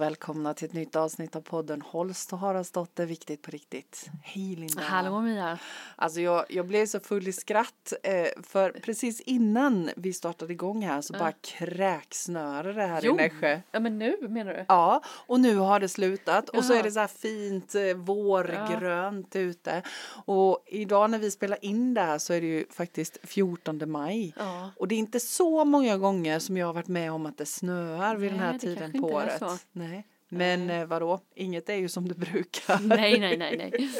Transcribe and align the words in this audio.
och 0.00 0.06
välkomna 0.06 0.54
till 0.54 0.66
ett 0.68 0.72
nytt 0.72 0.96
avsnitt 0.96 1.36
av 1.36 1.40
podden 1.40 1.82
Holst 1.82 2.32
och 2.32 2.38
Haraldsdotter, 2.38 3.06
viktigt 3.06 3.42
på 3.42 3.50
riktigt. 3.50 4.10
Hej 4.22 4.56
Linda! 4.56 4.82
Hallå 4.82 5.20
Mia! 5.20 5.58
Alltså 5.96 6.20
jag, 6.20 6.44
jag 6.48 6.66
blev 6.66 6.86
så 6.86 7.00
full 7.00 7.28
i 7.28 7.32
skratt 7.32 7.92
eh, 8.02 8.26
för 8.42 8.70
precis 8.70 9.20
innan 9.20 9.90
vi 9.96 10.12
startade 10.12 10.52
igång 10.52 10.82
här 10.82 11.00
så 11.00 11.12
bara 11.12 11.32
kräksnörar 11.32 12.74
det 12.74 12.86
här 12.86 13.00
Jo. 13.02 13.12
i 13.12 13.16
Nässjö. 13.16 13.60
Ja 13.72 13.80
men 13.80 13.98
nu 13.98 14.16
menar 14.28 14.52
du? 14.52 14.64
Ja, 14.68 15.02
och 15.06 15.40
nu 15.40 15.56
har 15.56 15.80
det 15.80 15.88
slutat 15.88 16.48
och 16.48 16.64
så 16.64 16.72
Jaha. 16.72 16.78
är 16.78 16.82
det 16.82 16.92
så 16.92 17.00
här 17.00 17.06
fint 17.06 17.74
eh, 17.74 17.94
vårgrönt 17.94 19.36
ute. 19.36 19.82
Och 20.24 20.64
idag 20.66 21.10
när 21.10 21.18
vi 21.18 21.30
spelar 21.30 21.64
in 21.64 21.94
det 21.94 22.00
här 22.00 22.18
så 22.18 22.32
är 22.32 22.40
det 22.40 22.46
ju 22.46 22.66
faktiskt 22.70 23.18
14 23.22 23.90
maj. 23.90 24.34
Ja. 24.38 24.70
Och 24.76 24.88
det 24.88 24.94
är 24.94 24.98
inte 24.98 25.20
så 25.20 25.64
många 25.64 25.96
gånger 25.96 26.38
som 26.38 26.56
jag 26.56 26.66
har 26.66 26.74
varit 26.74 26.88
med 26.88 27.12
om 27.12 27.26
att 27.26 27.38
det 27.38 27.46
snöar 27.46 28.16
vid 28.16 28.30
den 28.30 28.38
Nej, 28.38 28.46
här 28.46 28.52
det 28.52 28.58
tiden 28.58 28.92
på 29.02 29.08
året. 29.08 29.42
Nej. 29.72 29.89
Men 30.32 30.70
eh, 30.70 30.86
vadå, 30.86 31.20
inget 31.34 31.68
är 31.68 31.74
ju 31.74 31.88
som 31.88 32.08
det 32.08 32.14
brukar. 32.14 32.78
Nej 32.82 33.20
nej 33.20 33.36
nej 33.36 33.56
nej. 33.56 33.90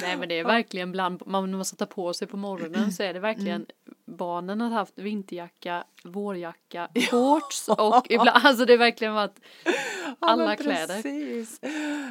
Nej 0.00 0.16
men 0.16 0.28
det 0.28 0.38
är 0.38 0.44
verkligen 0.44 0.92
bland, 0.92 1.22
man, 1.26 1.50
när 1.50 1.58
man 1.58 1.64
sätter 1.64 1.86
på 1.86 2.14
sig 2.14 2.28
på 2.28 2.36
morgonen 2.36 2.92
så 2.92 3.02
är 3.02 3.14
det 3.14 3.20
verkligen 3.20 3.66
barnen 4.04 4.60
har 4.60 4.70
haft 4.70 4.98
vinterjacka, 4.98 5.84
vårjacka, 6.04 6.88
shorts 7.10 7.68
och 7.68 8.06
ibland, 8.10 8.30
alltså 8.46 8.64
det 8.64 8.72
är 8.72 8.78
verkligen 8.78 9.14
varit 9.14 9.40
alla 10.18 10.46
men 10.46 10.56
kläder. 10.56 11.02
Precis. 11.02 11.60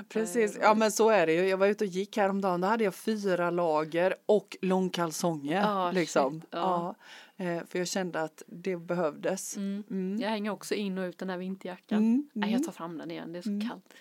precis. 0.09 0.57
Ja 0.61 0.73
men 0.73 0.91
så 0.91 1.09
är 1.09 1.27
det 1.27 1.33
ju. 1.33 1.47
Jag 1.47 1.57
var 1.57 1.67
ute 1.67 1.83
och 1.83 1.89
gick 1.89 2.17
häromdagen. 2.17 2.61
Då 2.61 2.67
hade 2.67 2.83
jag 2.83 2.95
fyra 2.95 3.49
lager 3.49 4.15
och 4.25 4.57
långkalsonger. 4.61 5.61
Ja, 5.61 5.91
liksom. 5.91 6.41
shit, 6.41 6.49
ja. 6.51 6.59
Ja. 6.59 6.95
Eh, 7.43 7.63
För 7.69 7.79
jag 7.79 7.87
kände 7.87 8.21
att 8.21 8.43
det 8.47 8.77
behövdes. 8.77 9.57
Mm. 9.57 9.83
Mm. 9.89 10.21
Jag 10.21 10.29
hänger 10.29 10.51
också 10.51 10.73
in 10.73 10.97
och 10.97 11.03
ut 11.03 11.17
den 11.17 11.29
här 11.29 11.37
vinterjackan. 11.37 11.97
Mm, 11.97 12.29
Nej 12.33 12.49
mm. 12.49 12.59
jag 12.59 12.65
tar 12.65 12.71
fram 12.71 12.97
den 12.97 13.11
igen, 13.11 13.33
det 13.33 13.39
är 13.39 13.41
så 13.41 13.69
kallt. 13.69 13.93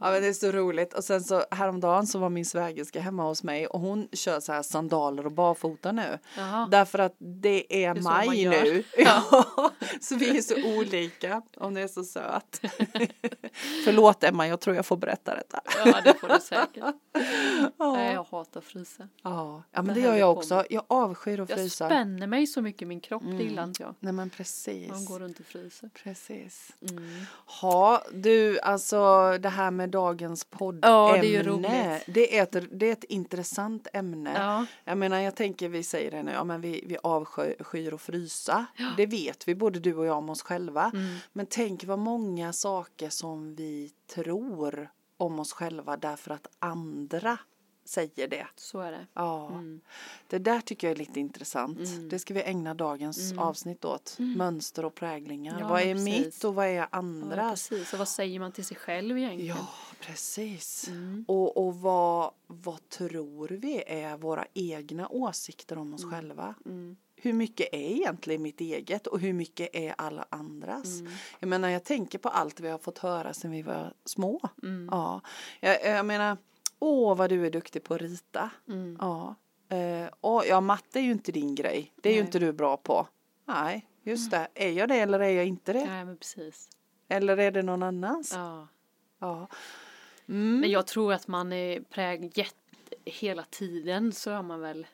Ja 0.00 0.10
men 0.10 0.22
det 0.22 0.28
är 0.28 0.32
så 0.32 0.52
roligt 0.52 0.94
och 0.94 1.04
sen 1.04 1.20
så 1.20 1.44
häromdagen 1.50 2.06
så 2.06 2.18
var 2.18 2.28
min 2.30 2.44
svägerska 2.44 3.00
hemma 3.00 3.24
hos 3.24 3.42
mig 3.42 3.66
och 3.66 3.80
hon 3.80 4.08
kör 4.12 4.40
så 4.40 4.52
här 4.52 4.62
sandaler 4.62 5.26
och 5.26 5.32
barfota 5.32 5.92
nu. 5.92 6.18
Jaha. 6.36 6.68
Därför 6.70 6.98
att 6.98 7.14
det 7.18 7.84
är, 7.84 7.90
är 7.90 7.94
så 7.94 8.02
man 8.02 8.26
maj 8.26 8.48
nu. 8.48 8.84
Ja. 8.96 9.44
så 10.00 10.16
vi 10.16 10.38
är 10.38 10.42
så 10.42 10.78
olika. 10.78 11.42
Hon 11.56 11.76
är 11.76 11.88
så 11.88 12.04
söt. 12.04 12.60
Förlåt 13.84 14.24
Emma, 14.24 14.48
jag 14.48 14.60
tror 14.60 14.76
jag 14.76 14.86
får 14.86 14.96
berätta 14.96 15.34
detta. 15.34 15.60
Ja 15.84 16.00
det 16.04 16.14
får 16.14 16.28
du 16.28 16.40
säkert. 16.40 16.94
Ja. 17.78 17.92
Nej 17.92 18.14
jag 18.14 18.24
hatar 18.30 18.60
att 18.60 18.66
frysa. 18.66 19.08
Ja, 19.22 19.62
ja 19.70 19.82
men 19.82 19.86
Det 19.94 20.00
det 20.00 20.06
gör 20.06 20.14
är 20.14 20.18
jag 20.18 20.38
också. 20.38 20.64
Jag 20.70 20.84
avskyr 20.88 21.40
att 21.40 21.48
Jag 21.48 21.58
frysa. 21.58 21.86
spänner 21.86 22.26
mig 22.26 22.46
så 22.46 22.62
mycket 22.62 22.69
i 22.82 22.84
min 22.84 23.00
kropp, 23.00 23.22
det 23.22 23.42
gillar 23.42 23.64
inte 23.64 23.82
jag. 23.82 23.94
Nej 24.00 24.12
men 24.12 24.30
precis. 24.30 24.90
Man 24.90 25.04
går 25.04 25.18
runt 25.18 25.40
och 25.40 25.46
fryser. 25.46 25.90
Precis. 25.94 26.72
Mm. 26.90 27.20
Ja, 27.62 28.04
du, 28.12 28.60
alltså 28.60 28.98
det 29.38 29.48
här 29.48 29.70
med 29.70 29.90
dagens 29.90 30.44
poddämne. 30.44 30.96
Ja, 30.96 31.12
det 31.12 31.26
är 31.26 31.30
ju 31.30 31.42
roligt. 31.42 32.04
Det 32.06 32.38
är 32.38 32.42
ett, 32.42 32.56
det 32.70 32.86
är 32.86 32.92
ett 32.92 33.04
intressant 33.04 33.86
ämne. 33.92 34.34
Ja. 34.34 34.66
Jag 34.84 34.98
menar, 34.98 35.18
jag 35.18 35.34
tänker, 35.34 35.68
vi 35.68 35.82
säger 35.82 36.10
det 36.10 36.22
nu, 36.22 36.32
ja 36.32 36.44
men 36.44 36.60
vi, 36.60 36.84
vi 36.86 36.96
avskyr 37.02 37.94
att 37.94 38.00
frysa. 38.00 38.66
Det 38.96 39.06
vet 39.06 39.48
vi, 39.48 39.54
både 39.54 39.80
du 39.80 39.94
och 39.94 40.06
jag 40.06 40.18
om 40.18 40.30
oss 40.30 40.42
själva. 40.42 40.90
Mm. 40.94 41.16
Men 41.32 41.46
tänk 41.46 41.84
vad 41.84 41.98
många 41.98 42.52
saker 42.52 43.10
som 43.10 43.54
vi 43.54 43.92
tror 44.14 44.90
om 45.16 45.40
oss 45.40 45.52
själva 45.52 45.96
därför 45.96 46.30
att 46.30 46.46
andra 46.58 47.38
säger 47.90 48.28
det. 48.28 48.46
Så 48.56 48.80
är 48.80 48.92
det. 48.92 49.06
Ja, 49.14 49.48
Mm. 49.48 49.80
det 50.28 50.38
där 50.38 50.60
tycker 50.60 50.86
jag 50.86 50.94
är 50.94 50.98
lite 50.98 51.20
intressant. 51.20 51.78
Mm. 51.78 52.08
Det 52.08 52.18
ska 52.18 52.34
vi 52.34 52.42
ägna 52.42 52.74
dagens 52.74 53.30
Mm. 53.32 53.38
avsnitt 53.38 53.84
åt. 53.84 54.16
Mönster 54.18 54.84
och 54.84 54.94
präglingar. 54.94 55.60
Ja, 55.60 55.68
vad 55.68 55.80
är 55.82 55.94
precis. 55.94 56.24
mitt 56.24 56.44
och 56.44 56.54
vad 56.54 56.66
är 56.66 56.70
Ja, 56.70 56.88
andras? 56.90 57.68
precis. 57.68 57.92
Och 57.92 57.98
vad 57.98 58.08
säger 58.08 58.40
man 58.40 58.52
till 58.52 58.64
sig 58.64 58.76
själv 58.76 59.18
egentligen? 59.18 59.56
Ja, 59.56 59.66
precis. 60.00 60.88
Mm. 60.88 61.24
Och, 61.28 61.56
och 61.66 61.74
vad, 61.80 62.30
vad 62.46 62.88
tror 62.88 63.48
vi 63.48 63.82
är 63.86 64.16
våra 64.16 64.46
egna 64.54 65.08
åsikter 65.08 65.78
om 65.78 65.94
oss 65.94 66.04
själva? 66.04 66.54
Mm. 66.66 66.96
Hur 67.22 67.32
mycket 67.32 67.68
är 67.72 67.78
egentligen 67.90 68.42
mitt 68.42 68.60
eget 68.60 69.06
och 69.06 69.20
hur 69.20 69.32
mycket 69.32 69.68
är 69.72 69.94
alla 69.98 70.26
andras? 70.30 71.00
Mm. 71.00 71.12
Jag 71.40 71.48
menar, 71.48 71.68
jag 71.68 71.84
tänker 71.84 72.18
på 72.18 72.28
allt 72.28 72.60
vi 72.60 72.68
har 72.68 72.78
fått 72.78 72.98
höra 72.98 73.34
sedan 73.34 73.50
vi 73.50 73.62
var 73.62 73.94
små. 74.04 74.40
Mm. 74.62 74.88
Ja, 74.90 75.20
jag, 75.60 75.84
jag 75.84 76.06
menar, 76.06 76.36
åh 76.80 77.16
vad 77.16 77.30
du 77.30 77.46
är 77.46 77.50
duktig 77.50 77.84
på 77.84 77.94
att 77.94 78.00
rita. 78.00 78.50
Mm. 78.68 78.96
Ja, 79.00 79.34
eh, 79.68 80.08
och, 80.20 80.42
ja 80.46 80.60
matte 80.60 80.98
är 80.98 81.02
ju 81.02 81.12
inte 81.12 81.32
din 81.32 81.54
grej. 81.54 81.92
Det 81.96 82.08
är 82.08 82.12
ju 82.12 82.18
Nej. 82.20 82.26
inte 82.26 82.38
du 82.38 82.52
bra 82.52 82.76
på. 82.76 83.08
Nej, 83.44 83.86
just 84.02 84.30
det. 84.30 84.48
Är 84.54 84.70
jag 84.70 84.88
det 84.88 84.96
eller 84.96 85.20
är 85.20 85.30
jag 85.30 85.46
inte 85.46 85.72
det? 85.72 85.84
Nej 85.84 86.04
men 86.04 86.16
precis. 86.16 86.68
Eller 87.08 87.36
är 87.36 87.50
det 87.50 87.62
någon 87.62 87.82
annans? 87.82 88.32
Ja. 88.34 88.68
Ja. 89.18 89.46
Mm. 90.28 90.60
Men 90.60 90.70
jag 90.70 90.86
tror 90.86 91.12
att 91.12 91.28
man 91.28 91.52
är 91.52 91.80
präg 91.80 92.38
jätte, 92.38 92.54
hela 93.04 93.42
tiden 93.50 94.12
så 94.12 94.30
är 94.30 94.42
man 94.42 94.60
väl 94.60 94.86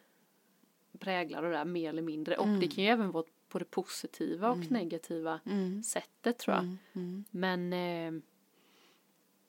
präglad 0.99 1.45
av 1.45 1.51
det 1.51 1.57
där 1.57 1.65
mer 1.65 1.89
eller 1.89 2.03
mindre. 2.03 2.37
Och 2.37 2.49
det 2.49 2.69
kan 2.69 2.85
ju 2.85 2.91
även 2.91 3.11
vara 3.11 3.25
på 3.49 3.59
det 3.59 3.65
positiva 3.65 4.51
och 4.51 4.71
negativa 4.71 5.41
Mm. 5.47 5.83
sättet 5.83 6.39
tror 6.39 6.57
jag. 6.57 6.65
Mm. 6.65 6.79
Mm. 6.95 7.25
Men 7.31 7.73
eh, 7.73 8.23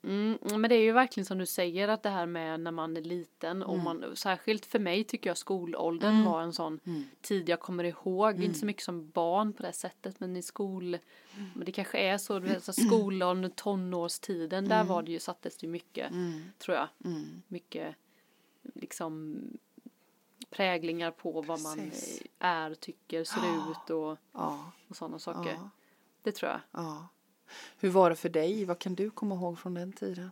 Mm, 0.02 0.38
men 0.42 0.62
det 0.62 0.74
är 0.74 0.80
ju 0.82 0.92
verkligen 0.92 1.24
som 1.24 1.38
du 1.38 1.46
säger 1.46 1.88
att 1.88 2.02
det 2.02 2.08
här 2.10 2.26
med 2.26 2.60
när 2.60 2.70
man 2.70 2.96
är 2.96 3.00
liten 3.00 3.62
och 3.62 3.78
man, 3.78 4.16
särskilt 4.16 4.66
för 4.66 4.78
mig 4.78 5.04
tycker 5.04 5.30
jag 5.30 5.36
skolåldern 5.36 6.12
Mm. 6.14 6.24
var 6.24 6.42
en 6.42 6.52
sån 6.52 6.80
Mm. 6.86 7.04
tid 7.20 7.48
jag 7.48 7.60
kommer 7.60 7.84
ihåg, 7.84 8.42
inte 8.42 8.58
så 8.58 8.66
mycket 8.66 8.82
som 8.82 9.10
barn 9.10 9.52
på 9.52 9.62
det 9.62 9.72
sättet 9.72 10.20
men 10.20 10.36
i 10.36 10.42
skol, 10.42 10.98
men 11.54 11.64
det 11.64 11.72
kanske 11.72 11.98
är 11.98 12.18
så, 12.18 12.38
du 12.38 12.48
vet, 12.48 12.64
så 12.64 12.72
skolåldern, 12.88 13.50
tonårstiden, 13.50 14.68
där 14.68 14.84
var 14.84 15.02
det 15.02 15.12
ju, 15.12 15.18
sattes 15.20 15.56
det 15.56 15.66
mycket, 15.66 16.10
Mm. 16.10 16.44
tror 16.58 16.76
jag, 16.76 16.88
Mm. 17.04 17.42
mycket 17.48 17.96
liksom 18.74 19.38
präglingar 20.50 21.10
på 21.10 21.42
vad 21.42 21.60
man 21.60 21.92
är, 22.38 22.74
tycker, 22.74 23.24
ser 23.24 23.70
ut 23.70 23.90
och, 23.90 24.18
Ja, 24.32 24.72
och 24.88 24.96
sådana 24.96 25.18
saker. 25.18 25.50
ja, 25.50 25.70
Det 26.22 26.32
tror 26.32 26.50
jag. 26.50 26.60
ja. 26.70 27.08
Hur 27.78 27.90
var 27.90 28.10
det 28.10 28.16
för 28.16 28.28
dig? 28.28 28.64
Vad 28.64 28.78
kan 28.78 28.94
du 28.94 29.10
komma 29.10 29.34
ihåg 29.34 29.58
från 29.58 29.74
den 29.74 29.92
tiden? 29.92 30.30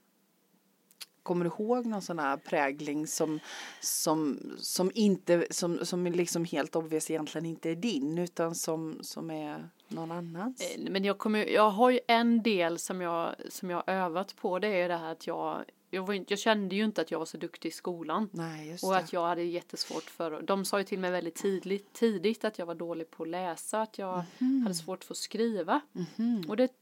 Kommer 1.22 1.44
du 1.44 1.50
ihåg 1.50 1.86
någon 1.86 2.02
sån 2.02 2.18
här 2.18 2.36
prägling 2.36 3.06
som, 3.06 3.40
som, 3.80 4.38
som 4.58 4.90
inte, 4.94 5.46
som, 5.50 5.86
som 5.86 6.06
är 6.06 6.10
liksom 6.10 6.44
helt 6.44 6.76
obvious 6.76 7.10
egentligen 7.10 7.46
inte 7.46 7.70
är 7.70 7.74
din 7.74 8.18
utan 8.18 8.54
som, 8.54 8.98
som 9.02 9.30
är 9.30 9.68
någon 9.88 10.12
annans? 10.12 10.60
Eh, 10.60 10.90
men 10.90 11.04
jag, 11.04 11.18
kommer, 11.18 11.46
jag 11.46 11.70
har 11.70 11.90
ju 11.90 12.00
en 12.08 12.42
del 12.42 12.78
som 12.78 13.00
jag, 13.00 13.34
som 13.48 13.70
jag 13.70 13.82
har 13.86 13.94
övat 13.94 14.36
på. 14.36 14.58
Det 14.58 14.68
är 14.68 14.88
det 14.88 14.96
här 14.96 15.12
att 15.12 15.26
jag, 15.26 15.64
jag, 15.90 16.14
inte- 16.14 16.32
jag 16.32 16.38
kände 16.40 16.74
ju 16.74 16.84
inte 16.84 17.00
att 17.00 17.10
jag 17.10 17.18
var 17.18 17.26
så 17.26 17.36
duktig 17.36 17.68
i 17.68 17.72
skolan. 17.72 18.28
Nej, 18.32 18.76
Och 18.82 18.96
att 18.96 19.12
jag 19.12 19.26
hade 19.26 19.42
jättesvårt 19.42 20.02
för, 20.10 20.42
de 20.42 20.64
sa 20.64 20.78
ju 20.78 20.84
till 20.84 20.98
mig 20.98 21.10
väldigt 21.10 21.34
tidigt, 21.34 21.92
tidigt 21.92 22.44
att 22.44 22.58
jag 22.58 22.66
var 22.66 22.74
dålig 22.74 23.10
på 23.10 23.22
att 23.22 23.28
läsa, 23.28 23.82
att 23.82 23.98
jag 23.98 24.24
hade 24.62 24.74
svårt 24.74 25.04
för 25.04 25.14
att 25.14 25.18
skriva. 25.18 25.80
Mhm. 25.92 26.44
Och 26.48 26.56
det, 26.56 26.72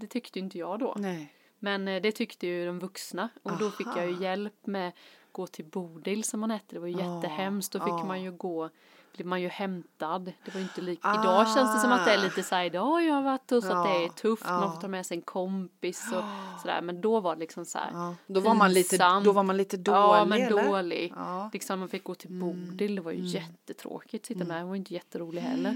det 0.00 0.06
tyckte 0.06 0.38
inte 0.38 0.58
jag 0.58 0.78
då. 0.78 0.94
Nej. 0.98 1.34
Men 1.58 1.88
eh, 1.88 2.02
det 2.02 2.12
tyckte 2.12 2.46
ju 2.46 2.66
de 2.66 2.78
vuxna. 2.78 3.28
Och 3.42 3.58
då 3.58 3.70
fick 3.70 3.86
jag 3.86 4.06
ju 4.06 4.12
Aha. 4.12 4.22
hjälp 4.22 4.66
med 4.66 4.92
gå 5.32 5.46
till 5.46 5.64
Bodil 5.64 6.24
som 6.24 6.40
hon 6.40 6.50
hette. 6.50 6.76
Det 6.76 6.78
var 6.78 6.86
ju 6.86 6.98
jättehemskt. 6.98 7.72
Då 7.72 7.78
fick 7.78 7.88
ja. 7.88 8.04
man 8.04 8.22
ju 8.22 8.32
gå, 8.32 8.70
blev 9.14 9.26
man 9.26 9.42
ju 9.42 9.48
hämtad. 9.48 10.32
Det 10.44 10.54
var 10.54 10.60
inte 10.60 10.80
lika. 10.80 11.14
Idag 11.20 11.54
känns 11.54 11.74
det 11.74 11.80
som 11.80 11.92
att 11.92 12.04
det 12.04 12.12
är 12.12 12.18
lite 12.22 12.42
så 12.42 12.54
här, 12.54 12.64
idag 12.64 12.84
har 12.84 13.00
jag 13.00 13.22
varit 13.22 13.52
och 13.52 13.62
så 13.62 13.72
att 13.72 13.84
det 13.84 13.90
är 13.90 14.02
Ja, 14.02 14.08
tufft. 14.08 14.44
Man 14.44 14.62
ja. 14.62 14.72
får 14.72 14.80
ta 14.80 14.88
med 14.88 15.06
sig 15.06 15.16
en 15.16 15.22
kompis 15.22 16.12
och 16.12 16.24
sådär. 16.60 16.80
Men 16.82 17.00
då 17.00 17.20
var 17.20 17.34
det 17.34 17.40
liksom 17.40 17.64
så 17.64 17.78
här. 17.78 17.90
Ja. 17.92 18.14
Då, 18.26 18.40
var 18.40 18.54
man 18.54 18.72
lite, 18.72 19.20
då 19.24 19.32
var 19.32 19.42
man 19.42 19.56
lite 19.56 19.76
dålig 19.76 19.98
Ja, 19.98 20.24
men 20.24 20.42
eller? 20.42 20.64
dålig. 20.64 21.12
Ja. 21.16 21.38
Mm. 21.38 21.50
Liksom 21.52 21.78
man 21.80 21.88
fick 21.88 22.04
gå 22.04 22.14
till 22.14 22.30
Bodil, 22.30 22.94
det 22.94 23.02
var 23.02 23.12
ju 23.12 23.20
jättetråkigt. 23.24 24.26
Sitta 24.26 24.44
med, 24.44 24.60
hon 24.60 24.68
var 24.68 24.76
inte 24.76 24.94
jätterolig 24.94 25.42
heller. 25.42 25.74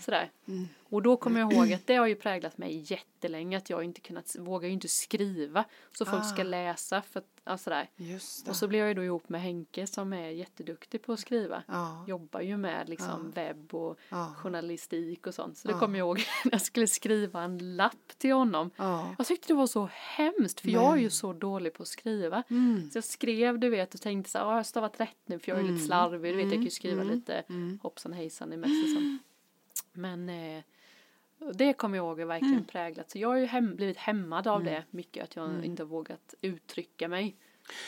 Sådär. 0.00 0.30
Mm. 0.48 0.68
Och 0.92 1.02
då 1.02 1.16
kommer 1.16 1.40
jag 1.40 1.52
ihåg 1.52 1.72
att 1.72 1.86
det 1.86 1.96
har 1.96 2.06
ju 2.06 2.14
präglat 2.14 2.58
mig 2.58 2.84
jättelänge 2.92 3.56
att 3.56 3.70
jag 3.70 3.84
inte 3.84 4.00
kunnat, 4.00 4.36
vågar 4.38 4.68
ju 4.68 4.74
inte 4.74 4.88
skriva 4.88 5.64
så 5.98 6.04
folk 6.04 6.24
ska 6.28 6.40
Ah. 6.42 6.44
läsa 6.44 7.02
för 7.02 7.20
att, 7.20 7.26
ja, 7.44 7.58
sådär. 7.58 7.90
Och 8.48 8.56
så 8.56 8.68
blev 8.68 8.80
jag 8.80 8.88
ju 8.88 8.94
då 8.94 9.04
ihop 9.04 9.28
med 9.28 9.40
Henke 9.42 9.86
som 9.86 10.12
är 10.12 10.28
jätteduktig 10.28 11.02
på 11.02 11.12
att 11.12 11.20
skriva. 11.20 11.62
ja. 11.68 12.04
Jobbar 12.08 12.40
ju 12.40 12.56
med 12.56 12.88
liksom 12.88 13.30
webb 13.30 13.74
och 13.74 13.98
journalistik 14.36 15.26
och 15.26 15.34
sånt. 15.34 15.58
Så 15.58 15.68
det 15.68 15.74
kommer 15.74 15.98
jag 15.98 16.06
ihåg 16.06 16.16
när 16.44 16.52
jag 16.52 16.62
skulle 16.62 16.86
skriva 16.86 17.42
en 17.42 17.76
lapp 17.76 18.08
till 18.18 18.32
honom. 18.32 18.70
Ja. 18.76 19.14
Jag 19.18 19.26
tyckte 19.26 19.48
det 19.48 19.54
var 19.54 19.66
så 19.66 19.88
hemskt 19.92 20.60
för 20.60 20.68
jag 20.68 20.92
är 20.98 21.02
ju 21.02 21.10
så 21.10 21.32
dålig 21.32 21.72
på 21.74 21.82
att 21.82 21.88
skriva. 21.88 22.42
Mm. 22.50 22.90
Så 22.90 22.96
jag 22.96 23.04
skrev 23.04 23.58
du 23.58 23.68
vet 23.68 23.94
och 23.94 24.00
tänkte 24.00 24.30
så 24.30 24.38
här, 24.38 24.44
"Ah, 24.44 24.48
jag 24.48 24.56
har 24.56 24.62
stavat 24.62 25.00
rätt 25.00 25.16
nu 25.26 25.38
för 25.38 25.50
jag 25.52 25.58
är 25.58 25.62
lite 25.64 25.84
slarvig, 25.84 26.32
du 26.32 26.36
vet 26.36 26.44
jag 26.44 26.52
kan 26.54 26.62
ju 26.62 26.70
skriva 26.70 27.02
lite 27.02 27.44
hoppsan 27.82 28.12
hejsan 28.12 28.52
i 28.52 28.94
sånt. 28.94 29.22
Men 29.92 30.28
eh, 30.28 30.62
det 31.54 31.72
kommer 31.72 31.96
jag 31.96 32.06
ihåg 32.06 32.20
är 32.20 32.24
verkligen 32.24 32.64
präglat. 32.64 33.10
Så 33.10 33.18
jag 33.18 33.28
har 33.28 33.36
ju 33.36 33.46
hem, 33.46 33.76
blivit 33.76 33.96
hämmad 33.96 34.46
av 34.46 34.64
det 34.64 34.84
mycket, 34.90 35.24
att 35.24 35.36
jag 35.36 35.64
inte 35.64 35.82
har 35.82 35.88
vågat 35.88 36.34
uttrycka 36.40 37.08
mig 37.08 37.36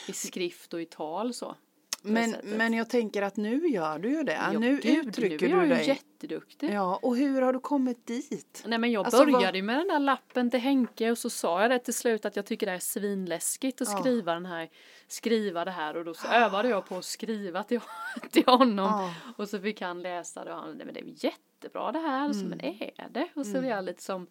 i 0.09 0.12
skrift 0.12 0.75
och 0.75 0.83
i 0.83 0.87
tal 0.87 1.35
så. 1.35 1.56
Men, 2.03 2.35
men 2.45 2.73
jag 2.73 2.91
tänker 2.91 3.23
att 3.23 3.37
nu 3.37 3.69
gör 3.69 3.99
du 3.99 4.09
ju 4.09 4.23
det. 4.23 4.33
Ja, 4.53 4.59
nu 4.59 4.81
gud, 4.83 5.09
uttrycker 5.09 5.49
nu 5.49 5.61
du 5.61 5.69
dig. 5.69 6.01
Jätteduktig. 6.25 6.71
Ja, 6.75 6.99
och 7.03 7.17
hur 7.17 7.43
har 7.43 7.53
du 7.53 7.61
kommit 7.61 8.06
dit? 8.06 8.62
Nej 8.67 8.79
men 8.79 8.93
jag 8.93 9.05
Alltså, 9.06 9.25
började 9.26 9.59
ju 9.59 9.62
med 9.62 9.76
den 9.79 9.88
där 9.88 9.99
lappen 9.99 10.50
till 10.50 10.61
Henke 10.61 11.11
och 11.11 11.19
så 11.19 11.31
sa 11.31 11.62
jag 11.62 11.71
det 11.71 11.79
till 11.79 11.94
slut 11.94 12.25
att 12.25 12.37
jag 12.37 12.47
tycker 12.47 12.67
det 12.67 12.73
är 12.73 12.79
svinläskigt 12.79 13.81
att 13.82 13.88
Ja. 13.93 13.99
skriva 13.99 14.35
den 14.35 14.47
här, 14.47 14.71
skriva 15.09 15.65
det 15.65 15.71
här 15.71 15.97
och 15.97 16.05
då 16.05 16.15
så 16.15 16.29
övade 16.29 16.69
jag 16.69 16.87
på 16.87 16.97
att 16.97 17.05
skriva 17.05 17.62
till, 17.62 17.81
till 18.31 18.44
honom 18.47 18.85
Ja. 18.85 19.15
och 19.37 19.49
så 19.49 19.61
fick 19.61 19.81
han 19.81 20.03
läsa 20.03 20.44
det 20.44 20.53
och 20.53 20.59
han, 20.61 20.75
nej 20.76 20.85
men 20.87 20.94
det 20.94 21.00
är 21.00 21.25
jättebra 21.25 21.93
det 21.93 21.99
här, 21.99 22.29
och 22.29 22.37
så, 22.37 22.44
men 22.47 22.61
Mm. 22.61 22.75
är 22.97 23.09
det? 23.11 23.29
Och 23.35 23.47
så 23.47 23.53
blev 23.53 23.65
jag 23.65 23.85
lite 23.85 24.03
som 24.03 24.27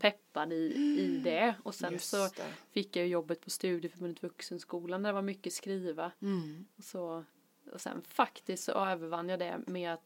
peppad 0.00 0.52
i, 0.52 0.74
i 1.00 1.20
det 1.24 1.54
och 1.62 1.74
sen 1.74 1.92
Just 1.92 2.10
så 2.10 2.16
det. 2.16 2.44
fick 2.72 2.96
jag 2.96 3.06
jobbet 3.08 3.40
på 3.40 3.50
Studieförbundet 3.50 4.22
Vuxenskolan 4.22 5.02
där 5.02 5.10
det 5.10 5.14
var 5.14 5.22
mycket 5.22 5.52
skriva. 5.52 6.12
Mm. 6.22 6.66
Och, 6.78 6.84
så, 6.84 7.24
och 7.72 7.80
sen 7.80 8.02
faktiskt 8.08 8.64
så 8.64 8.72
övervann 8.72 9.28
jag 9.28 9.38
det 9.38 9.58
med 9.66 9.92
att, 9.94 10.02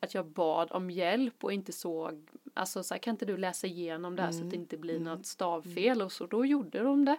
att 0.00 0.14
jag 0.14 0.26
bad 0.26 0.72
om 0.72 0.90
hjälp 0.90 1.44
och 1.44 1.52
inte 1.52 1.72
såg, 1.72 2.30
alltså 2.54 2.82
så 2.82 2.94
här, 2.94 2.98
kan 2.98 3.10
inte 3.14 3.24
du 3.24 3.36
läsa 3.36 3.66
igenom 3.66 4.16
det 4.16 4.22
här 4.22 4.32
så 4.32 4.44
att 4.44 4.50
det 4.50 4.56
inte 4.56 4.76
blir 4.76 5.00
något 5.00 5.26
stavfel 5.26 6.02
och 6.02 6.12
så 6.12 6.26
då 6.26 6.46
gjorde 6.46 6.78
de 6.78 7.04
det. 7.04 7.16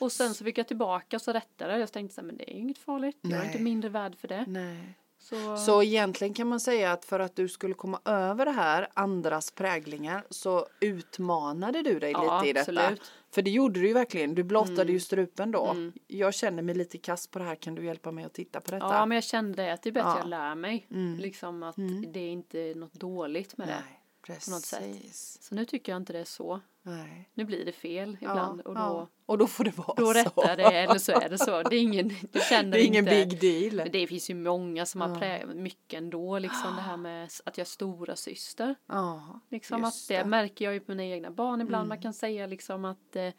Och 0.00 0.12
sen 0.12 0.34
så 0.34 0.44
fick 0.44 0.58
jag 0.58 0.68
tillbaka 0.68 1.16
och 1.16 1.22
så 1.22 1.32
rättade 1.32 1.72
jag, 1.72 1.80
jag 1.80 1.92
tänkte 1.92 2.14
så 2.14 2.20
här, 2.20 2.26
men 2.26 2.36
det 2.36 2.50
är 2.50 2.54
inget 2.54 2.78
farligt, 2.78 3.18
jag 3.20 3.32
är 3.32 3.38
Nej. 3.38 3.46
inte 3.46 3.62
mindre 3.62 3.90
värd 3.90 4.16
för 4.16 4.28
det. 4.28 4.44
Nej. 4.48 4.94
Så, 5.24 5.56
Så 5.56 5.82
egentligen 5.82 6.34
kan 6.34 6.48
man 6.48 6.60
säga 6.60 6.92
att 6.92 7.04
för 7.04 7.20
att 7.20 7.36
du 7.36 7.48
skulle 7.48 7.74
komma 7.74 8.00
över 8.04 8.44
det 8.44 8.50
här, 8.52 8.88
andras 8.94 9.50
präglingar, 9.50 10.24
så 10.30 10.66
utmanade 10.80 11.82
du 11.82 11.98
dig 11.98 12.10
Ja, 12.12 12.38
lite 12.40 12.50
i 12.50 12.52
detta. 12.52 12.60
absolut. 12.60 12.86
Mm. 12.88 12.98
För 13.34 13.42
det 13.42 13.50
gjorde 13.50 13.80
du 13.80 13.86
ju 13.88 13.92
verkligen, 13.94 14.34
du 14.34 14.42
blottade 14.42 14.92
ju 14.92 15.00
strupen 15.00 15.50
då. 15.50 15.76
Jag 16.06 16.34
känner 16.34 16.62
mig 16.62 16.74
lite 16.74 16.98
kass 16.98 17.26
på 17.26 17.38
det 17.38 17.44
här, 17.44 17.54
kan 17.54 17.74
du 17.74 17.84
hjälpa 17.84 18.10
mig 18.12 18.24
att 18.24 18.32
titta 18.34 18.60
på 18.60 18.70
detta? 18.70 18.86
ja 18.94 19.06
men 19.06 19.14
jag 19.16 19.24
kände 19.24 19.72
att 19.72 19.82
det 19.82 19.88
är 19.88 19.92
bättre 19.92 20.08
Ja. 20.08 20.18
jag 20.18 20.28
lär 20.28 20.54
mig, 20.54 20.86
Mm. 20.90 21.18
liksom 21.18 21.62
att 21.62 21.76
det 22.12 22.20
är 22.20 22.28
inte 22.30 22.72
något 22.76 22.92
dåligt 22.94 23.56
med 23.56 23.68
det. 23.68 23.82
Nej, 24.28 24.38
något 24.48 24.64
sätt. 24.64 24.80
precis. 24.80 25.38
Så 25.42 25.54
nu 25.54 25.64
tycker 25.64 25.92
jag 25.92 25.96
inte 25.96 26.12
det 26.12 26.18
är 26.20 26.24
så. 26.24 26.60
Nej. 26.82 27.30
Nu 27.34 27.44
blir 27.44 27.64
det 27.64 27.72
fel 27.72 28.16
ibland 28.20 28.60
och 28.60 28.74
då, 28.74 28.80
ja. 28.80 29.08
och 29.26 29.38
då 29.38 29.46
får 29.46 29.64
det 29.64 29.78
vara 29.78 29.94
då 29.96 30.06
så. 30.06 30.12
rättar 30.12 30.48
jag 30.48 30.58
det 30.58 30.64
eller 30.78 30.98
så 30.98 31.12
är 31.12 31.28
det 31.28 31.38
så. 31.38 31.62
Det 31.62 31.76
är 31.76 31.80
ingen, 31.80 32.08
du 32.32 32.40
känner 32.50 32.70
Det 32.70 32.80
är 32.82 32.86
ingen 32.86 33.08
inte, 33.08 33.26
big 33.36 33.40
deal. 33.40 33.76
Men 33.76 33.90
det 33.92 34.06
finns 34.06 34.30
ju 34.30 34.34
många 34.34 34.86
som 34.86 35.00
har 35.00 35.08
Ja. 35.08 35.14
prä- 35.14 35.54
mycket 35.54 35.98
ändå 35.98 36.38
liksom 36.38 36.76
det 36.76 36.82
här 36.82 36.96
med 36.96 37.24
att 37.44 37.58
jag 37.58 37.64
är 37.64 37.68
stora 37.68 38.16
syster. 38.16 38.74
Ja, 38.86 39.40
Liksom 39.50 39.84
att 39.84 39.94
det, 40.08 40.14
det. 40.14 40.18
Mm. 40.20 40.30
märker 40.30 40.64
jag 40.64 40.74
ju 40.74 40.80
på 40.80 40.90
mina 40.90 41.04
egna 41.04 41.30
barn 41.30 41.60
ibland. 41.60 41.88
Man 41.88 42.02
kan 42.02 42.12
säga 42.14 42.46
liksom 42.46 42.84
att 42.84 43.16
eh, 43.16 43.32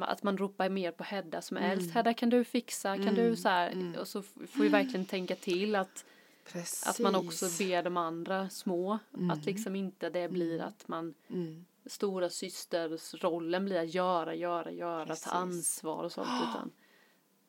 att 0.00 0.22
man 0.22 0.38
ropar 0.38 0.68
mer 0.68 0.90
på 0.92 1.04
Hedda 1.04 1.42
som 1.42 1.56
är 1.56 1.60
Mm. 1.60 1.72
äldst. 1.72 1.94
Hedda 1.94 2.14
kan 2.14 2.30
du 2.30 2.44
fixa, 2.44 2.96
kan 2.96 3.14
du 3.14 3.36
så 3.36 3.48
här. 3.48 3.96
Och 4.00 4.08
så 4.08 4.22
får 4.22 4.62
vi 4.62 4.68
verkligen 4.68 5.06
tänka 5.06 5.36
till 5.36 5.76
att, 5.76 6.04
precis. 6.52 6.86
att 6.86 6.98
man 6.98 7.14
också 7.14 7.46
ber 7.58 7.82
de 7.82 7.96
andra 7.96 8.48
små. 8.50 8.98
Att 9.32 9.44
liksom 9.44 9.76
inte 9.76 10.10
det 10.10 10.28
blir 10.28 10.60
att 10.60 10.88
man 10.88 11.14
Mm. 11.30 11.64
stora 11.86 12.30
systers 12.30 13.14
rollen 13.14 13.64
blir 13.64 13.80
att 13.80 13.94
göra, 13.94 14.34
göra, 14.34 14.70
göra, 14.72 15.06
Precis. 15.06 15.24
ta 15.24 15.30
ansvar 15.30 16.04
och 16.04 16.12
sånt. 16.12 16.28
Utan 16.50 16.70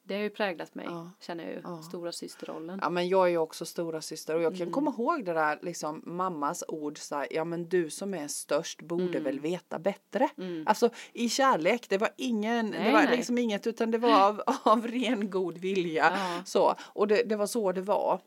det 0.08 0.16
har 0.16 0.22
ju 0.22 0.30
präglat 0.30 0.76
mig, 0.76 0.86
Ja. 0.90 1.12
känner 1.20 1.44
jag 1.44 1.54
ju, 1.54 1.62
Ja. 1.64 1.82
stora 1.82 2.12
systerrollen. 2.12 2.80
Ja 2.82 2.90
men 2.90 3.08
jag 3.08 3.26
är 3.26 3.30
ju 3.32 3.38
också 3.38 3.66
stora 3.66 4.02
syster 4.02 4.36
och 4.36 4.42
jag 4.42 4.52
kan 4.54 4.62
Mm. 4.62 4.74
komma 4.74 4.92
ihåg 4.98 5.26
det 5.26 5.34
där 5.34 5.60
liksom 5.62 6.02
mammas 6.06 6.64
ord 6.68 6.98
så 6.98 7.16
här, 7.16 7.28
ja 7.32 7.44
men 7.46 7.70
du 7.70 7.90
som 7.90 8.14
är 8.14 8.28
störst 8.28 8.82
borde 8.82 9.04
Mm. 9.04 9.24
väl 9.24 9.40
veta 9.40 9.80
bättre. 9.80 10.30
Alltså 10.66 10.90
i 11.14 11.30
kärlek, 11.30 11.90
det 11.90 11.98
var 11.98 12.10
ingen, 12.18 12.72
det 12.72 12.80
Nej, 12.80 12.94
var 12.94 13.04
nej. 13.04 13.18
liksom 13.18 13.38
inget 13.38 13.68
utan 13.68 13.92
det 13.92 13.98
var 13.98 14.22
av, 14.28 14.42
av 14.64 14.88
ren 14.88 15.30
god 15.30 15.58
vilja. 15.58 16.12
Ja. 16.18 16.42
Så, 16.46 16.76
och 16.82 17.08
det, 17.08 17.24
det 17.24 17.36
var 17.36 17.48
så 17.48 17.72
det 17.72 17.82
var. 17.82 18.22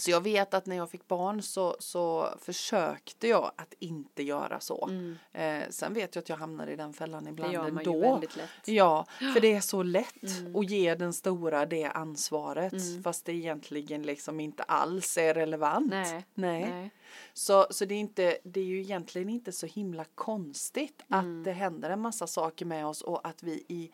Så 0.00 0.10
jag 0.10 0.20
vet 0.20 0.54
att 0.54 0.66
när 0.66 0.76
jag 0.76 0.90
fick 0.90 1.08
barn 1.08 1.42
så, 1.42 1.76
så 1.78 2.28
försökte 2.40 3.28
jag 3.28 3.50
att 3.56 3.74
inte 3.78 4.22
göra 4.22 4.60
så. 4.60 4.90
Eh, 5.32 5.62
sen 5.70 5.94
vet 5.94 6.14
jag 6.14 6.22
att 6.22 6.28
jag 6.28 6.36
hamnade 6.36 6.72
i 6.72 6.76
den 6.76 6.92
fällan 6.92 7.20
Mm. 7.20 7.24
Det 7.36 7.40
ibland 7.42 7.52
gör 7.52 7.60
man 7.70 7.78
ändå. 7.78 7.94
ju 7.94 8.00
väldigt 8.00 8.36
lätt. 8.36 8.50
Ja, 8.64 9.06
för 9.34 9.40
det 9.40 9.52
är 9.52 9.60
så 9.60 9.82
lätt 9.82 10.22
Mm. 10.40 10.56
att 10.56 10.70
ge 10.70 10.94
den 10.94 11.12
stora 11.12 11.66
det 11.66 11.84
ansvaret 11.84 12.72
fast 13.04 13.24
det 13.24 13.32
egentligen 13.32 14.02
liksom 14.02 14.40
inte 14.40 14.62
alls 14.62 15.18
är 15.18 15.34
relevant. 15.34 15.90
Nej, 15.90 16.24
Nej. 16.34 16.70
nej. 16.70 16.90
Så, 17.34 17.66
så 17.70 17.84
det, 17.84 17.94
är 17.94 17.98
inte, 17.98 18.38
det 18.44 18.60
är 18.60 18.64
ju 18.64 18.80
egentligen 18.80 19.28
inte 19.28 19.52
så 19.52 19.66
himla 19.66 20.04
konstigt 20.14 21.02
Mm. 21.12 21.38
att 21.40 21.44
det 21.44 21.52
händer 21.52 21.90
en 21.90 22.00
massa 22.00 22.26
saker 22.26 22.66
med 22.66 22.86
oss 22.86 23.02
och 23.02 23.26
att 23.28 23.42
vi 23.42 23.52
i 23.68 23.90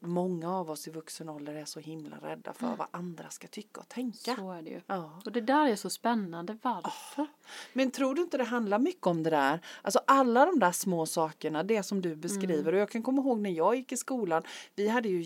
många 0.00 0.56
av 0.56 0.70
oss 0.70 0.88
i 0.88 0.90
vuxen 0.90 1.28
ålder 1.28 1.54
är 1.54 1.64
så 1.64 1.80
himla 1.80 2.16
rädda 2.16 2.52
för 2.52 2.76
vad 2.76 2.86
andra 2.90 3.30
ska 3.30 3.46
tycka 3.46 3.80
och 3.80 3.88
tänka. 3.88 4.36
Så 4.36 4.52
är 4.52 4.62
det 4.62 4.70
ju. 4.70 4.80
Ja. 4.86 5.20
Och 5.24 5.32
det 5.32 5.40
där 5.40 5.66
är 5.66 5.76
så 5.76 5.90
spännande, 5.90 6.58
varför? 6.62 7.26
Men 7.72 7.90
tror 7.90 8.14
du 8.14 8.22
inte 8.22 8.38
det 8.38 8.44
handlar 8.44 8.78
mycket 8.78 9.06
om 9.06 9.22
det 9.22 9.30
där? 9.30 9.60
Alltså 9.82 10.00
alla 10.06 10.46
de 10.46 10.58
där 10.58 10.72
små 10.72 11.06
sakerna, 11.06 11.62
det 11.62 11.82
som 11.82 12.02
du 12.02 12.16
beskriver. 12.16 12.72
Och 12.72 12.78
jag 12.78 12.90
kan 12.90 13.02
komma 13.02 13.22
ihåg 13.22 13.40
när 13.40 13.50
jag 13.50 13.76
gick 13.76 13.92
i 13.92 13.96
skolan, 13.96 14.42
vi 14.74 14.88
hade 14.88 15.08
ju 15.08 15.22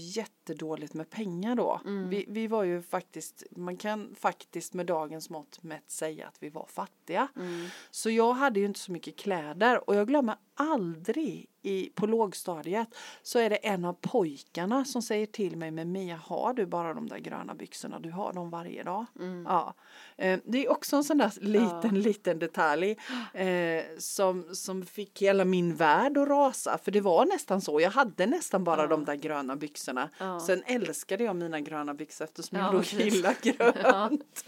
jättedåligt 0.51 0.95
med 0.95 1.11
pengar 1.11 1.55
då. 1.55 1.81
Vi, 2.09 2.25
vi 2.29 2.47
var 2.47 2.65
ju 2.65 2.83
faktiskt, 2.83 3.43
man 3.51 3.77
kan 3.77 4.15
faktiskt 4.21 4.75
med 4.75 4.87
dagens 4.87 5.31
mått 5.31 5.63
mätt 5.63 5.91
säga 5.91 6.27
att 6.27 6.37
vi 6.41 6.49
var 6.51 6.67
fattiga. 6.67 7.29
Så 7.91 8.11
jag 8.11 8.33
hade 8.33 8.61
ju 8.61 8.67
inte 8.67 8.81
så 8.81 8.93
mycket 8.93 9.17
kläder 9.17 9.89
och 9.91 9.95
jag 9.97 10.09
glömmer 10.09 10.37
aldrig 10.55 11.47
i, 11.63 11.91
på 11.95 12.07
lågstadiet 12.07 12.89
så 13.23 13.39
är 13.39 13.51
det 13.51 13.57
en 13.57 13.85
av 13.85 13.93
pojkarna 13.93 14.85
som 14.85 15.03
säger 15.03 15.27
till 15.27 15.57
mig 15.57 15.71
men 15.71 15.93
Mia 15.93 16.17
har 16.17 16.53
du 16.53 16.67
bara 16.67 16.95
de 16.95 17.09
där 17.09 17.19
gröna 17.19 17.55
byxorna 17.55 17.99
du 17.99 18.11
har 18.11 18.33
dem 18.33 18.51
varje 18.51 18.83
dag. 18.83 19.05
Ja. 19.47 19.75
Eh, 20.17 20.39
Det 20.45 20.67
är 20.67 20.71
också 20.71 20.97
en 20.97 21.05
sån 21.05 21.19
där 21.19 21.33
liten 21.41 22.01
liten 22.01 22.39
detalj 22.39 22.97
eh, 23.35 23.85
som, 23.99 24.45
som 24.55 24.83
fick 24.87 25.23
hela 25.23 25.45
min 25.45 25.75
värld 25.77 26.19
att 26.19 26.29
rasa 26.29 26.79
för 26.79 26.91
det 26.93 27.01
var 27.01 27.27
nästan 27.27 27.61
så 27.61 27.81
jag 27.81 27.91
hade 27.91 28.27
nästan 28.27 28.65
bara 28.65 28.87
de 28.87 29.05
där 29.05 29.15
gröna 29.15 29.57
byxorna. 29.57 30.09
Ja. 30.41 30.47
Sen 30.47 30.63
älskade 30.67 31.25
jag 31.25 31.37
mina 31.37 31.61
gröna 31.61 31.95
byxor 31.95 32.25
eftersom 32.25 32.59
Ja, 32.59 32.65
jag 32.65 32.75
då 32.75 33.03
gillar 33.05 33.37
grönt. 33.43 34.45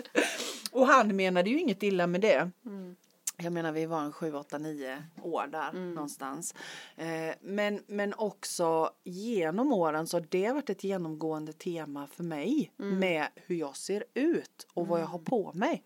Och 0.72 0.86
han 0.86 1.16
menade 1.16 1.50
ju 1.50 1.58
inget 1.60 1.82
illa 1.82 2.06
med 2.06 2.20
det. 2.20 2.50
Mm. 2.66 2.96
Jag 3.42 3.52
menar 3.52 3.72
vi 3.72 3.86
var 3.86 4.00
en 4.00 4.12
7, 4.12 4.34
8, 4.34 4.58
9 4.58 5.02
år 5.22 5.46
där 5.52 5.68
Mm. 5.70 5.94
någonstans. 5.94 6.54
Eh, 6.96 7.34
men, 7.40 7.82
men 7.86 8.14
också 8.14 8.90
genom 9.04 9.72
åren 9.72 10.06
så 10.06 10.16
har 10.16 10.26
det 10.28 10.52
varit 10.52 10.70
ett 10.70 10.84
genomgående 10.84 11.52
tema 11.52 12.06
för 12.06 12.24
mig 12.24 12.72
Mm. 12.80 12.98
med 12.98 13.26
hur 13.34 13.56
jag 13.56 13.76
ser 13.76 14.04
ut 14.14 14.66
och 14.74 14.86
vad 14.86 15.00
jag 15.00 15.06
har 15.06 15.18
på 15.18 15.52
mig. 15.54 15.82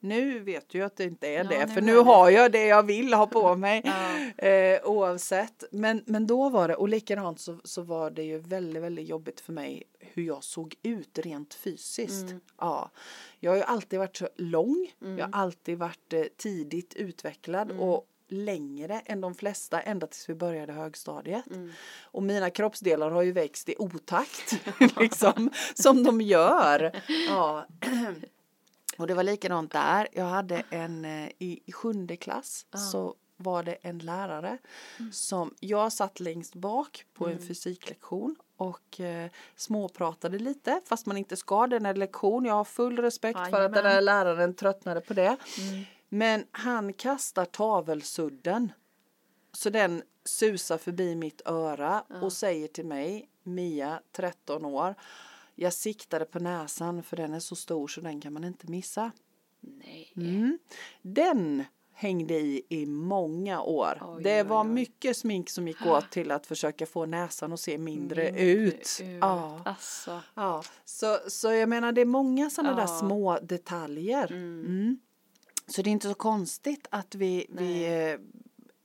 Nu 0.00 0.38
vet 0.38 0.68
du 0.68 0.78
ju 0.78 0.84
att 0.84 0.96
det 0.96 1.04
inte 1.04 1.28
är 1.28 1.32
Ja, 1.44 1.44
det 1.44 1.66
nu 1.66 1.72
för 1.74 1.80
nu 1.80 1.94
det. 1.94 2.02
har 2.02 2.30
jag 2.30 2.52
det 2.52 2.66
jag 2.66 2.82
vill 2.82 3.14
ha 3.14 3.26
på 3.26 3.56
mig 3.56 3.82
Ja. 3.84 4.46
eh, 4.48 4.80
oavsett. 4.84 5.64
Men, 5.70 6.02
men 6.06 6.26
då 6.26 6.48
var 6.48 6.68
det 6.68 6.74
och 6.76 6.88
likadant 6.88 7.40
så, 7.40 7.58
så 7.64 7.82
var 7.82 8.10
det 8.10 8.22
ju 8.22 8.38
väldigt 8.38 8.82
väldigt 8.82 9.08
jobbigt 9.08 9.40
för 9.40 9.52
mig 9.52 9.82
hur 10.12 10.22
jag 10.22 10.44
såg 10.44 10.74
ut 10.82 11.18
rent 11.18 11.54
fysiskt. 11.54 12.30
Mm. 12.30 12.40
Ja. 12.58 12.90
Jag 13.40 13.50
har 13.50 13.56
ju 13.56 13.62
alltid 13.62 13.98
varit 13.98 14.16
så 14.16 14.28
lång. 14.36 14.92
Jag 14.98 15.26
har 15.26 15.30
alltid 15.32 15.78
varit 15.78 16.12
eh, 16.12 16.22
tidigt 16.36 16.94
utvecklad 16.94 17.70
Mm. 17.70 17.80
och 17.82 18.08
längre 18.28 19.00
än 19.06 19.20
de 19.20 19.34
flesta 19.34 19.80
ända 19.80 20.06
tills 20.06 20.28
vi 20.28 20.34
började 20.34 20.72
högstadiet. 20.72 21.46
Mm. 21.46 21.72
Och 22.02 22.22
mina 22.22 22.50
kroppsdelar 22.50 23.10
har 23.10 23.22
ju 23.22 23.32
växt 23.32 23.68
i 23.68 23.74
otakt 23.78 24.58
liksom 25.00 25.50
som 25.74 26.04
de 26.04 26.20
gör. 26.20 27.02
Ja. 27.28 27.66
Och 28.98 29.06
det 29.06 29.14
var 29.14 29.22
likadant 29.22 29.72
där. 29.72 30.08
Jag 30.12 30.24
hade 30.24 30.62
en 30.70 31.04
eh, 31.04 31.28
i, 31.38 31.60
i 31.64 31.72
sjunde 31.72 32.16
klass 32.16 32.66
så 32.92 33.14
var 33.36 33.62
det 33.62 33.72
en 33.74 33.98
lärare 33.98 34.58
som 35.12 35.54
jag 35.60 35.92
satt 35.92 36.20
längst 36.20 36.54
bak 36.54 37.04
på 37.14 37.28
en 37.28 37.38
fysiklektion 37.38 38.36
och 38.56 39.00
eh, 39.00 39.30
småpratade 39.56 40.38
lite 40.38 40.80
fast 40.84 41.06
man 41.06 41.16
inte 41.16 41.36
ska 41.36 41.66
den 41.66 41.84
här 41.84 41.94
lektion. 41.94 42.44
Jag 42.44 42.54
har 42.54 42.64
full 42.64 42.98
respekt 42.98 43.38
för 43.50 43.60
att 43.60 43.74
den 43.74 43.86
här 43.86 44.00
läraren 44.00 44.54
tröttnade 44.54 45.00
på 45.00 45.14
det. 45.14 45.36
Men 46.08 46.44
han 46.50 46.92
kastar 46.92 47.44
tavelsudden 47.44 48.72
så 49.52 49.70
den 49.70 50.02
susar 50.24 50.78
förbi 50.78 51.16
mitt 51.16 51.42
öra 51.44 52.04
och 52.22 52.32
säger 52.32 52.68
till 52.68 52.86
mig, 52.86 53.28
Mia, 53.42 54.00
13 54.12 54.64
år, 54.64 54.94
jag 55.54 55.72
siktade 55.72 56.24
på 56.24 56.38
näsan 56.38 57.02
för 57.02 57.16
den 57.16 57.34
är 57.34 57.40
så 57.40 57.56
stor 57.56 57.88
så 57.88 58.00
den 58.00 58.20
kan 58.20 58.32
man 58.32 58.44
inte 58.44 58.70
missa. 58.70 59.10
Nej. 59.60 60.12
Mm. 60.16 60.58
Den 61.02 61.64
hängde 61.94 62.34
i 62.34 62.62
i 62.68 62.86
många 62.86 63.62
år. 63.62 63.98
Oj, 64.02 64.22
det 64.22 64.42
oj, 64.42 64.48
var 64.48 64.62
oj. 64.64 64.68
mycket 64.68 65.16
smink 65.16 65.50
som 65.50 65.68
gick 65.68 65.86
åt 65.86 66.10
till 66.10 66.30
att 66.30 66.46
försöka 66.46 66.86
få 66.86 67.06
näsan 67.06 67.52
att 67.52 67.60
se 67.60 67.78
mindre, 67.78 68.24
Mindre 68.24 68.42
ut. 68.44 69.00
Ja. 69.20 69.60
Alltså. 69.64 70.20
Ja, 70.34 70.62
så, 70.84 71.18
så 71.28 71.52
jag 71.52 71.68
menar 71.68 71.92
det 71.92 72.00
är 72.00 72.04
många 72.04 72.50
sådana 72.50 72.74
där 72.76 72.82
Ja. 72.82 72.86
små 73.00 73.38
detaljer. 73.42 74.32
Mm. 74.32 74.98
Så 75.66 75.82
det 75.82 75.90
är 75.90 75.92
inte 75.92 76.08
så 76.08 76.14
konstigt 76.14 76.86
att 76.90 77.14
vi, 77.14 77.46
vi 77.48 77.86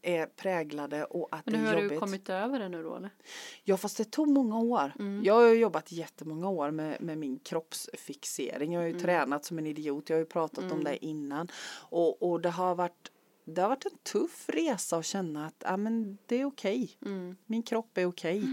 är 0.01 0.25
präglade 0.25 1.03
och 1.05 1.27
att 1.31 1.45
Men 1.45 1.53
det 1.53 1.59
hur 1.59 1.67
är 1.67 1.73
har 1.73 1.81
jobbigt. 1.81 1.95
du 1.95 1.99
kommit 1.99 2.29
över 2.29 2.59
det 2.59 2.69
nu 2.69 2.83
då 2.83 2.95
eller? 2.95 3.09
Ja 3.63 3.77
fast 3.77 3.97
det 3.97 4.11
tog 4.11 4.27
många 4.29 4.59
år. 4.59 4.91
Mm. 4.99 5.23
Jag 5.23 5.33
har 5.33 5.47
ju 5.47 5.53
jobbat 5.59 5.91
jättemånga 5.91 6.49
år 6.49 6.71
med, 6.71 7.01
med 7.01 7.17
min 7.17 7.39
kroppsfixering. 7.39 8.73
Jag 8.73 8.79
har 8.81 8.85
ju 8.85 8.91
Mm. 8.91 9.01
tränat 9.03 9.45
som 9.45 9.57
en 9.59 9.67
idiot. 9.67 10.09
Jag 10.09 10.15
har 10.17 10.19
ju 10.19 10.25
pratat 10.25 10.71
om 10.71 10.83
det 10.83 11.05
innan. 11.05 11.47
Och, 11.89 12.23
och 12.31 12.41
det 12.41 12.49
har 12.49 12.75
varit 12.75 13.11
det 13.45 13.61
har 13.61 13.69
varit 13.69 13.85
en 13.85 13.97
tuff 14.11 14.45
resa 14.49 14.97
att 14.97 15.05
känna 15.05 15.45
att 15.45 15.63
ja, 15.65 15.77
men 15.77 16.17
det 16.25 16.41
är 16.41 16.45
okej. 16.45 16.97
Mm. 17.05 17.35
Min 17.45 17.63
kropp 17.63 17.97
är 17.97 18.05
okej. 18.05 18.43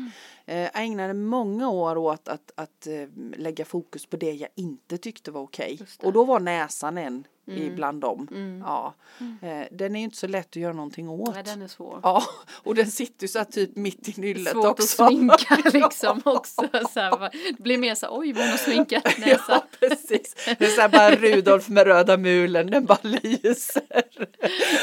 Eh, 0.47 0.59
jag 0.59 0.71
ägnade 0.75 1.15
många 1.15 1.71
år 1.71 1.97
åt 1.97 2.29
att, 2.29 2.53
att 2.55 2.87
eh, 2.87 3.09
lägga 3.37 3.65
fokus 3.65 4.07
på 4.07 4.17
det 4.17 4.33
jag 4.33 4.49
inte 4.55 4.99
tyckte 4.99 5.31
var 5.31 5.41
okej. 5.41 5.79
Det. 6.01 6.07
Och 6.07 6.13
då 6.13 6.25
var 6.25 6.41
näsan 6.41 6.99
en 6.99 7.27
Mm. 7.49 7.63
ibland 7.63 8.01
dem. 8.01 8.29
Mm. 8.31 8.61
Ja. 8.61 8.95
Eh, 9.43 9.67
den 9.71 9.97
är 9.97 9.99
ju 9.99 10.05
inte 10.05 10.17
så 10.17 10.27
lätt 10.27 10.47
att 10.47 10.57
göra 10.57 10.73
någonting 10.73 11.09
åt. 11.09 11.35
Nej 11.35 11.43
den 11.45 11.63
är 11.63 11.69
svår. 11.69 12.01
Ja, 12.03 12.23
och 12.63 12.75
den 12.75 12.91
sitter 12.91 13.25
ju 13.25 13.29
så 13.29 13.45
typ 13.45 13.77
mitt 13.77 14.09
i 14.09 14.21
nyllet 14.21 14.53
Svårt 14.53 14.67
också. 14.67 15.03
att 15.05 15.09
sminka 15.11 15.59
liksom 15.79 16.21
också. 16.25 16.69
Så 16.93 17.01
här, 17.01 17.31
det 17.57 17.63
blir 17.63 17.79
mer 17.79 17.95
så 17.95 18.07
här, 18.07 18.19
oj 18.19 18.33
hon 18.33 18.49
har 18.49 18.57
sminkat 18.57 19.05
näsan. 19.19 19.39
Ja, 19.49 19.67
precis. 19.81 20.35
Det 20.59 20.65
är 20.65 20.69
så 20.69 20.81
här 20.81 20.89
bara 20.89 21.11
Rudolf 21.11 21.69
med 21.69 21.87
röda 21.87 22.17
mulen, 22.17 22.67
den 22.67 22.85
bara 22.85 22.99
lyser. 23.03 23.83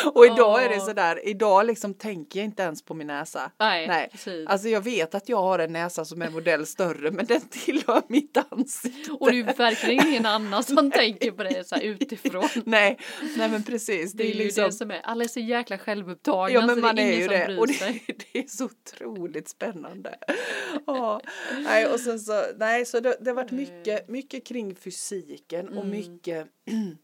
Och 0.13 0.25
idag 0.25 0.63
är 0.63 0.69
det 0.69 0.79
så 0.79 0.93
där, 0.93 1.27
idag 1.27 1.65
liksom 1.65 1.93
tänker 1.93 2.39
jag 2.39 2.45
inte 2.45 2.63
ens 2.63 2.81
på 2.85 2.93
min 2.93 3.07
näsa. 3.07 3.51
Nej, 3.59 3.87
Nej. 3.87 4.09
precis. 4.11 4.47
Alltså 4.47 4.67
jag 4.67 4.81
vet 4.81 5.15
att 5.15 5.29
jag 5.29 5.41
har 5.41 5.59
en 5.59 5.73
näsa 5.73 6.05
som 6.05 6.21
är 6.21 6.29
modell 6.29 6.65
större, 6.65 7.11
men 7.11 7.25
den 7.25 7.41
tillhör 7.41 8.01
mitt 8.07 8.37
ansikte. 8.49 9.11
Och 9.11 9.31
det 9.31 9.39
är 9.39 9.57
verkligen 9.57 10.07
ingen 10.07 10.25
annan 10.25 10.63
som 10.63 10.91
tänker 10.91 11.31
på 11.31 11.43
det 11.43 11.67
så 11.67 11.75
här 11.75 11.81
utifrån. 11.81 12.49
Nej, 12.65 12.99
nej 13.37 13.49
men 13.49 13.63
precis. 13.63 14.13
Det 14.13 14.23
är 14.23 14.27
ju 14.27 14.33
liksom, 14.33 14.63
det 14.63 14.71
som 14.71 14.91
är, 14.91 15.01
alla 15.03 15.23
är 15.23 15.27
så 15.27 15.39
jäkla 15.39 15.77
självupptagna 15.77 16.53
Ja 16.53 16.65
men 16.65 16.75
så 16.75 16.81
man 16.81 16.95
det 16.95 17.01
är 17.01 17.05
är 17.05 17.11
ingen 17.11 17.21
ju 17.21 17.27
som 17.27 17.39
det 17.39 17.45
bryr 17.45 17.59
och 17.59 17.67
det, 17.67 17.73
sig. 17.73 18.05
det 18.33 18.39
är 18.39 18.47
så 18.47 18.65
otroligt 18.65 19.49
spännande. 19.49 20.15
Ja, 20.85 21.21
nej 21.63 21.87
och 21.87 21.99
sen 21.99 22.19
så, 22.19 22.43
nej 22.57 22.85
så 22.85 22.99
det, 22.99 23.17
det 23.21 23.29
har 23.29 23.35
varit 23.35 23.51
mycket, 23.51 24.09
mycket 24.09 24.47
kring 24.47 24.75
fysiken 24.75 25.67
och 25.67 25.83
Mm. 25.83 25.89
mycket 25.89 26.47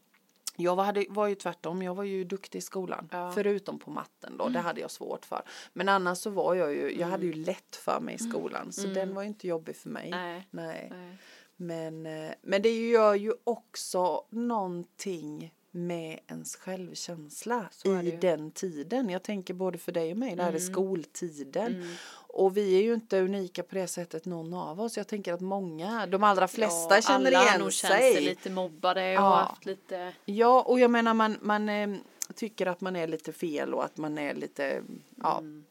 Jag 0.56 0.76
var, 0.76 0.84
hade, 0.84 1.04
var 1.08 1.26
ju 1.26 1.34
tvärtom, 1.34 1.82
jag 1.82 1.94
var 1.94 2.04
ju 2.04 2.24
duktig 2.24 2.58
i 2.58 2.62
skolan. 2.62 3.08
Ja. 3.12 3.18
Mm. 3.18 3.32
Förutom 3.32 3.78
på 3.78 3.90
matten 3.90 4.36
då, 4.38 4.48
det 4.48 4.58
hade 4.58 4.80
jag 4.80 4.90
svårt 4.90 5.24
för. 5.24 5.42
Men 5.72 5.88
annars 5.88 6.18
så 6.18 6.30
var 6.30 6.54
jag 6.54 6.72
ju, 6.74 6.98
jag 6.98 7.06
hade 7.06 7.26
ju 7.26 7.32
lätt 7.32 7.76
för 7.76 8.00
mig 8.00 8.14
i 8.14 8.18
skolan. 8.18 8.72
Så 8.72 8.86
den 8.86 9.14
var 9.14 9.22
ju 9.22 9.28
inte 9.28 9.46
jobbig 9.48 9.76
för 9.76 9.88
mig. 9.88 10.06
Mm. 10.06 10.20
Nej. 10.20 10.46
Nej. 10.50 10.88
Nej. 10.90 11.16
Men, 11.62 12.06
eh, 12.06 12.30
men 12.42 12.62
det 12.62 12.88
gör 12.88 13.14
ju 13.14 13.32
också 13.44 14.24
någonting 14.30 15.54
med 15.70 16.20
ens 16.26 16.56
självkänsla 16.56 17.68
är 17.84 18.02
i 18.02 18.10
den 18.10 18.50
tiden. 18.50 19.10
Jag 19.10 19.22
tänker 19.22 19.54
både 19.54 19.78
för 19.78 19.92
dig 19.92 20.10
och 20.12 20.16
mig, 20.18 20.36
det 20.36 20.42
här 20.42 20.52
är 20.52 20.56
Mm. 20.56 20.72
skoltiden. 20.72 21.74
Mm. 21.74 21.88
Och 22.12 22.56
vi 22.56 22.78
är 22.78 22.82
ju 22.82 22.94
inte 22.94 23.20
unika 23.20 23.62
på 23.62 23.74
det 23.74 23.86
sättet 23.86 24.24
någon 24.24 24.54
av 24.54 24.80
oss. 24.80 24.96
Jag 24.96 25.06
tänker 25.06 25.32
att 25.32 25.40
många, 25.40 26.06
de 26.06 26.22
allra 26.24 26.48
flesta 26.48 26.94
Ja, 26.96 27.02
känner 27.02 27.32
alla 27.32 27.44
igen 27.46 27.60
nog 27.60 27.72
sig. 27.72 28.12
sig 28.14 28.20
lite 28.24 28.50
mobbade 28.50 29.00
och 29.08 29.14
Ja. 29.24 29.34
haft 29.34 29.66
lite 29.66 30.12
Ja, 30.24 30.62
och 30.62 30.80
jag 30.80 30.90
menar 30.90 31.14
man, 31.14 31.36
man 31.42 31.68
eh, 31.68 31.90
tycker 32.34 32.66
att 32.66 32.80
man 32.80 32.96
är 32.96 33.06
lite 33.06 33.32
fel 33.32 33.74
och 33.74 33.84
att 33.84 33.96
man 33.96 34.18
är 34.18 34.34
lite, 34.34 34.82
ja, 35.16 35.38
Mm. 35.38 35.64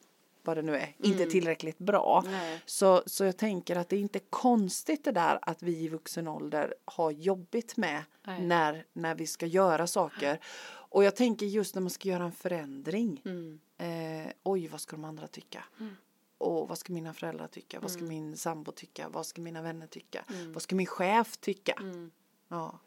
Vad 0.49 0.57
det 0.57 0.61
nu 0.61 0.75
är, 0.75 0.95
inte 0.97 1.25
tillräckligt 1.25 1.77
bra. 1.77 2.23
Nej. 2.25 2.61
Så, 2.65 3.03
så 3.05 3.25
jag 3.25 3.37
tänker 3.37 3.75
att 3.75 3.89
det 3.89 3.95
är 3.95 3.99
inte 3.99 4.19
konstigt 4.19 5.03
det 5.03 5.11
där 5.11 5.39
att 5.41 5.63
vi 5.63 5.77
i 5.77 5.87
vuxen 5.87 6.27
ålder 6.27 6.73
har 6.85 7.11
jobbigt 7.11 7.77
med 7.77 8.03
Nej. 8.23 8.41
när, 8.41 8.85
när 8.93 9.15
vi 9.15 9.27
ska 9.27 9.45
göra 9.45 9.87
saker. 9.87 10.39
Och 10.91 11.03
jag 11.03 11.15
tänker 11.15 11.45
just 11.45 11.75
när 11.75 11.81
man 11.81 11.89
ska 11.89 12.09
göra 12.09 12.23
en 12.23 12.31
förändring. 12.31 13.21
Mm. 13.25 13.59
Eh, 13.77 14.31
oj, 14.43 14.67
vad 14.67 14.81
ska 14.81 14.95
de 14.95 15.05
andra 15.05 15.27
tycka? 15.27 15.63
Och 16.37 16.67
vad 16.67 16.77
ska 16.77 16.93
mina 16.93 17.13
föräldrar 17.13 17.47
tycka? 17.47 17.79
Vad 17.79 17.91
ska 17.91 18.03
min 18.03 18.37
sambo 18.37 18.71
tycka? 18.71 19.09
Vad 19.09 19.25
ska 19.25 19.41
mina 19.41 19.61
vänner 19.61 19.87
tycka? 19.87 20.25
Vad 20.53 20.61
ska 20.61 20.75
min 20.75 20.87
chef 20.87 21.37
tycka? 21.37 21.73
Mm. 21.79 22.11
Ja. 22.47 22.79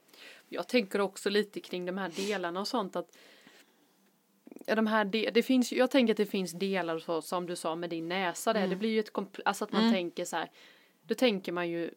Jag 0.49 0.69
tänker 0.69 1.01
också 1.01 1.31
lite 1.31 1.61
kring 1.61 1.87
de 1.87 1.99
här 1.99 2.13
delarna 2.17 2.61
och 2.61 2.69
sånt 2.69 2.97
att 2.97 3.17
Ja, 4.67 4.75
de 4.75 4.87
här 4.87 5.05
de, 5.05 5.31
det 5.31 5.43
finns, 5.43 5.73
jag 5.73 5.91
tänker 5.91 6.13
att 6.13 6.17
det 6.17 6.27
finns 6.27 6.53
delar 6.53 6.99
så, 6.99 7.23
som 7.23 7.47
du 7.47 7.57
sa 7.57 7.77
med 7.77 7.91
din 7.91 8.09
näsa 8.09 8.53
där. 8.53 8.69
Det 8.69 8.77
blir 8.77 8.91
ju 8.91 9.01
ett 9.01 9.11
alltså 9.45 9.65
att 9.65 9.73
man 9.73 9.93
tänker 9.93 10.25
så 10.25 10.37
här. 10.37 10.51
Då 11.03 11.15
tänker 11.15 11.53
man 11.53 11.69
ju 11.69 11.91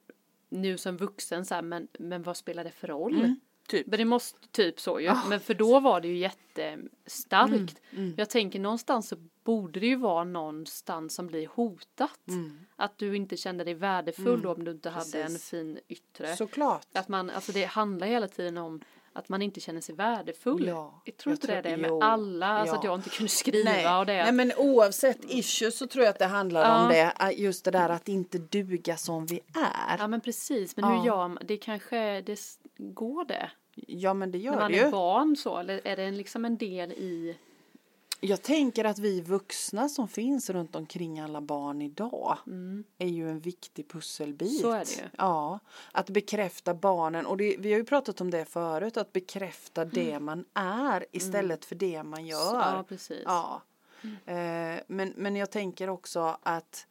nu 0.50 0.78
som 0.78 0.98
vuxen 0.98 1.46
så 1.46 1.56
här, 1.56 1.62
men, 1.62 1.88
men 2.00 2.24
vad 2.24 2.38
spelar 2.38 2.64
det 2.64 2.72
för 2.72 2.88
roll? 2.88 3.36
Typ. 3.68 3.88
Men 3.88 4.00
det 4.00 4.06
måste 4.06 4.48
typ 4.48 4.80
så 4.80 5.00
ju. 5.00 5.12
Men 5.30 5.40
för 5.40 5.54
då 5.54 5.80
var 5.80 6.02
det 6.02 6.08
ju 6.08 6.18
jättestarkt. 6.18 7.82
Jag 8.18 8.30
tänker 8.30 8.60
någonstans 8.60 9.08
så 9.08 9.16
borde 9.44 9.80
det 9.80 9.88
ju 9.88 9.96
vara 9.96 10.24
någonstans 10.24 11.16
som 11.16 11.28
blir 11.28 11.48
hotat. 11.48 12.20
Att 12.76 12.98
du 12.98 13.16
inte 13.16 13.38
kände 13.38 13.64
dig 13.64 13.74
värdefull 13.74 14.42
då 14.42 14.54
om 14.54 14.64
du 14.64 14.72
inte 14.72 14.90
hade 14.90 15.22
en 15.22 15.28
Precis. 15.28 15.50
fin 15.50 15.80
yttre. 15.88 16.36
Såklart. 16.36 16.88
Att 16.94 17.08
man, 17.08 17.30
alltså 17.30 17.52
det 17.52 17.66
handlar 17.66 18.08
hela 18.08 18.28
tiden 18.28 18.58
om 18.58 18.82
att 19.16 19.30
man 19.30 19.42
inte 19.42 19.60
känner 19.60 19.82
sig 19.82 19.96
värdefull. 19.96 20.68
Ja, 20.68 21.02
jag 21.06 21.18
tror 21.18 21.34
inte 21.34 21.48
det 21.48 21.54
är 21.54 21.64
det 21.64 21.78
med 21.78 21.90
jo, 21.90 22.02
alla, 22.02 22.48
alltså 22.48 22.76
ja. 22.76 22.80
att 22.80 22.84
jag 22.86 22.96
inte 22.96 23.10
kunde 23.10 23.30
skriva 23.32 23.72
Nej. 23.72 24.00
och 24.00 24.06
det. 24.06 24.24
Nej 24.24 24.32
men 24.32 24.52
oavsett 24.58 25.18
issues 25.28 25.78
så 25.78 25.88
tror 25.88 26.04
jag 26.06 26.10
att 26.12 26.20
det 26.20 26.26
handlar 26.26 26.62
Ja. 26.70 26.84
om 26.84 26.90
det. 26.90 27.14
äh, 27.20 27.42
Just 27.42 27.66
det 27.66 27.72
där 27.72 27.90
att 27.90 28.08
inte 28.08 28.38
duga 28.38 28.98
som 28.98 29.26
vi 29.26 29.40
är. 29.54 29.98
Ja 30.00 30.08
men 30.08 30.22
precis, 30.22 30.76
men 30.78 30.86
Ja. 30.90 30.98
hur 31.00 31.06
gör 31.06 31.28
man, 31.28 31.38
det 31.46 31.58
kanske, 31.58 32.22
det 32.22 32.40
går 32.78 33.26
det? 33.26 33.50
Ja 33.88 34.14
men 34.14 34.32
det 34.32 34.38
När 34.38 34.46
gör 34.46 34.56
man 34.60 34.72
det 34.72 34.80
är 34.80 34.86
ju. 34.86 34.92
barn 34.92 35.36
så, 35.36 35.58
eller 35.58 35.82
är 35.88 35.96
det 35.96 36.12
liksom 36.12 36.46
en 36.46 36.58
del 36.58 36.92
i, 36.92 37.38
Jag 38.20 38.42
tänker 38.42 38.86
att 38.86 39.00
vi 39.00 39.22
vuxna 39.22 39.90
som 39.90 40.08
finns 40.08 40.50
runt 40.50 40.76
omkring 40.76 41.20
alla 41.20 41.42
barn 41.42 41.82
idag 41.82 42.38
är 42.98 43.08
ju 43.08 43.30
en 43.30 43.40
viktig 43.40 43.88
pusselbit. 43.90 44.50
Mm. 44.50 44.62
Så 44.62 44.72
är 44.72 44.80
det. 45.04 45.10
Ja, 45.18 45.60
att 45.92 46.10
bekräfta 46.10 46.74
barnen 46.74 47.26
och 47.26 47.38
det, 47.38 47.56
vi 47.60 47.72
har 47.72 47.80
ju 47.80 47.86
pratat 47.86 48.22
om 48.22 48.32
det 48.32 48.46
förut, 48.46 48.98
att 48.98 49.14
bekräfta 49.14 49.86
det 49.86 50.20
man 50.20 50.46
är 50.54 51.06
istället 51.12 51.66
för 51.66 51.76
det 51.76 52.04
man 52.04 52.26
gör. 52.26 52.50
Mm. 52.56 52.62
ja 52.76 52.84
precis. 52.88 53.22
Ja. 53.26 53.62
Eh, 54.26 54.80
men, 54.88 55.14
men 55.16 55.36
jag 55.36 55.52
tänker 55.52 55.90
också 55.90 56.38
att 56.44 56.88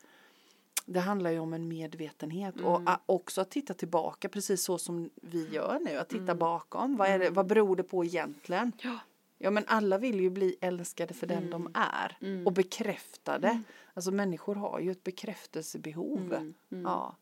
det 0.86 1.00
handlar 1.00 1.30
ju 1.30 1.38
om 1.38 1.52
en 1.54 1.68
medvetenhet 1.68 2.54
och 2.60 2.76
Mm. 2.76 2.88
a- 2.88 3.00
också 3.06 3.40
att 3.40 3.50
titta 3.50 3.74
tillbaka 3.74 4.28
precis 4.28 4.62
så 4.64 4.78
som 4.78 5.10
vi 5.14 5.48
gör 5.48 5.78
nu. 5.84 5.96
Att 5.98 6.08
titta 6.08 6.22
Mm. 6.22 6.38
bakom. 6.38 6.96
Vad, 6.96 7.08
är 7.08 7.18
det, 7.18 7.30
vad 7.30 7.46
beror 7.46 7.76
det 7.76 7.82
på 7.82 8.04
egentligen? 8.04 8.72
Ja. 8.82 8.98
Ja 9.44 9.50
men 9.50 9.64
alla 9.66 9.98
vill 9.98 10.20
ju 10.20 10.30
bli 10.30 10.56
älskade 10.60 11.14
för 11.14 11.26
den 11.26 11.50
de 11.50 11.70
är. 11.74 12.16
Mm. 12.20 12.46
Och 12.46 12.52
bekräftade. 12.52 13.62
Alltså 13.94 14.10
människor 14.10 14.54
har 14.54 14.80
ju 14.80 14.90
ett 14.90 15.04
bekräftelsebehov. 15.04 16.18
Mm. 16.18 16.54
Mm. 16.72 16.84
Ja. 16.84 17.16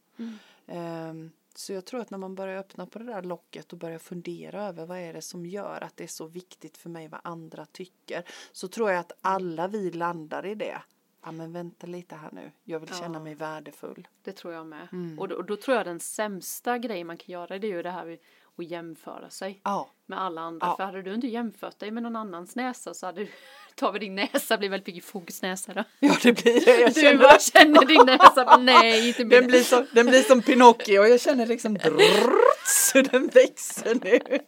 Ehm, 0.67 1.31
så 1.55 1.73
jag 1.73 1.85
tror 1.85 2.01
att 2.01 2.11
när 2.11 2.19
man 2.19 2.35
börjar 2.35 2.59
öppna 2.59 2.87
på 2.87 2.99
det 2.99 3.05
där 3.05 3.23
locket 3.23 3.73
och 3.73 3.79
börjar 3.79 3.99
fundera 3.99 4.65
över 4.65 4.87
vad 4.87 4.99
är 4.99 5.13
det 5.13 5.23
som 5.23 5.47
gör 5.47 5.81
att 5.81 5.97
det 5.97 6.05
är 6.05 6.09
så 6.09 6.27
viktigt 6.27 6.77
för 6.77 6.91
mig 6.91 7.09
vad 7.09 7.21
andra 7.25 7.67
tycker. 7.67 8.25
Så 8.53 8.69
tror 8.69 8.91
jag 8.91 9.01
att 9.01 9.13
alla 9.21 9.69
vi 9.69 9.91
landar 9.91 10.47
i 10.47 10.55
det. 10.55 10.83
Ja 11.25 11.33
men 11.33 11.53
vänta 11.53 11.87
lite 11.87 12.15
här 12.15 12.31
nu. 12.33 12.51
Jag 12.65 12.81
vill 12.81 12.89
känna 12.89 13.19
Ja. 13.19 13.23
mig 13.23 13.35
värdefull. 13.35 14.09
Det 14.23 14.33
tror 14.33 14.55
jag 14.55 14.67
med. 14.67 14.89
Mm. 14.93 15.19
Och, 15.19 15.29
då, 15.29 15.37
och 15.37 15.45
då 15.45 15.57
tror 15.57 15.77
jag 15.77 15.87
den 15.87 16.01
sämsta 16.01 16.79
grejen 16.79 17.07
man 17.07 17.17
kan 17.17 17.33
göra 17.33 17.59
det 17.59 17.67
är 17.67 17.77
ju 17.77 17.83
det 17.83 17.91
här 17.91 18.05
med 18.05 18.19
att 18.59 18.65
jämföra 18.71 19.31
sig 19.31 19.61
Ja. 19.65 19.91
med 20.07 20.21
alla 20.23 20.41
andra. 20.41 20.67
Ja. 20.67 20.77
För 20.77 20.85
hade 20.85 21.03
du 21.03 21.15
inte 21.15 21.27
jämfört 21.27 21.79
dig 21.79 21.91
med 21.91 22.03
någon 22.03 22.17
annans 22.17 22.57
näsa 22.57 22.95
så 22.95 23.07
hade 23.07 23.21
du, 23.21 23.29
tar 23.75 23.93
vi 23.93 23.99
din 23.99 24.15
näsa 24.15 24.59
blir 24.59 24.69
väldigt 24.69 24.87
mycket 24.95 25.05
fokusnäsa 25.11 25.73
då. 25.75 25.85
Ja 26.01 26.15
det 26.23 26.33
blir 26.43 26.65
det. 26.65 26.81
Jag 26.81 26.95
Du 26.95 27.01
känner 27.01 27.19
bara 27.19 27.39
känner 27.39 27.87
din 27.87 28.07
näsa, 28.07 28.45
men 28.45 28.65
nej 28.67 29.09
inte 29.09 29.21
min. 29.25 29.29
Den 29.29 29.47
blir, 29.47 29.63
som, 29.63 29.87
den 29.93 30.07
blir 30.07 30.23
som 30.23 30.43
Pinocchio 30.43 30.99
och 30.99 31.09
jag 31.09 31.21
känner 31.21 31.47
liksom 31.47 31.75
drrrt, 31.79 32.42
så 32.93 33.01
den 33.03 33.27
växer 33.29 33.95
nu. 34.05 34.39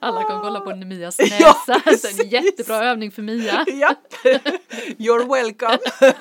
Alla 0.00 0.22
kan 0.22 0.40
kolla 0.40 0.60
på 0.60 0.76
Mias 0.76 1.16
Ja, 1.18 1.24
näsa. 1.24 1.56
så 1.64 1.72
en 1.72 1.80
precis. 1.82 2.32
jättebra 2.32 2.84
övning 2.84 3.10
för 3.10 3.22
Mia. 3.22 3.64
Japp, 3.68 4.12
you're 4.98 5.32
welcome. 5.34 5.78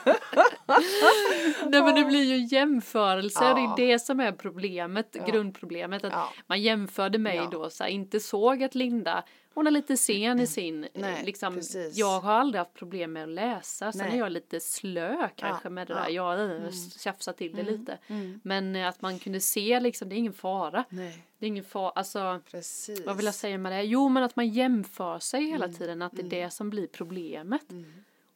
Nej 1.69 1.81
men 1.81 1.95
det 1.95 2.03
blir 2.05 2.23
ju 2.23 2.37
jämförelser, 2.55 3.53
det 3.55 3.61
Ja. 3.61 3.73
är 3.73 3.77
det 3.77 3.99
som 3.99 4.19
är 4.19 4.31
problemet, 4.31 5.09
Ja. 5.11 5.25
grundproblemet. 5.25 6.03
Att 6.05 6.11
Ja. 6.13 6.29
man 6.47 6.61
jämförde 6.61 7.17
mig 7.17 7.47
då 7.51 7.69
så 7.69 7.83
här, 7.83 7.91
inte 7.91 8.19
såg 8.19 8.63
att 8.63 8.75
Linda, 8.75 9.23
hon 9.57 9.67
är 9.67 9.71
lite 9.71 9.97
sen 9.97 10.39
i 10.39 10.47
sin, 10.47 10.83
eh, 10.83 10.89
Nej, 10.93 11.23
liksom, 11.25 11.53
precis. 11.53 11.97
jag 11.97 12.19
har 12.19 12.33
aldrig 12.33 12.59
haft 12.59 12.73
problem 12.73 13.13
med 13.13 13.23
att 13.23 13.29
läsa, 13.29 13.91
sen 13.91 14.01
Nej. 14.05 14.15
är 14.15 14.19
jag 14.19 14.31
lite 14.31 14.59
slö 14.59 15.29
kanske 15.35 15.69
med 15.69 15.87
det 15.87 15.93
där, 15.93 16.09
jag 16.09 16.41
mm. 16.41 16.71
tjafsar 16.99 17.33
till 17.33 17.55
det 17.55 17.63
lite. 17.63 17.97
Mm. 18.07 18.39
Men 18.43 18.75
eh, 18.75 18.87
att 18.87 19.01
man 19.01 19.19
kunde 19.19 19.39
se 19.39 19.79
liksom, 19.79 20.09
det 20.09 20.15
är 20.15 20.17
ingen 20.17 20.33
fara. 20.33 20.83
Nej, 20.89 21.23
Det 21.39 21.45
är 21.45 21.47
ingen 21.47 21.63
fara, 21.63 21.89
alltså 21.89 22.41
precis. 22.51 23.05
vad 23.05 23.17
vill 23.17 23.25
jag 23.25 23.35
säga 23.35 23.57
med 23.57 23.71
det? 23.71 23.83
Jo 23.83 24.09
men 24.09 24.23
att 24.23 24.35
man 24.35 24.47
jämför 24.47 25.19
sig 25.19 25.43
hela 25.43 25.65
Mm. 25.65 25.77
tiden, 25.77 26.01
att 26.01 26.13
det 26.15 26.21
är 26.21 26.43
det 26.43 26.49
som 26.49 26.69
blir 26.69 26.87
problemet. 26.87 27.65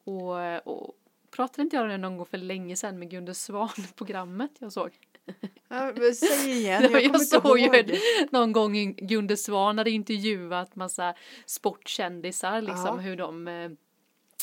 Och, 0.03 0.67
och 0.67 0.95
pratade 1.31 1.61
inte 1.61 1.75
jag 1.75 1.83
om 1.83 1.89
det 1.89 1.97
någon 1.97 2.17
gång 2.17 2.25
för 2.25 2.37
länge 2.37 2.75
sedan 2.75 2.99
med 2.99 3.09
Gunde 3.11 3.33
Svan-programmet 3.33 4.51
jag 4.59 4.71
såg? 4.71 4.89
Ja, 5.67 5.93
Säg 6.15 6.51
igen, 6.51 6.83
Jag, 6.91 7.03
jag 7.03 7.21
såg 7.21 7.59
ju 7.59 7.99
någon 8.31 8.51
gång 8.51 8.93
Gunde 8.93 9.37
Svan 9.37 9.77
hade 9.77 9.91
intervjuat 9.91 10.75
massa 10.75 11.13
sportkändisar 11.45 12.61
liksom 12.61 12.85
Ja. 12.85 12.93
hur 12.95 13.15
de 13.15 13.47
eh, 13.47 13.71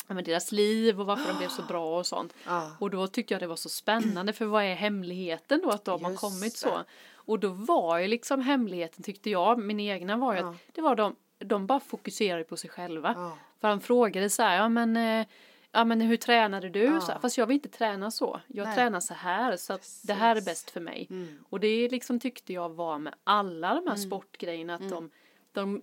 men 0.07 0.23
deras 0.23 0.51
liv 0.51 0.99
och 0.99 1.05
varför 1.05 1.31
de 1.31 1.37
blev 1.37 1.47
så 1.49 1.61
bra 1.61 1.97
och 1.99 2.05
sånt. 2.07 2.33
Ja. 2.45 2.71
Och 2.79 2.89
då 2.89 3.07
tyckte 3.07 3.33
jag 3.33 3.41
det 3.41 3.47
var 3.47 3.55
så 3.55 3.69
spännande 3.69 4.33
för 4.33 4.45
vad 4.45 4.63
är 4.63 4.75
hemligheten 4.75 5.61
då 5.63 5.69
att 5.69 5.85
de 5.85 6.03
har 6.03 6.11
Just 6.11 6.21
kommit 6.21 6.53
det. 6.53 6.57
så. 6.59 6.83
Och 7.13 7.39
då 7.39 7.49
var 7.49 7.97
ju 7.97 8.07
liksom 8.07 8.41
hemligheten 8.41 9.03
tyckte 9.03 9.29
jag, 9.29 9.59
min 9.59 9.79
egna 9.79 10.17
var 10.17 10.33
ju 10.33 10.39
Ja. 10.39 10.49
att 10.49 10.55
det 10.75 10.81
var 10.81 10.95
de, 10.95 11.15
de 11.37 11.67
bara 11.67 11.79
fokuserade 11.79 12.43
på 12.43 12.57
sig 12.57 12.69
själva. 12.69 13.13
Ja. 13.17 13.37
För 13.61 13.67
han 13.67 13.81
frågade 13.81 14.29
så 14.29 14.43
här, 14.43 14.55
ja 14.57 14.69
men, 14.69 14.97
eh, 14.97 15.25
ja 15.71 15.85
men 15.85 16.01
hur 16.01 16.17
tränade 16.17 16.69
du? 16.69 16.83
Ja. 16.83 17.01
Så 17.01 17.19
Fast 17.21 17.37
jag 17.37 17.47
vill 17.47 17.55
inte 17.55 17.69
träna 17.69 18.11
så. 18.11 18.41
Jag 18.47 18.65
Nej. 18.65 18.75
tränar 18.75 18.99
så 18.99 19.13
här 19.13 19.57
så 19.57 19.73
att 19.73 20.01
det 20.03 20.13
här 20.13 20.31
är 20.31 20.35
Precis. 20.35 20.45
bäst 20.45 20.69
för 20.69 20.81
mig. 20.81 21.07
Mm. 21.09 21.43
Och 21.49 21.59
det 21.59 21.89
liksom 21.89 22.19
tyckte 22.19 22.53
jag 22.53 22.69
var 22.69 22.99
med 22.99 23.15
alla 23.23 23.75
de 23.75 23.87
här 23.87 23.95
sportgrejerna 23.95 24.75
att 24.75 24.89
de, 24.89 25.11
de 25.51 25.81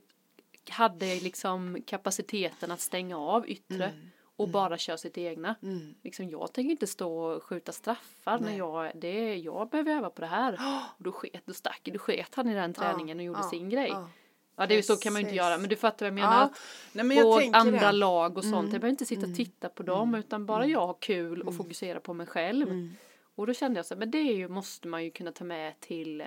hade 0.71 1.21
liksom 1.21 1.83
kapaciteten 1.87 2.71
att 2.71 2.81
stänga 2.81 3.19
av 3.19 3.49
yttre 3.49 3.93
och 4.37 4.49
bara 4.49 4.78
köra 4.78 4.97
sitt 4.97 5.19
egna. 5.19 5.55
Mm. 5.62 5.95
Liksom, 6.02 6.28
jag 6.31 6.52
tänker 6.52 6.71
inte 6.71 6.87
stå 6.87 7.19
och 7.19 7.43
skjuta 7.43 7.73
straffar 7.73 8.38
när 8.38 8.47
Nej. 8.47 8.57
jag, 8.57 8.93
det, 8.95 9.37
jag 9.37 9.69
behöver 9.69 9.93
öva 9.93 10.11
på 10.11 10.21
det 10.21 10.26
här. 10.26 10.52
Och 10.99 11.05
då 11.05 11.12
sket, 11.12 11.43
då 11.47 11.52
stack, 11.52 11.81
då 11.93 11.99
sket 11.99 12.35
han 12.35 12.49
i 12.49 12.55
den 12.55 12.73
träningen 12.73 13.19
och 13.19 13.25
gjorde 13.25 13.40
ja, 13.43 13.50
sin 13.50 13.71
grej. 13.71 13.88
ja. 13.90 14.09
Ja, 14.56 14.66
det 14.66 14.75
är 14.75 14.76
ju 14.76 14.82
så 14.82 14.96
kan 14.96 15.12
man 15.12 15.22
ju 15.22 15.26
inte 15.28 15.36
göra, 15.36 15.58
men 15.58 15.68
du 15.70 15.76
fattar 15.76 16.06
vad 16.06 16.06
jag 16.06 16.14
menar. 16.14 16.40
Ja. 16.40 16.50
Nej, 16.92 17.04
men 17.04 17.16
jag 17.16 17.40
tänker 17.40 17.58
andra 17.58 17.86
det. 17.86 17.92
lag 17.92 18.36
och 18.38 18.44
sånt. 18.44 18.54
Mm. 18.54 18.64
Jag 18.72 18.80
behöver 18.80 18.88
inte 18.88 19.06
sitta 19.06 19.26
och 19.26 19.34
titta 19.36 19.68
på 19.68 19.82
dem 19.82 20.14
utan 20.14 20.46
bara 20.46 20.66
jag 20.66 20.86
har 20.86 20.96
kul 21.00 21.40
och 21.42 21.46
Mm. 21.48 21.58
fokusera 21.58 22.00
på 22.00 22.14
mig 22.14 22.26
själv. 22.26 22.88
Och 23.34 23.46
då 23.46 23.54
kände 23.54 23.78
jag 23.78 23.86
så 23.86 23.94
här, 23.94 23.98
men 23.98 24.10
det 24.10 24.18
är 24.18 24.34
ju, 24.36 24.48
måste 24.48 24.88
man 24.88 25.04
ju 25.04 25.10
kunna 25.10 25.32
ta 25.32 25.44
med 25.44 25.80
till, 25.80 26.25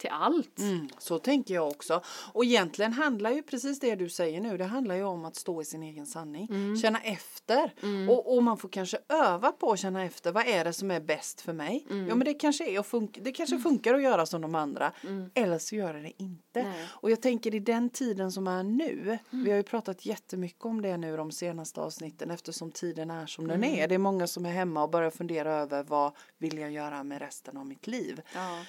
till 0.00 0.10
allt. 0.12 0.58
Mm, 0.58 0.88
så 0.98 1.18
tänker 1.18 1.54
jag 1.54 1.68
också. 1.68 2.02
Och 2.32 2.44
egentligen 2.44 2.92
handlar 2.92 3.30
ju 3.30 3.42
precis 3.42 3.80
det 3.80 3.94
du 3.94 4.08
säger 4.08 4.40
nu, 4.40 4.56
det 4.56 4.64
handlar 4.64 4.94
ju 4.94 5.04
om 5.04 5.24
att 5.24 5.36
stå 5.36 5.62
i 5.62 5.64
sin 5.64 5.82
egen 5.82 6.06
sanning. 6.06 6.46
Mm. 6.50 6.76
Känna 6.76 7.00
efter. 7.00 7.74
Och, 8.08 8.36
och 8.36 8.42
man 8.42 8.56
får 8.58 8.68
kanske 8.68 8.98
öva 9.08 9.52
på 9.52 9.72
att 9.72 9.78
känna 9.78 10.04
efter, 10.04 10.32
vad 10.32 10.46
är 10.46 10.64
det 10.64 10.72
som 10.72 10.90
är 10.90 11.00
bäst 11.00 11.40
för 11.40 11.52
mig? 11.52 11.86
Mm. 11.90 12.08
Ja 12.08 12.14
men 12.14 12.24
det 12.24 12.34
kanske, 12.34 12.70
är 12.70 12.80
att 12.80 12.86
funka, 12.86 13.20
det 13.24 13.32
kanske 13.32 13.58
funkar 13.58 13.94
att 13.94 14.02
göra 14.02 14.26
som 14.26 14.40
de 14.40 14.54
andra, 14.54 14.92
eller 15.34 15.58
så 15.58 15.76
gör 15.76 15.94
det 15.94 16.12
inte. 16.22 16.60
Mm. 16.60 16.72
Nej. 16.72 16.86
Och 16.90 17.10
jag 17.10 17.22
tänker 17.22 17.54
i 17.54 17.58
den 17.58 17.90
tiden 17.90 18.32
som 18.32 18.46
är 18.48 18.62
nu, 18.62 19.18
Mm. 19.30 19.44
vi 19.44 19.50
har 19.50 19.56
ju 19.56 19.62
pratat 19.62 20.06
jättemycket 20.06 20.64
om 20.64 20.82
det 20.82 20.96
nu 20.96 21.16
de 21.16 21.32
senaste 21.32 21.80
avsnitten 21.80 22.30
eftersom 22.30 22.72
tiden 22.72 23.10
är 23.10 23.26
som 23.26 23.44
Mm. 23.44 23.60
den 23.60 23.70
är. 23.70 23.88
Det 23.88 23.94
är 23.94 23.98
många 23.98 24.26
som 24.26 24.46
är 24.46 24.50
hemma 24.52 24.82
och 24.82 24.90
börjar 24.90 25.10
fundera 25.10 25.54
över 25.54 25.82
vad 25.82 26.12
vill 26.38 26.58
jag 26.58 26.70
göra 26.70 27.04
med 27.04 27.18
resten 27.18 27.56
av 27.56 27.66
mitt 27.66 27.86
liv. 27.86 28.20
Ja. 28.34 28.62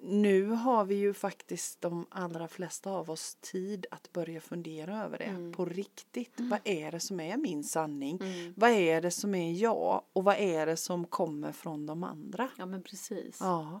Nu 0.00 0.44
har 0.50 0.84
vi 0.84 0.94
ju 0.94 1.14
faktiskt 1.14 1.80
de 1.80 2.06
allra 2.10 2.48
flesta 2.48 2.90
av 2.90 3.10
oss 3.10 3.36
tid 3.40 3.86
att 3.90 4.12
börja 4.12 4.40
fundera 4.40 5.04
över 5.04 5.18
det 5.18 5.24
Mm. 5.24 5.52
på 5.52 5.64
riktigt. 5.64 6.32
Vad 6.36 6.60
är 6.64 6.92
det 6.92 7.00
som 7.00 7.20
är 7.20 7.36
min 7.36 7.64
sanning? 7.64 8.20
Vad 8.56 8.70
är 8.70 9.00
det 9.00 9.10
som 9.10 9.34
är 9.34 9.52
jag? 9.52 10.02
Och 10.12 10.24
vad 10.24 10.36
är 10.36 10.66
det 10.66 10.76
som 10.76 11.06
kommer 11.06 11.52
från 11.52 11.86
de 11.86 12.02
andra? 12.04 12.48
ja, 12.58 12.66
men 12.66 12.82
precis. 12.82 13.38
Ja. 13.40 13.80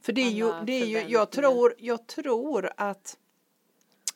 För 0.00 0.12
det 0.12 0.20
är 0.20 0.30
ju, 0.30 0.52
det 0.64 0.72
är 0.72 0.86
ju 0.86 0.98
jag, 1.12 1.30
tror, 1.30 1.74
jag 1.78 2.06
tror 2.06 2.70
att 2.76 3.18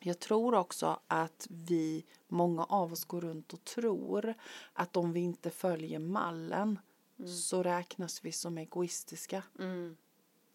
jag 0.00 0.18
tror 0.18 0.54
också 0.54 1.00
att 1.06 1.46
vi, 1.50 2.04
många 2.28 2.64
av 2.64 2.92
oss 2.92 3.04
går 3.04 3.20
runt 3.20 3.52
och 3.52 3.64
tror 3.64 4.34
att 4.72 4.96
om 4.96 5.12
vi 5.12 5.20
inte 5.20 5.50
följer 5.50 5.98
mallen 5.98 6.78
så 7.48 7.62
räknas 7.62 8.24
vi 8.24 8.32
som 8.32 8.58
egoistiska. 8.58 9.42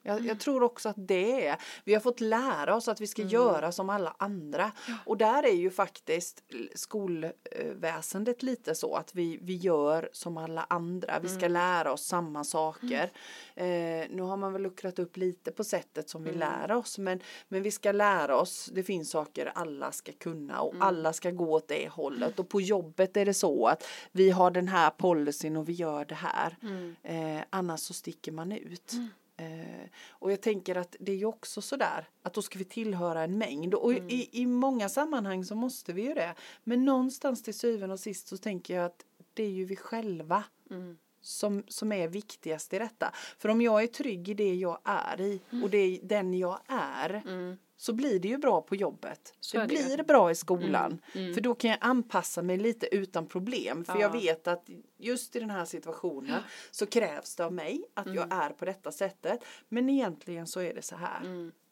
Mm. 0.03 0.17
Jag, 0.17 0.25
jag 0.25 0.39
tror 0.39 0.63
också 0.63 0.89
att 0.89 0.95
det 0.97 1.47
är, 1.47 1.57
vi 1.83 1.93
har 1.93 2.01
fått 2.01 2.19
lära 2.21 2.75
oss 2.75 2.87
att 2.87 3.01
vi 3.01 3.07
ska 3.07 3.21
göra 3.21 3.71
som 3.71 3.89
alla 3.89 4.15
andra. 4.19 4.71
Och 5.05 5.17
där 5.17 5.43
är 5.43 5.53
ju 5.55 5.69
faktiskt 5.71 6.43
skolväsendet 6.75 8.43
lite 8.43 8.75
så 8.75 8.95
att 8.95 9.15
vi, 9.15 9.39
vi 9.41 9.55
gör 9.55 10.09
som 10.13 10.37
alla 10.37 10.65
andra. 10.69 11.19
Vi 11.19 11.27
ska 11.29 11.47
lära 11.47 11.91
oss 11.91 12.05
samma 12.05 12.43
saker. 12.43 13.11
Eh, 13.55 13.65
nu 14.09 14.21
har 14.21 14.37
man 14.37 14.53
väl 14.53 14.61
luckrat 14.61 14.99
upp 14.99 15.17
lite 15.17 15.51
på 15.51 15.63
sättet 15.63 16.09
som 16.09 16.23
vi 16.23 16.31
lär 16.39 16.71
oss. 16.71 16.97
Men, 16.97 17.19
men 17.47 17.63
vi 17.63 17.71
ska 17.71 17.91
lära 17.91 18.37
oss, 18.37 18.69
det 18.73 18.83
finns 18.83 19.09
saker 19.09 19.51
alla 19.55 19.91
ska 19.91 20.11
kunna 20.11 20.61
och 20.61 20.73
alla 20.79 21.13
ska 21.13 21.31
gå 21.31 21.53
åt 21.53 21.67
det 21.67 21.89
hållet. 21.89 22.39
Och 22.39 22.49
på 22.49 22.61
jobbet 22.61 23.17
är 23.17 23.25
det 23.25 23.33
så 23.33 23.65
att 23.67 23.87
vi 24.11 24.29
har 24.29 24.51
den 24.51 24.67
här 24.67 24.89
policyn 24.89 25.57
och 25.57 25.69
vi 25.69 25.73
gör 25.73 26.05
det 26.05 26.15
här. 26.15 26.57
Eh, 27.03 27.43
annars 27.49 27.79
så 27.79 27.93
sticker 27.93 28.31
man 28.31 28.51
ut. 28.51 28.93
Eh, 29.39 29.89
och 30.09 30.31
jag 30.31 30.41
tänker 30.41 30.75
att 30.75 30.95
det 30.99 31.11
är 31.11 31.15
ju 31.15 31.25
också 31.25 31.61
sådär 31.61 32.09
att 32.21 32.33
då 32.33 32.41
ska 32.41 32.59
vi 32.59 32.65
tillhöra 32.65 33.23
en 33.23 33.37
mängd 33.37 33.73
och 33.73 33.93
i, 33.93 34.29
i 34.31 34.45
många 34.45 34.89
sammanhang 34.89 35.45
så 35.45 35.55
måste 35.55 35.93
vi 35.93 36.01
ju 36.01 36.13
det. 36.13 36.35
Men 36.63 36.85
någonstans 36.85 37.43
till 37.43 37.53
syvende 37.53 37.93
och 37.93 37.99
sist 37.99 38.27
så 38.27 38.37
tänker 38.37 38.75
jag 38.75 38.85
att 38.85 39.05
det 39.33 39.43
är 39.43 39.49
ju 39.49 39.65
vi 39.65 39.75
själva 39.75 40.43
Mm. 40.71 40.97
Som, 41.21 41.63
som 41.67 41.91
är 41.91 42.07
viktigast 42.07 42.73
i 42.73 42.79
detta. 42.79 43.11
För 43.37 43.49
om 43.49 43.61
jag 43.61 43.83
är 43.83 43.87
trygg 43.87 44.29
i 44.29 44.33
det 44.33 44.53
jag 44.55 44.79
är 44.85 45.21
i 45.21 45.41
och 45.63 45.69
det 45.69 45.77
är 45.77 45.99
den 46.03 46.33
jag 46.33 46.59
är 46.67 47.21
Mm. 47.25 47.57
så 47.77 47.93
blir 47.93 48.19
det 48.19 48.27
ju 48.27 48.37
bra 48.37 48.61
på 48.61 48.75
jobbet. 48.75 49.33
Så 49.39 49.57
det 49.57 49.63
det 49.63 49.67
blir 49.67 50.03
bra 50.03 50.31
i 50.31 50.35
skolan. 50.35 51.01
Mm. 51.15 51.33
För 51.33 51.41
då 51.41 51.55
kan 51.55 51.69
jag 51.69 51.77
anpassa 51.81 52.41
mig 52.41 52.57
lite 52.57 52.95
utan 52.95 53.27
problem. 53.27 53.85
För 53.85 53.93
Ja. 53.93 54.01
jag 54.01 54.11
vet 54.11 54.47
att 54.47 54.69
just 54.97 55.35
i 55.35 55.39
den 55.39 55.49
här 55.49 55.65
situationen 55.65 56.41
så 56.71 56.85
krävs 56.85 57.35
det 57.35 57.45
av 57.45 57.53
mig 57.53 57.83
att 57.93 58.05
Mm. 58.05 58.17
jag 58.17 58.33
är 58.33 58.49
på 58.49 58.65
detta 58.65 58.91
sättet. 58.91 59.39
Men 59.69 59.89
egentligen 59.89 60.47
så 60.47 60.59
är 60.59 60.73
det 60.73 60.81
så 60.81 60.95
här. 60.95 61.21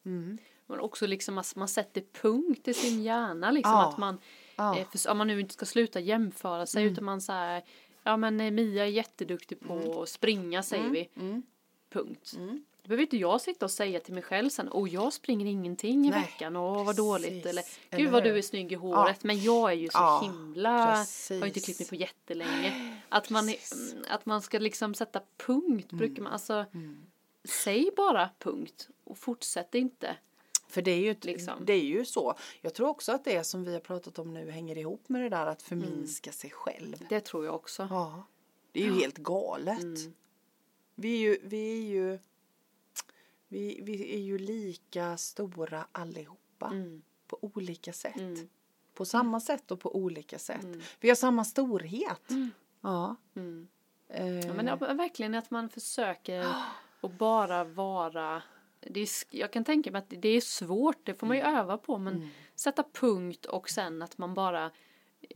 Mm. 0.06 0.38
Men 0.70 0.80
också 0.80 1.08
liksom 1.08 1.38
att 1.38 1.56
man 1.56 1.68
sätter 1.68 2.04
punkt 2.22 2.68
i 2.68 2.74
sin 2.74 3.04
hjärna 3.04 3.52
liksom 3.52 3.72
Ja. 3.74 3.90
att 3.90 3.98
man 3.98 4.20
Ja. 4.56 4.72
Mm. 4.72 4.82
eh, 4.82 4.88
för, 4.98 5.12
om 5.12 5.18
man 5.18 5.28
nu 5.28 5.40
inte 5.40 5.54
ska 5.54 5.66
sluta 5.66 6.00
jämföra 6.00 6.66
sig 6.66 6.84
utan 6.84 7.06
man 7.06 7.22
säger 7.22 7.64
ja 8.08 8.18
men 8.18 8.42
eh, 8.42 8.52
Mia 8.52 8.84
är 8.86 8.90
jätteduktig 8.90 9.60
på 9.60 10.02
att 10.02 10.10
springa 10.10 10.64
säger 10.64 10.90
vi. 10.90 11.10
Mm. 11.16 11.44
punkt. 11.90 12.34
Då 12.82 12.88
behöver 12.90 13.04
inte 13.04 13.18
jag 13.18 13.42
sitta 13.42 13.66
och 13.66 13.72
säga 13.72 14.00
till 14.00 14.14
mig 14.14 14.24
själv 14.24 14.50
sen 14.50 14.68
och 14.68 14.88
jag 14.88 15.14
springer 15.14 15.46
ingenting 15.46 16.08
i 16.08 16.10
Nej. 16.10 16.22
veckan. 16.22 16.56
Och 16.56 16.86
vad 16.86 16.96
dåligt. 16.96 17.44
Precis. 17.44 17.46
eller 17.90 17.98
gud 18.04 18.12
vad 18.12 18.24
du 18.24 18.38
är 18.38 18.42
snygg 18.42 18.72
i 18.72 18.76
håret. 18.76 19.24
Men 19.24 19.42
jag 19.42 19.70
är 19.72 19.76
ju 19.76 19.88
så 19.88 19.98
Ja, 19.98 20.20
himla 20.24 20.70
har 20.70 21.06
ju 21.30 21.36
inte 21.36 21.50
precis. 21.50 21.66
klippt 21.66 21.80
mig 21.80 21.88
på 21.90 21.96
jättelänge. 21.96 22.98
Att 23.10 23.30
man, 23.30 23.44
mm, 23.44 23.58
att 24.10 24.26
man 24.26 24.42
ska 24.42 24.60
liksom 24.60 24.94
sätta 24.94 25.22
punkt 25.38 25.92
brukar 25.92 26.24
man 26.24 26.34
alltså 26.34 26.66
Mm. 26.74 26.98
säg 27.44 27.90
bara 27.98 28.30
punkt 28.40 28.88
och 29.04 29.18
fortsätt 29.18 29.76
inte 29.76 30.16
För 30.68 30.82
det 30.82 30.92
är, 30.92 31.00
ju, 31.00 31.12
ett- 31.12 31.26
Liksom. 31.26 31.66
det 31.66 31.74
är 31.74 31.84
ju 31.84 32.06
så. 32.06 32.36
Jag 32.62 32.74
tror 32.74 32.88
också 32.88 33.12
att 33.12 33.24
det 33.24 33.44
som 33.44 33.64
vi 33.64 33.74
har 33.74 33.80
pratat 33.80 34.20
om 34.20 34.34
nu 34.34 34.52
hänger 34.52 34.78
ihop 34.78 35.10
med 35.10 35.22
det 35.22 35.30
där 35.30 35.46
att 35.46 35.62
förminska 35.62 36.32
sig 36.32 36.50
själv. 36.52 36.96
det 37.10 37.20
tror 37.22 37.46
jag 37.46 37.56
också 37.56 37.88
Ja. 37.90 38.24
Det 38.72 38.80
är 38.82 38.86
ju 38.86 38.94
helt 38.94 39.18
galet. 39.18 39.80
Mm. 39.82 40.14
Vi 40.96 41.14
är 41.14 41.18
ju, 41.20 41.38
vi 41.44 41.72
är 41.80 41.84
ju, 41.90 42.20
vi, 43.48 43.80
vi 43.84 44.14
är 44.16 44.20
ju 44.20 44.38
lika 44.38 45.18
stora 45.18 45.86
allihopa. 45.92 46.68
Mm. 46.68 47.02
På 47.28 47.38
olika 47.42 47.94
sätt. 47.94 48.16
Mm. 48.18 48.50
På 48.94 49.06
samma 49.06 49.40
sätt 49.40 49.72
och 49.72 49.80
på 49.80 49.96
olika 49.96 50.40
sätt. 50.40 50.64
Mm. 50.64 50.82
Vi 51.00 51.10
har 51.10 51.16
samma 51.16 51.46
storhet. 51.46 52.30
Mm. 52.30 52.52
Ja. 52.82 53.16
Mm. 53.36 53.68
Eh, 54.10 54.40
Ja, 54.40 54.54
men 54.54 54.68
ja, 54.68 54.76
verkligen 54.76 55.36
att 55.36 55.52
man 55.52 55.70
försöker 55.70 56.46
att 57.02 57.12
bara 57.18 57.64
vara 57.64 58.42
det 58.80 59.00
är, 59.02 59.08
jag 59.30 59.52
kan 59.54 59.64
tänka 59.64 59.92
mig 59.92 60.00
att 60.00 60.10
det 60.22 60.30
är 60.30 60.42
svårt, 60.42 61.06
det 61.06 61.14
får 61.14 61.28
man 61.28 61.38
ju 61.38 61.44
Mm. 61.44 61.56
öva 61.56 61.78
på, 61.78 61.98
men 61.98 62.30
sätta 62.56 62.84
punkt 62.94 63.46
och 63.46 63.70
sen 63.70 64.02
att 64.02 64.18
man 64.18 64.34
bara 64.34 64.72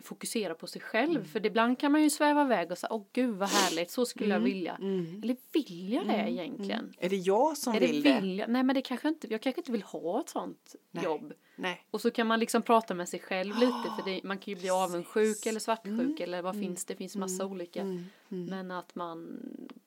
fokuserar 0.04 0.54
på 0.54 0.68
sig 0.68 0.82
själv. 0.82 1.12
Mm. 1.12 1.26
För 1.26 1.46
ibland 1.46 1.80
kan 1.80 1.92
man 1.92 2.04
ju 2.04 2.10
sväva 2.10 2.42
iväg 2.42 2.72
och 2.72 2.78
säga, 2.78 2.94
åh 2.94 3.06
gud 3.14 3.36
vad 3.36 3.50
härligt, 3.50 3.92
så 3.92 4.06
skulle 4.06 4.30
jag 4.34 4.40
vilja. 4.40 4.76
mm. 4.76 5.22
Eller 5.24 5.38
vill 5.54 5.94
jag 5.94 6.08
det 6.08 6.30
egentligen? 6.32 6.94
Är 6.98 7.10
det 7.10 7.16
jag 7.16 7.58
som 7.58 7.74
Är 7.76 7.80
vill 7.80 8.04
det? 8.04 8.22
vill 8.22 8.40
jag? 8.40 8.50
Nej 8.50 8.64
men 8.64 8.76
det 8.76 8.82
kanske 8.82 9.08
inte, 9.08 9.28
jag 9.32 9.42
kanske 9.42 9.62
inte 9.62 9.72
vill 9.72 9.84
ha 9.84 10.20
ett 10.20 10.30
sånt 10.30 10.76
Nej. 10.92 11.04
jobb. 11.04 11.34
Nej. 11.56 11.86
Och 11.92 12.02
så 12.02 12.12
kan 12.12 12.28
man 12.28 12.40
liksom 12.40 12.62
prata 12.62 12.94
med 12.94 13.10
sig 13.10 13.20
själv 13.20 13.56
lite 13.56 13.90
för 13.98 14.04
det, 14.12 14.24
man 14.24 14.38
kan 14.38 14.54
ju 14.54 14.60
bli 14.60 14.70
avundsjuk 14.70 15.46
eller 15.46 15.60
svartsjuk 15.60 16.20
eller 16.20 16.42
vad 16.42 16.60
finns 16.60 16.86
det, 16.86 16.96
finns 16.96 17.16
massa 17.16 17.46
olika. 17.46 17.82
Mm. 17.82 18.06
Mm. 18.32 18.46
Men 18.46 18.72
att 18.72 18.96
man 18.96 19.40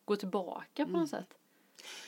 går 0.04 0.16
tillbaka 0.16 0.86
på 0.86 0.92
något 0.92 1.08
sätt. 1.10 1.34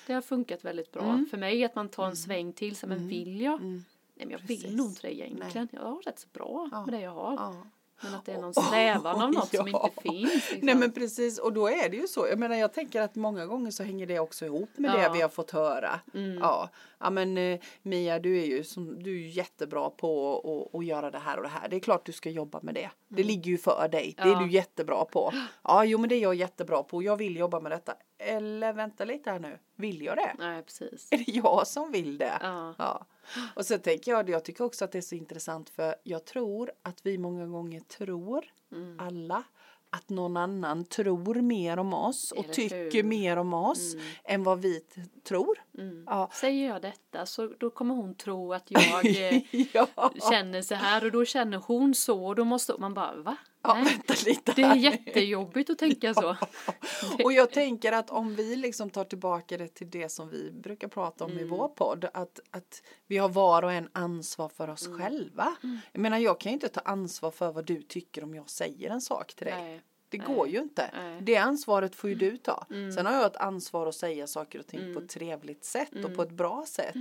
Det 0.06 0.12
har 0.12 0.20
funkat 0.22 0.64
väldigt 0.64 0.92
bra. 0.92 1.02
Mm. 1.02 1.26
För 1.30 1.36
mig 1.38 1.64
att 1.64 1.74
man 1.74 1.88
tar 1.88 2.06
en 2.06 2.16
sväng 2.16 2.52
till 2.52 2.76
sig, 2.76 2.88
men 2.88 3.08
vill 3.08 3.40
jag? 3.40 3.54
Mm. 3.60 3.84
Nej 4.14 4.26
men 4.26 4.30
jag 4.30 4.40
Precis. 4.40 4.64
vill 4.64 4.76
nog 4.76 4.86
inte 4.86 5.02
det 5.02 5.14
egentligen. 5.14 5.68
Jag 5.72 5.80
har 5.82 6.02
rätt 6.02 6.18
så 6.18 6.28
bra 6.32 6.68
Ja. 6.72 6.84
med 6.84 6.94
det 6.94 7.00
jag 7.00 7.10
har. 7.14 7.32
Ja. 7.34 7.66
Men 8.02 8.14
att 8.14 8.24
det 8.24 8.32
är 8.32 8.40
någon 8.40 8.54
strävan 8.54 9.22
av 9.22 9.30
något 9.32 9.54
som 9.56 9.68
Ja. 9.68 9.90
inte 9.90 10.02
finns. 10.02 10.32
Liksom. 10.50 10.58
Nej 10.62 10.74
men 10.74 10.92
precis 10.92 11.38
och 11.38 11.52
då 11.52 11.68
är 11.68 11.88
det 11.88 11.96
ju 11.96 12.06
så. 12.06 12.26
Jag 12.28 12.38
menar 12.38 12.56
jag 12.56 12.72
tänker 12.72 13.00
att 13.02 13.14
många 13.14 13.46
gånger 13.46 13.70
så 13.70 13.82
hänger 13.82 14.06
det 14.06 14.18
också 14.18 14.44
ihop 14.44 14.70
med 14.76 14.90
det 14.92 15.02
Ja. 15.02 15.12
vi 15.12 15.20
har 15.20 15.28
fått 15.28 15.50
höra. 15.50 16.00
Mm. 16.14 16.38
Ja, 16.38 16.68
ja 16.98 17.10
men 17.10 17.38
eh, 17.38 17.60
Mia 17.82 18.18
du 18.18 18.38
är 18.42 18.46
ju 18.46 18.64
som, 18.64 19.02
du 19.02 19.24
är 19.24 19.28
jättebra 19.28 19.90
på 19.90 20.70
att, 20.74 20.84
göra 20.86 21.10
det 21.10 21.18
här 21.18 21.36
och 21.36 21.42
det 21.42 21.48
här. 21.48 21.68
Det 21.68 21.76
är 21.76 21.80
klart 21.80 22.06
du 22.06 22.12
ska 22.12 22.30
jobba 22.30 22.60
med 22.62 22.74
det. 22.74 22.90
Det 23.08 23.22
ligger 23.22 23.50
ju 23.50 23.58
för 23.58 23.88
dig. 23.88 24.14
Det 24.16 24.22
är 24.22 24.26
Mm. 24.26 24.38
Ja. 24.40 24.44
du 24.46 24.52
jättebra 24.52 25.04
på. 25.04 25.32
Ja 25.62 25.84
jo 25.84 25.98
men 25.98 26.08
det 26.08 26.14
är 26.14 26.20
jag 26.22 26.34
jättebra 26.34 26.82
på. 26.82 27.02
Jag 27.02 27.16
vill 27.16 27.36
jobba 27.36 27.60
med 27.60 27.72
detta. 27.72 27.94
Eller 28.18 28.72
vänta 28.72 29.04
lite 29.04 29.30
här 29.30 29.38
nu. 29.38 29.58
Vill 29.76 30.02
jag 30.02 30.16
det? 30.16 30.34
Nej 30.38 30.62
precis. 30.62 31.08
Är 31.12 31.18
det 31.18 31.28
jag 31.32 31.66
som 31.66 31.92
vill 31.92 32.18
det? 32.18 32.38
Ja. 32.42 33.06
Och 33.54 33.66
så 33.66 33.78
tänker 33.78 34.10
jag, 34.10 34.30
jag 34.30 34.44
tycker 34.44 34.64
också 34.64 34.84
att 34.84 34.92
det 34.92 34.98
är 34.98 35.02
så 35.02 35.14
intressant 35.14 35.70
för 35.70 35.94
jag 36.02 36.24
tror 36.24 36.72
att 36.82 37.00
vi 37.02 37.18
många 37.18 37.46
gånger 37.46 37.80
tror 37.80 38.44
Mm. 38.72 39.00
alla 39.00 39.42
att 39.90 40.08
någon 40.08 40.36
annan 40.36 40.84
tror 40.84 41.34
mer 41.34 41.78
om 41.78 41.94
oss 41.94 42.32
och 42.32 42.52
tycker 42.52 42.92
hur? 42.92 43.02
mer 43.02 43.36
om 43.36 43.54
oss 43.54 43.94
än 44.24 44.42
vad 44.42 44.60
vi 44.60 44.80
tror. 45.24 45.58
Mm. 45.78 46.04
Ja. 46.06 46.30
Säger 46.32 46.68
jag 46.68 46.82
detta 46.82 47.26
så 47.26 47.46
då 47.58 47.70
kommer 47.70 47.94
hon 47.94 48.14
tro 48.14 48.52
att 48.52 48.70
jag 48.70 49.06
eh, 49.32 49.42
ja. 49.72 50.12
känner 50.30 50.62
så 50.62 50.74
här 50.74 51.04
och 51.04 51.12
då 51.12 51.24
känner 51.24 51.58
hon 51.58 51.94
så 51.94 52.26
och 52.26 52.34
då 52.34 52.44
måste 52.44 52.74
man 52.78 52.94
bara 52.94 53.16
va? 53.16 53.36
Ja, 53.68 53.74
Nej. 53.74 53.84
vänta 53.84 54.14
lite 54.26 54.52
Det 54.56 54.62
är 54.62 54.74
jättejobbigt 54.74 55.70
att 55.70 55.78
tänka 55.78 56.14
så. 56.14 56.36
Och 57.24 57.32
jag 57.32 57.50
tänker 57.50 57.92
att 57.92 58.10
om 58.10 58.34
vi 58.34 58.56
liksom 58.56 58.90
tar 58.90 59.04
tillbaka 59.04 59.56
det 59.58 59.68
till 59.68 59.90
det 59.90 60.08
som 60.08 60.28
vi 60.28 60.52
brukar 60.52 60.88
prata 60.88 61.24
om 61.24 61.30
i 61.30 61.34
Mm. 61.34 61.48
vår 61.48 61.68
podd, 61.68 62.04
att, 62.14 62.40
att 62.50 62.82
vi 63.06 63.16
har 63.18 63.28
var 63.28 63.62
och 63.62 63.72
en 63.72 63.88
ansvar 63.92 64.48
för 64.48 64.70
oss 64.70 64.86
Mm. 64.86 64.98
själva. 64.98 65.56
Jag 65.92 66.00
menar, 66.00 66.18
jag 66.18 66.40
kan 66.40 66.52
ju 66.52 66.54
inte 66.54 66.68
ta 66.68 66.80
ansvar 66.80 67.30
för 67.30 67.52
vad 67.52 67.64
du 67.66 67.82
tycker 67.82 68.24
om 68.24 68.34
jag 68.34 68.50
säger 68.50 68.90
en 68.90 69.00
sak 69.00 69.34
till 69.34 69.46
dig. 69.46 69.54
Nej. 69.62 69.82
Det 70.08 70.18
Nej. 70.18 70.26
går 70.26 70.48
ju 70.48 70.58
inte. 70.58 70.90
Nej. 70.94 71.06
Mm. 71.12 71.24
Det 71.24 71.36
ansvaret 71.36 71.94
får 71.94 72.10
ju 72.10 72.16
du 72.16 72.36
ta. 72.36 72.66
Sen 72.94 73.06
har 73.06 73.12
jag 73.12 73.26
ett 73.26 73.36
ansvar 73.36 73.86
att 73.86 73.94
säga 73.94 74.26
saker 74.26 74.58
och 74.58 74.66
ting 74.66 74.94
på 74.94 75.00
ett 75.00 75.08
trevligt 75.08 75.64
sätt 75.64 75.90
och 75.92 75.96
Mm. 75.98 76.16
på 76.16 76.22
ett 76.22 76.30
bra 76.32 76.64
sätt. 76.68 76.94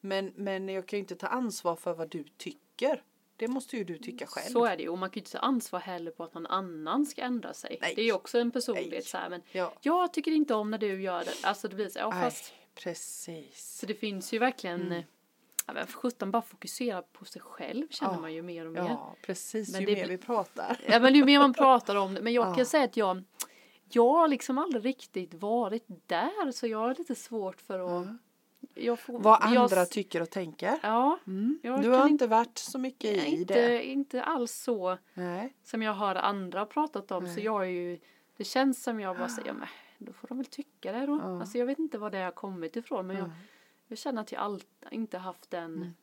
Men, 0.00 0.32
men 0.36 0.68
jag 0.68 0.86
kan 0.86 0.96
ju 0.96 1.00
inte 1.00 1.16
ta 1.16 1.26
ansvar 1.26 1.76
för 1.76 1.94
vad 1.94 2.08
du 2.10 2.24
tycker. 2.36 3.02
Det 3.36 3.48
måste 3.48 3.76
ju 3.76 3.84
du 3.84 3.98
tycka 3.98 4.26
själv. 4.26 4.52
Så 4.52 4.64
är 4.64 4.76
det 4.76 4.82
ju 4.82 4.88
och 4.88 4.98
man 4.98 5.10
kan 5.10 5.14
ju 5.14 5.20
inte 5.20 5.32
ta 5.32 5.38
ansvar 5.38 5.80
heller 5.80 6.10
på 6.10 6.24
att 6.24 6.34
någon 6.34 6.46
annan 6.46 7.06
ska 7.06 7.22
ändra 7.22 7.54
sig. 7.54 7.78
Nej. 7.80 7.92
Det 7.96 8.00
är 8.02 8.04
ju 8.06 8.12
också 8.12 8.38
en 8.38 8.50
personlighet 8.50 8.92
Nej. 8.92 9.02
så 9.02 9.16
här, 9.16 9.30
men 9.30 9.42
Ja. 9.52 9.72
jag 9.80 10.12
tycker 10.12 10.30
inte 10.32 10.54
om 10.54 10.70
när 10.70 10.78
du 10.78 11.02
gör 11.02 11.24
det. 11.24 11.34
Alltså 11.42 11.68
det 11.68 11.74
blir 11.76 11.88
så, 11.88 11.98
ja, 11.98 12.10
Nej, 12.10 12.20
fast 12.22 12.54
precis. 12.74 13.78
Så 13.80 13.86
det 13.86 13.94
finns 13.94 14.32
ju 14.32 14.38
verkligen, 14.38 14.82
mm. 14.82 15.02
ja, 15.66 15.72
men 15.72 15.86
för 15.86 15.92
sjutton 15.98 16.30
bara 16.30 16.42
fokusera 16.42 17.02
på 17.02 17.24
sig 17.24 17.42
själv 17.42 17.88
känner 17.90 18.14
Ja. 18.14 18.20
man 18.20 18.34
ju 18.34 18.42
mer 18.42 18.66
och 18.66 18.72
mer. 18.72 18.80
Ja, 18.80 19.16
precis. 19.22 19.72
Men 19.72 19.80
ju 19.80 19.86
det 19.86 19.94
mer 19.94 20.08
vi 20.08 20.18
pratar. 20.18 20.80
Ja 20.88 21.00
men 21.00 21.14
ju 21.14 21.24
mer 21.24 21.38
man 21.38 21.54
pratar 21.54 21.96
om 21.96 22.14
det, 22.14 22.22
men 22.22 22.32
jag 22.32 22.46
Ja. 22.48 22.54
kan 22.54 22.66
säga 22.66 22.84
att 22.84 22.96
jag, 22.96 23.22
jag 23.90 24.08
har 24.12 24.28
liksom 24.28 24.58
aldrig 24.58 24.84
riktigt 24.84 25.34
varit 25.34 25.84
där 26.06 26.52
så 26.52 26.66
jag 26.66 26.78
har 26.78 26.94
lite 26.94 27.14
svårt 27.14 27.60
för 27.60 27.78
att, 28.00 28.06
jag 28.76 28.98
får, 28.98 29.18
Vad 29.18 29.38
jag, 29.42 29.56
andra 29.56 29.84
tycker 29.86 30.22
och 30.22 30.30
tänker. 30.30 30.78
Ja, 30.82 31.18
Mm. 31.26 31.58
jag 31.62 31.82
Du 31.82 31.88
har 31.88 32.08
inte, 32.08 32.26
varit 32.26 32.58
så 32.58 32.78
mycket 32.78 33.10
i 33.10 33.26
inte, 33.26 33.54
det. 33.68 33.84
inte 33.84 34.22
alls 34.22 34.52
så 34.52 34.98
Nej. 35.14 35.54
som 35.64 35.82
jag 35.82 35.94
hör 35.94 36.14
andra 36.14 36.66
pratat 36.66 37.10
om 37.10 37.26
så 37.26 37.32
Nej. 37.34 37.44
jag 37.44 37.62
är 37.62 37.68
ju, 37.70 37.98
det 38.36 38.44
känns 38.44 38.82
som 38.82 39.00
jag 39.00 39.16
bara 39.16 39.28
säger, 39.28 39.52
men 39.52 39.68
då 39.98 40.12
får 40.12 40.28
de 40.28 40.36
väl 40.38 40.46
tycka 40.46 40.92
det 40.92 41.06
då. 41.06 41.20
Ja. 41.22 41.40
Alltså 41.40 41.58
jag 41.58 41.66
vet 41.66 41.78
inte 41.78 41.98
var 41.98 42.10
det 42.10 42.18
har 42.18 42.30
kommit 42.30 42.76
ifrån 42.76 43.06
men 43.06 43.16
jag, 43.16 43.24
Mm. 43.24 43.36
jag 43.86 43.98
känner 43.98 44.22
att 44.22 44.32
jag 44.32 44.42
all, 44.42 44.62
inte 44.90 45.18
haft 45.18 45.50
den 45.50 45.94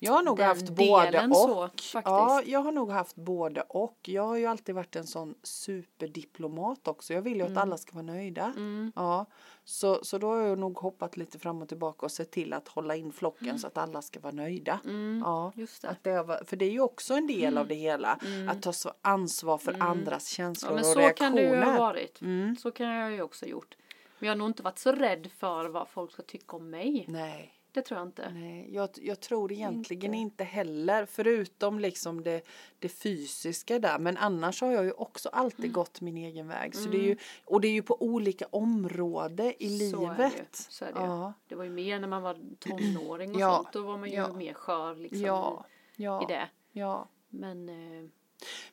Jag 0.00 0.12
har 0.12 0.22
nog 0.22 0.36
Den 0.36 0.46
haft 0.46 0.68
både 0.70 1.26
och. 1.26 1.36
så. 1.80 2.00
Ja, 2.04 2.42
jag 2.46 2.60
har 2.60 2.72
nog 2.72 2.90
haft 2.90 3.16
både 3.16 3.60
och. 3.60 3.98
Jag 4.02 4.22
har 4.22 4.36
ju 4.36 4.46
alltid 4.46 4.74
varit 4.74 4.96
en 4.96 5.06
sån 5.06 5.34
superdiplomat 5.42 6.88
också. 6.88 7.14
Jag 7.14 7.22
vill 7.22 7.36
ju 7.36 7.42
att 7.42 7.56
alla 7.56 7.76
ska 7.78 7.92
vara 7.92 8.02
nöjda. 8.02 8.52
Mm. 8.56 8.92
Ja, 8.96 9.26
så, 9.64 10.04
så 10.04 10.18
då 10.18 10.26
har 10.28 10.36
jag 10.42 10.58
nog 10.58 10.78
hoppat 10.78 11.16
lite 11.16 11.38
fram 11.38 11.62
och 11.62 11.68
tillbaka 11.68 12.06
och 12.06 12.12
sett 12.12 12.30
till 12.30 12.52
att 12.52 12.68
hålla 12.68 12.96
in 12.96 13.12
flocken 13.12 13.58
så 13.58 13.66
att 13.66 13.78
alla 13.78 14.02
ska 14.02 14.20
vara 14.20 14.32
nöjda. 14.32 14.80
Mm, 14.84 15.22
Ja, 15.24 15.52
just 15.54 15.82
det. 15.82 15.88
att 15.88 16.04
det 16.04 16.22
var, 16.22 16.44
för 16.44 16.56
det 16.56 16.64
är 16.64 16.70
ju 16.70 16.80
också 16.80 17.14
en 17.14 17.26
del 17.26 17.58
av 17.58 17.68
det 17.68 17.74
hela. 17.74 18.18
Att 18.48 18.62
ta 18.62 18.72
så 18.72 18.92
ansvar 19.02 19.58
för 19.58 19.82
andras 19.82 20.28
känslor 20.28 20.70
Mm. 20.72 20.78
Ja, 20.78 20.82
men 20.84 20.90
och 20.90 20.94
så 20.94 21.00
reaktioner. 21.00 21.28
kan 21.30 21.36
det 21.36 21.42
ju 21.66 21.72
ha 21.72 21.78
varit. 21.78 22.20
Mm. 22.20 22.56
Så 22.56 22.70
kan 22.70 22.86
jag 22.86 23.12
ju 23.12 23.22
också 23.22 23.46
gjort. 23.46 23.76
Men 24.18 24.26
jag 24.26 24.34
har 24.34 24.38
nog 24.38 24.48
inte 24.48 24.62
varit 24.62 24.78
så 24.78 24.92
rädd 24.92 25.30
för 25.38 25.64
vad 25.68 25.88
folk 25.88 26.12
ska 26.12 26.22
tycka 26.22 26.56
om 26.56 26.70
mig. 26.70 27.04
Nej. 27.08 27.54
Det 27.78 27.82
tror 27.82 27.98
jag 28.00 28.08
inte. 28.08 28.30
Nej, 28.30 28.74
jag, 28.74 28.88
jag 28.94 29.20
tror 29.20 29.52
egentligen 29.52 30.14
Inte. 30.14 30.22
inte. 30.42 30.44
heller, 30.44 31.06
förutom 31.06 31.78
liksom 31.80 32.22
det, 32.22 32.42
det 32.78 32.88
fysiska 32.88 33.78
där. 33.78 33.98
Men 33.98 34.16
annars 34.16 34.60
har 34.60 34.72
jag 34.72 34.84
ju 34.84 34.92
också 34.92 35.28
alltid 35.28 35.64
Mm. 35.64 35.72
gått 35.72 36.00
min 36.00 36.16
egen 36.16 36.48
väg. 36.48 36.74
Så 36.76 36.88
det 36.88 36.96
är 36.98 37.02
ju, 37.02 37.16
och 37.44 37.60
det 37.60 37.68
är 37.68 37.72
ju 37.72 37.82
på 37.82 38.02
olika 38.02 38.46
områden 38.50 39.52
i 39.58 39.90
Så 39.90 40.06
är 40.10 40.14
det 40.16 40.28
livet. 40.28 40.56
Så 40.56 40.84
är 40.84 40.92
det, 40.92 41.00
ja. 41.00 41.32
det 41.48 41.54
var 41.54 41.64
ju 41.64 41.70
mer 41.70 42.00
när 42.00 42.08
man 42.08 42.22
var 42.22 42.38
tonåring 42.58 43.34
och 43.34 43.40
Ja, 43.40 43.56
sånt. 43.56 43.72
Då 43.72 43.82
var 43.82 43.98
man 43.98 44.08
ju 44.10 44.16
ja. 44.16 44.32
mer 44.32 44.54
skör 44.54 44.94
liksom 44.96 45.20
Ja, 45.26 45.64
i, 45.96 46.02
ja, 46.02 46.22
i 46.22 46.32
det. 46.32 46.48
ja. 46.72 47.08
Men 47.28 47.68
eh, 47.68 48.08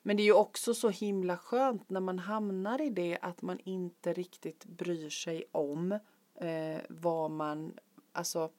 Men 0.02 0.18
det 0.18 0.24
är 0.24 0.26
ju 0.26 0.34
också 0.34 0.74
så 0.74 0.90
himla 0.90 1.38
skönt 1.38 1.90
när 1.90 2.00
man 2.00 2.20
hamnar 2.20 2.82
i 2.82 2.90
det 2.90 3.18
att 3.22 3.42
man 3.42 3.60
inte 3.64 4.14
riktigt 4.14 4.66
bryr 4.66 5.10
sig 5.10 5.44
om 5.52 5.92
eh, 6.36 6.82
vad 6.90 7.32
man, 7.32 7.74
alltså 8.12 8.50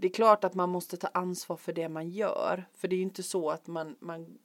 det 0.00 0.06
är 0.06 0.12
klart 0.12 0.44
att 0.44 0.54
man 0.54 0.68
måste 0.68 0.96
ta 0.96 1.08
ansvar 1.14 1.56
för 1.56 1.72
det 1.72 1.88
man 1.88 2.08
gör. 2.08 2.64
För 2.74 2.88
det 2.88 2.94
är 2.94 2.98
ju 2.98 3.02
inte 3.02 3.22
så 3.22 3.50
att 3.50 3.66
man, 3.66 3.96
man 4.00 4.38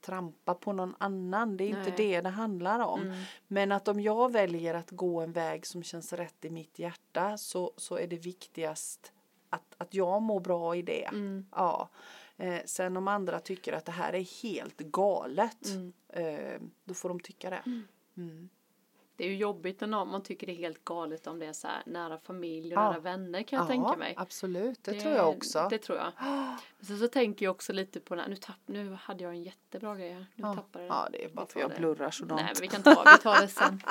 trampar 0.00 0.54
på 0.54 0.72
någon 0.72 0.94
annan. 0.98 1.56
Det 1.56 1.64
är 1.64 1.68
inte 1.68 1.80
Nej. 1.82 1.94
det 1.96 2.20
det 2.20 2.28
handlar 2.28 2.80
om. 2.80 3.00
Mm. 3.00 3.22
Men 3.46 3.72
att 3.72 3.88
om 3.88 4.00
jag 4.00 4.32
väljer 4.32 4.74
att 4.74 4.90
gå 4.90 5.20
en 5.20 5.32
väg 5.32 5.66
som 5.66 5.82
känns 5.82 6.12
rätt 6.12 6.44
i 6.44 6.50
mitt 6.50 6.78
hjärta 6.78 7.38
så, 7.38 7.72
så 7.76 7.96
är 7.98 8.06
det 8.06 8.16
viktigast 8.16 9.12
att, 9.50 9.74
att 9.78 9.94
jag 9.94 10.22
mår 10.22 10.40
bra 10.40 10.76
i 10.76 10.82
det. 10.82 11.04
mm, 11.04 11.46
Ja. 11.52 11.88
Eh, 12.36 12.60
sen 12.64 12.96
om 12.96 13.08
andra 13.08 13.40
tycker 13.40 13.72
att 13.72 13.84
det 13.84 13.92
här 13.92 14.12
är 14.12 14.42
helt 14.42 14.78
galet, 14.78 15.66
mm. 15.66 15.92
eh, 16.08 16.60
då 16.84 16.94
får 16.94 17.08
de 17.08 17.20
tycka 17.20 17.50
det. 17.50 17.62
Mm. 19.18 19.30
det 19.30 19.34
är 19.34 19.36
ju 19.36 19.36
jobbigt 19.36 19.80
när 19.80 20.04
man 20.04 20.22
tycker 20.22 20.46
det 20.46 20.52
är 20.52 20.56
helt 20.56 20.84
galet 20.84 21.26
om 21.26 21.38
det 21.38 21.46
är 21.46 21.52
så 21.52 21.66
här 21.68 21.82
nära 21.86 22.18
familj 22.18 22.76
och 22.76 22.82
Ja. 22.82 22.90
nära 22.90 23.00
vänner 23.00 23.42
kan 23.42 23.56
jag 23.56 23.64
ja, 23.64 23.68
tänka 23.68 23.96
mig. 23.96 24.14
absolut. 24.16 24.84
Det, 24.84 25.00
tror 25.00 25.14
jag 25.14 25.28
också. 25.28 25.66
Det 25.70 25.78
tror 25.78 25.98
jag. 25.98 26.12
Sen 26.80 26.98
så 26.98 27.08
tänker 27.08 27.46
jag 27.46 27.50
också 27.50 27.72
lite 27.72 28.00
på 28.00 28.14
nu, 28.14 28.36
tapp, 28.36 28.56
nu 28.66 28.98
hade 29.02 29.24
jag 29.24 29.32
en 29.32 29.42
jättebra 29.42 29.96
grej 29.96 30.12
här. 30.12 30.26
Nu 30.34 30.42
ja. 30.46 30.54
tappade 30.54 30.84
jag 30.84 30.94
ja, 30.94 31.08
det 31.12 31.24
är 31.24 31.28
bara 31.28 31.46
för 31.46 31.60
jag 31.60 31.70
det. 31.70 31.76
blurrar 31.76 32.10
sådant. 32.10 32.40
Nej 32.40 32.50
men 32.54 32.60
vi 32.60 32.68
kan 32.68 32.82
ta, 32.82 33.04
vi 33.16 33.22
tar 33.22 33.40
det 33.40 33.48
sen. 33.48 33.82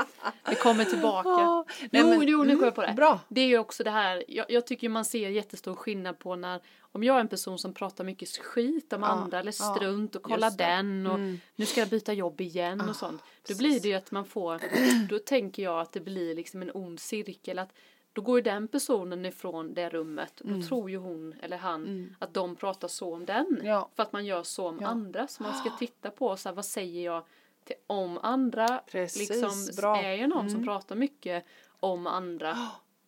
Vi 0.50 0.56
kommer 0.56 0.86
tillbaka. 0.86 1.30
Ja, 1.30 1.66
Jo, 1.82 1.88
nej, 1.92 2.04
men- 2.04 2.28
jo, 2.28 2.38
nu 2.38 2.44
mm, 2.44 2.56
kom 2.58 2.66
jag 2.66 2.76
på 2.76 2.82
det. 2.82 2.94
Bra. 2.94 3.20
Det 3.28 3.42
är 3.42 3.48
ju 3.48 3.58
också 3.58 3.84
det 3.84 3.92
här, 3.92 4.24
jag, 4.28 4.46
jag 4.50 4.68
tycker 4.68 4.90
man 4.90 5.06
ser 5.06 5.30
jättestor 5.30 5.76
skillnad 5.76 6.20
på 6.20 6.36
när, 6.36 6.62
om 6.91 7.04
jag 7.04 7.15
är 7.15 7.19
en 7.19 7.28
person 7.28 7.60
som 7.60 7.73
pratar 7.73 8.04
mycket 8.04 8.30
skit 8.38 8.93
om 8.93 9.02
Ja, 9.02 9.08
andra 9.08 9.39
eller 9.39 9.54
ja, 9.60 9.76
strunt 9.76 10.15
och 10.15 10.23
kolla 10.23 10.50
den 10.50 11.08
och 11.08 11.15
Mm. 11.15 11.39
nu 11.56 11.65
ska 11.65 11.80
jag 11.82 11.89
byta 11.89 12.13
jobb 12.13 12.41
igen 12.41 12.82
och 12.89 12.95
sånt. 12.95 13.21
Då 13.47 13.58
blir 13.58 13.80
det 13.80 13.88
ju 13.88 13.93
att 13.95 14.12
man 14.12 14.26
får, 14.26 14.62
då 15.10 15.19
tänker 15.19 15.63
jag 15.63 15.80
att 15.80 15.91
det 15.91 16.00
blir 16.00 16.36
liksom 16.36 16.62
en 16.62 16.71
ond 16.73 17.00
cirkel 17.00 17.60
att 17.60 17.69
då 18.13 18.21
går 18.21 18.38
ju 18.38 18.41
den 18.41 18.67
personen 18.67 19.26
ifrån 19.26 19.73
det 19.73 19.89
rummet 19.89 20.41
och 20.41 20.47
då 20.50 20.62
tror 20.67 20.89
ju 20.89 20.97
hon 20.97 21.36
eller 21.41 21.58
han 21.58 22.15
att 22.19 22.34
de 22.34 22.56
pratar 22.56 22.88
så 22.88 23.13
om 23.13 23.26
den. 23.26 23.45
Mm. 23.47 23.65
Ja. 23.65 23.89
För 23.95 24.04
att 24.04 24.12
man 24.13 24.26
gör 24.26 24.43
så 24.43 24.67
om 24.67 24.78
Ja. 24.82 24.88
andra. 24.88 25.28
Så 25.28 25.43
man 25.43 25.54
ska 25.54 25.69
titta 25.69 26.10
på 26.12 26.38
så 26.38 26.50
här, 26.50 26.56
vad 26.56 26.65
säger 26.65 27.06
jag 27.06 27.23
till, 27.63 27.76
om 27.88 28.17
andra. 28.21 28.82
Precis, 28.91 29.30
liksom, 29.30 29.52
bra. 29.78 30.02
Är 30.04 30.13
jag 30.15 30.30
någon 30.30 30.50
som 30.50 30.56
Mm. 30.60 30.67
pratar 30.67 30.95
mycket 30.95 31.45
om 31.80 32.08
andra. 32.08 32.58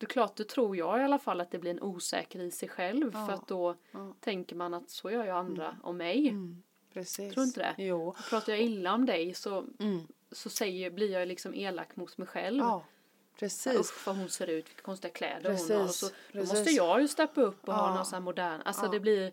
Det 0.00 0.04
är 0.06 0.08
klart, 0.08 0.36
då 0.36 0.44
tror 0.44 0.76
jag 0.76 1.00
i 1.00 1.02
alla 1.04 1.18
fall 1.18 1.40
att 1.40 1.50
det 1.50 1.58
blir 1.58 1.70
en 1.70 1.82
osäker 1.82 2.40
i 2.40 2.50
sig 2.50 2.68
själv. 2.68 3.10
Ja. 3.14 3.26
För 3.26 3.32
att 3.32 3.48
då 3.48 3.74
Ja. 3.92 4.14
tänker 4.20 4.56
man 4.56 4.74
att 4.74 4.90
så 4.90 5.10
gör 5.10 5.24
ju 5.24 5.30
andra 5.30 5.76
om 5.82 5.96
mig. 5.96 6.28
Mm. 6.28 6.62
Precis. 6.92 7.34
Tror 7.34 7.46
inte 7.46 7.60
det? 7.60 7.82
Jo. 7.84 8.14
Pratar 8.30 8.52
jag 8.52 8.62
illa 8.62 8.94
om 8.94 9.06
dig 9.06 9.34
så, 9.34 9.64
Mm. 9.78 10.00
så 10.32 10.50
säger, 10.50 10.90
blir 10.90 11.10
jag 11.12 11.28
liksom 11.28 11.54
elak 11.54 11.96
mot 11.96 12.18
mig 12.18 12.26
själv. 12.26 12.58
Ja, 12.58 12.84
precis. 13.38 13.80
Usch 13.80 14.06
vad 14.06 14.16
hon 14.16 14.28
ser 14.28 14.46
ut, 14.46 14.68
vilka 14.68 14.82
konstiga 14.82 15.12
kläder 15.14 15.50
hon 15.50 15.70
har. 15.70 15.76
Och 15.80 15.86
Precis, 15.86 15.96
så, 16.00 16.06
då 16.06 16.12
precis. 16.32 16.52
måste 16.58 16.70
jag 16.70 17.00
ju 17.00 17.08
steppa 17.08 17.40
upp 17.40 17.68
och 17.68 17.74
ha 17.74 17.88
Ja. 17.88 17.94
någon 17.94 18.04
sån 18.06 18.14
här 18.14 18.20
modern, 18.20 18.60
alltså 18.64 18.88
det 18.88 19.00
blir 19.00 19.32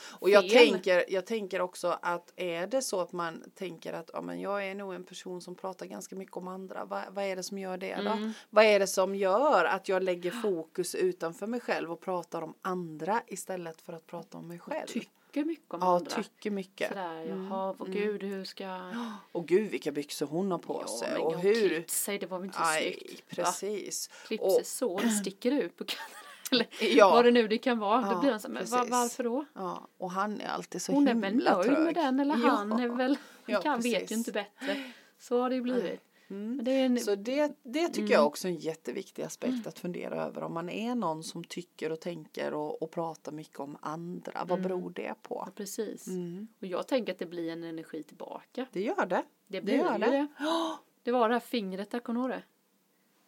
Och 0.00 0.30
jag 0.30 0.50
fel. 0.50 0.70
tänker, 0.72 1.04
jag 1.08 1.26
tänker 1.26 1.60
också 1.60 1.98
att 2.02 2.32
är 2.36 2.66
det 2.66 2.82
så 2.82 3.00
att 3.00 3.12
man 3.12 3.42
tänker 3.54 3.92
att 3.92 4.10
ja, 4.12 4.20
men 4.20 4.40
jag 4.40 4.66
är 4.66 4.74
nog 4.74 4.94
en 4.94 5.04
person 5.04 5.40
som 5.40 5.54
pratar 5.54 5.86
ganska 5.86 6.16
mycket 6.16 6.36
om 6.36 6.48
andra. 6.48 6.84
Vad, 6.84 7.02
vad 7.10 7.24
är 7.24 7.36
det 7.36 7.42
som 7.42 7.58
gör 7.58 7.76
det 7.76 7.94
då? 7.96 8.10
Mm. 8.10 8.32
Vad 8.50 8.64
är 8.64 8.78
det 8.78 8.86
som 8.86 9.14
gör 9.14 9.64
att 9.64 9.88
jag 9.88 10.02
lägger 10.02 10.30
fokus 10.30 10.94
utanför 10.94 11.46
mig 11.46 11.60
själv 11.60 11.92
och 11.92 12.00
pratar 12.00 12.42
om 12.42 12.54
andra 12.62 13.22
istället 13.26 13.80
för 13.80 13.92
att 13.92 14.06
prata 14.06 14.38
om 14.38 14.48
mig 14.48 14.58
själv? 14.58 14.86
tycker 14.86 15.44
mycket 15.44 15.74
om 15.74 15.80
ja, 15.82 15.96
andra. 15.96 16.10
tycker 16.10 16.50
mycket. 16.50 16.88
Sådär, 16.88 17.24
jaha, 17.28 17.74
vad 17.78 17.92
gud 17.92 18.22
hur 18.22 18.44
ska... 18.44 18.92
Och 19.32 19.46
gud 19.46 19.70
vilka 19.70 19.92
byxor 19.92 20.26
hon 20.26 20.50
har 20.50 20.58
på 20.58 20.84
Ja, 20.86 20.98
sig 20.98 21.12
men 21.12 21.20
och 21.22 21.38
hur. 21.40 21.68
klippt 21.68 21.90
sig, 21.90 22.18
det 22.18 22.26
var 22.26 22.38
väl 22.38 22.46
inte 22.46 22.58
Aj, 22.60 22.82
snyggt? 22.82 23.38
Va? 23.38 23.44
precis. 23.44 24.10
Klippt 24.26 24.42
Och- 24.44 24.52
sig 24.52 24.64
så, 24.64 24.98
det 24.98 25.10
sticker 25.10 25.50
ut 25.52 25.76
på 25.76 25.84
kanten. 25.86 26.27
Eller 26.52 26.66
Ja. 26.96 27.10
vad 27.10 27.24
det 27.24 27.30
nu 27.30 27.48
det 27.48 27.58
kan 27.58 27.78
vara. 27.78 28.00
Ja, 28.02 28.14
då 28.14 28.20
blir 28.20 28.30
han 28.30 28.40
så 28.40 28.48
men 28.48 28.64
va, 28.64 28.76
precis. 28.78 28.90
varför 28.90 29.24
då? 29.24 29.44
Ja, 29.54 29.88
och 29.98 30.10
han 30.10 30.40
är 30.40 30.48
alltid 30.48 30.82
så 30.82 30.92
Hon 30.92 31.08
är 31.08 31.14
himla 31.14 31.28
väl 31.58 31.66
nöjd 31.68 31.84
med 31.84 31.94
den 31.94 32.20
eller 32.20 32.34
Ja. 32.36 32.48
han 32.48 32.72
är 32.72 32.88
väl, 32.88 33.16
Ja, 33.46 33.60
kan, 33.60 33.80
vet 33.80 34.10
ju 34.10 34.14
inte 34.14 34.32
bättre. 34.32 34.82
Så 35.18 35.40
har 35.42 35.48
det 35.50 35.54
ju 35.56 35.62
blivit. 35.62 36.00
Mm. 36.30 36.60
Det 36.64 36.70
är 36.70 36.86
en, 36.86 36.98
Så 37.00 37.14
det, 37.14 37.52
det 37.62 37.86
tycker 37.88 38.00
Mm. 38.00 38.12
jag 38.12 38.26
också 38.26 38.48
är 38.48 38.52
en 38.52 38.58
jätteviktig 38.58 39.22
aspekt 39.22 39.66
att 39.66 39.78
fundera 39.78 40.24
över. 40.24 40.42
Om 40.42 40.54
man 40.54 40.68
är 40.70 40.94
någon 40.94 41.22
som 41.24 41.44
tycker 41.44 41.92
och 41.92 42.00
tänker 42.00 42.54
och, 42.54 42.82
och 42.82 42.90
pratar 42.90 43.32
mycket 43.32 43.60
om 43.60 43.76
andra. 43.80 44.44
Vad 44.48 44.62
beror 44.62 44.90
det 44.90 45.14
på? 45.22 45.42
ja, 45.46 45.52
precis. 45.54 46.06
Mm. 46.06 46.48
Och 46.60 46.66
jag 46.66 46.86
tänker 46.88 47.12
att 47.12 47.18
det 47.18 47.26
blir 47.26 47.52
en 47.52 47.64
energi 47.64 48.02
tillbaka. 48.02 48.66
Det 48.72 48.80
gör 48.82 49.06
det. 49.06 49.22
Det 49.46 49.60
blir 49.60 49.74
gör 49.74 49.92
ju 49.92 49.98
det. 49.98 50.10
det. 50.10 50.26
Det 51.02 51.12
var 51.12 51.28
det 51.28 51.34
här 51.34 51.40
fingret 51.40 51.90
där, 51.90 51.98
kommer 52.00 52.20
du 52.20 52.26
ihåg 52.26 52.30
det? 52.40 52.42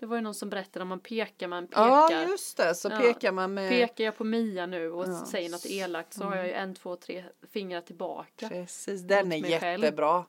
Det 0.01 0.07
var 0.07 0.17
ju 0.17 0.23
någon 0.23 0.35
som 0.35 0.51
berättade 0.51 0.83
om 0.83 0.89
man 0.89 1.01
pekar, 1.01 1.49
man 1.49 1.67
pekar. 1.67 1.83
Ja, 1.89 2.23
just 2.29 2.57
det. 2.57 2.75
Så 2.75 2.89
Ja. 2.89 2.99
pekar 2.99 3.33
man 3.33 3.55
med... 3.55 3.71
Pekar 3.71 4.05
jag 4.05 4.17
på 4.17 4.25
Mia 4.25 4.67
nu 4.67 4.91
och 4.93 5.05
Ja. 5.05 5.13
Mm. 5.13 5.27
säger 5.27 5.51
något 5.51 5.67
elakt 5.67 6.15
så 6.15 6.25
har 6.25 6.37
jag 6.37 6.47
ju 6.47 6.53
en, 6.53 6.75
två, 6.75 6.97
tre 6.97 7.25
fingrar 7.53 7.81
tillbaka. 7.81 8.49
Precis, 8.49 9.01
den 9.03 9.33
är 9.33 9.61
själv. 9.61 9.85
jättebra. 9.85 10.25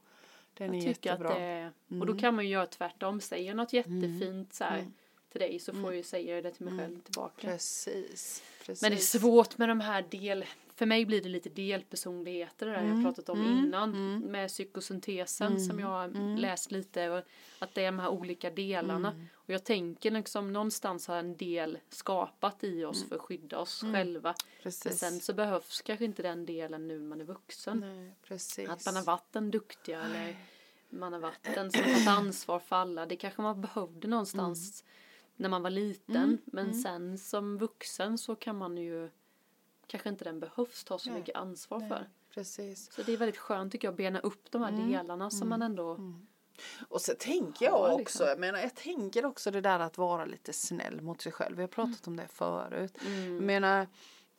Den 0.58 0.74
jag 0.74 0.84
är 0.84 0.94
tycker 0.94 1.14
att 1.14 1.20
jättebra. 1.20 1.40
det 1.40 1.46
är, 1.46 1.72
och 2.02 2.06
då 2.06 2.18
kan 2.18 2.36
man 2.36 2.46
ju 2.46 2.52
göra 2.52 2.66
tvärtom, 2.68 3.22
säger 3.22 3.54
något 3.54 3.74
jättefint 3.74 4.54
så 4.54 4.64
här 4.64 4.80
Mm. 4.80 4.94
till 5.32 5.42
dig 5.42 5.60
så 5.60 5.72
får 5.74 5.84
jag 5.84 5.96
ju 5.96 6.04
säga 6.04 6.42
det 6.42 6.52
till 6.52 6.66
mig 6.66 6.80
själv 6.80 7.02
tillbaka. 7.02 7.48
Precis. 7.48 8.44
Precis. 8.66 8.82
Men 8.82 8.92
det 8.92 8.98
är 8.98 9.20
svårt 9.20 9.58
med 9.58 9.70
de 9.70 9.80
här 9.80 10.06
del, 10.10 10.46
för 10.82 10.86
mig 10.86 11.06
blir 11.06 11.22
det 11.22 11.30
lite 11.30 11.50
delpersonligheter 11.50 12.66
det 12.66 12.72
där 12.72 12.80
Mm, 12.80 12.96
jag 12.96 13.04
pratat 13.16 13.30
om 13.30 13.44
innan 13.44 14.20
med 14.20 14.48
psykosyntesen 14.50 15.60
som 15.60 15.80
jag 15.80 15.88
har 15.88 16.06
Mm. 16.06 16.36
läst 16.38 16.72
lite 16.72 17.24
att 17.60 17.74
det 17.74 17.82
är 17.82 17.86
de 17.86 18.00
här 18.00 18.10
olika 18.10 18.50
delarna. 18.50 19.16
Och 19.34 19.50
jag 19.50 19.64
tänker 19.64 20.12
liksom 20.12 20.54
någonstans 20.54 21.08
har 21.08 21.18
en 21.18 21.38
del 21.38 21.78
skapat 21.90 22.64
i 22.64 22.86
oss 22.86 23.08
för 23.10 23.16
att 23.16 23.22
skydda 23.22 23.60
oss 23.60 23.82
själva. 23.94 24.30
Men 24.30 24.36
Mm. 24.50 24.64
Precis. 24.64 25.00
sen 25.00 25.20
så 25.20 25.34
behövs 25.34 25.82
kanske 25.82 26.06
inte 26.06 26.22
den 26.24 26.46
delen 26.46 26.88
nu 26.88 27.00
när 27.00 27.10
man 27.10 27.22
är 27.22 27.26
vuxen. 27.26 27.80
Nej, 27.80 28.14
att 28.70 28.86
man 28.86 28.96
har 28.96 29.04
varit 29.04 29.36
en 29.36 29.52
duktig 29.52 29.94
eller 29.94 30.36
man 30.90 31.14
har 31.14 31.20
varit 31.20 31.44
den 31.56 31.72
som 31.72 31.82
har 32.06 32.18
ansvar 32.18 32.60
för 32.60 32.76
alla. 32.76 33.06
Det 33.06 33.16
kanske 33.16 33.42
man 33.42 33.62
behövde 33.62 34.08
någonstans 34.08 34.82
Mm. 34.84 34.92
när 35.36 35.50
man 35.50 35.62
var 35.64 35.70
liten. 35.70 36.38
Men 36.46 36.74
sen 36.74 37.18
som 37.18 37.58
vuxen 37.58 38.18
så 38.18 38.36
kan 38.36 38.58
man 38.58 38.78
ju 38.78 39.10
kanske 39.92 40.10
inte 40.10 40.24
den 40.24 40.40
behövs 40.40 40.84
ta 40.84 40.98
så 41.00 41.10
Nej. 41.10 41.20
mycket 41.20 41.36
ansvar 41.36 41.80
Nej, 41.80 41.90
för. 41.90 42.10
Precis. 42.34 42.92
Så 42.94 43.04
det 43.04 43.14
är 43.14 43.18
väldigt 43.18 43.38
skönt 43.38 43.72
tycker 43.72 43.88
jag 43.88 43.92
att 43.94 43.98
bena 43.98 44.20
upp 44.20 44.52
de 44.52 44.62
här 44.62 44.70
Mm. 44.70 44.92
delarna 44.92 45.30
som 45.30 45.50
man 45.50 45.62
ändå 45.62 46.00
Och 46.90 47.02
så 47.02 47.14
tänker 47.20 47.66
Ja, 47.66 47.90
jag 47.90 48.00
liksom. 48.00 48.24
också, 48.24 48.30
jag 48.30 48.40
menar 48.40 48.60
jag 48.60 48.76
tänker 48.76 49.26
också 49.26 49.52
det 49.52 49.62
där 49.62 49.80
att 49.80 49.98
vara 49.98 50.26
lite 50.26 50.54
snäll 50.54 51.02
mot 51.02 51.22
sig 51.22 51.32
själv. 51.32 51.56
Vi 51.56 51.64
har 51.64 51.68
pratat 51.68 52.08
om 52.08 52.18
det 52.18 52.28
förut. 52.28 52.98
Mm. 53.06 53.34
Jag 53.36 53.44
menar 53.44 53.88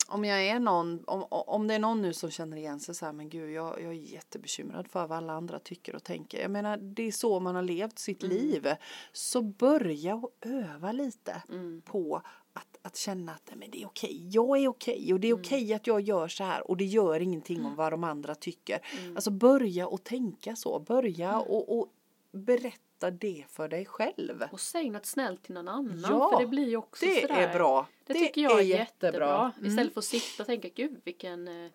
om 0.07 0.25
jag 0.25 0.45
är 0.47 0.59
någon, 0.59 1.03
om, 1.07 1.25
om 1.29 1.67
det 1.67 1.73
är 1.73 1.79
någon 1.79 2.01
nu 2.01 2.13
som 2.13 2.31
känner 2.31 2.57
igen 2.57 2.79
sig 2.79 2.95
så 2.95 3.05
här, 3.05 3.13
men 3.13 3.29
gud 3.29 3.51
jag, 3.51 3.81
jag 3.81 3.89
är 3.89 3.91
jättebekymrad 3.91 4.87
för 4.87 5.07
vad 5.07 5.17
alla 5.17 5.33
andra 5.33 5.59
tycker 5.59 5.95
och 5.95 6.03
tänker. 6.03 6.41
Jag 6.41 6.51
menar 6.51 6.77
det 6.77 7.03
är 7.07 7.11
så 7.11 7.39
man 7.39 7.55
har 7.55 7.61
levt 7.61 7.99
sitt 7.99 8.23
Mm. 8.23 8.35
liv. 8.37 8.67
Så 9.13 9.41
börja 9.41 10.15
och 10.15 10.35
öva 10.41 10.91
lite 10.91 11.43
Mm. 11.49 11.81
på 11.85 12.21
att, 12.53 12.77
att 12.81 12.95
känna 12.95 13.31
att 13.31 13.41
nej, 13.49 13.57
men 13.57 13.71
det 13.71 13.81
är 13.81 13.85
okej, 13.85 14.27
jag 14.31 14.57
är 14.57 14.67
okej 14.67 15.13
och 15.13 15.19
det 15.19 15.27
är 15.27 15.31
Mm. 15.33 15.41
okej 15.45 15.73
att 15.73 15.87
jag 15.87 16.01
gör 16.01 16.27
så 16.27 16.43
här 16.43 16.69
och 16.69 16.77
det 16.77 16.85
gör 16.85 17.19
ingenting 17.19 17.65
om 17.65 17.75
vad 17.75 17.93
de 17.93 18.03
andra 18.03 18.35
tycker. 18.35 18.79
Mm. 19.01 19.15
Alltså 19.17 19.31
börja 19.31 19.87
och 19.87 20.03
tänka 20.03 20.55
så, 20.55 20.79
börja 20.79 21.39
och, 21.39 21.79
och 21.79 21.87
berätta 22.31 23.11
det 23.11 23.45
för 23.49 23.67
dig 23.67 23.85
själv. 23.85 24.43
Och 24.51 24.59
säg 24.59 24.89
något 24.89 25.05
snällt 25.05 25.43
till 25.43 25.53
någon 25.53 25.67
annan 25.67 25.99
Ja, 26.09 26.31
för 26.33 26.39
det 26.39 26.47
blir 26.47 26.67
ju 26.69 26.77
också 26.77 27.05
Det 27.05 27.21
sådär. 27.21 27.35
är 27.47 27.53
bra. 27.53 27.87
Det 28.05 28.13
tycker 28.13 28.41
jag 28.41 28.59
är 28.59 28.63
jättebra. 28.63 29.51
Istället 29.63 29.93
för 29.93 29.99
att 29.99 30.05
sitta 30.05 30.43
och 30.43 30.47
tänka 30.47 30.69
gud 30.69 31.01
vilken 31.03 31.47
eh, 31.47 31.71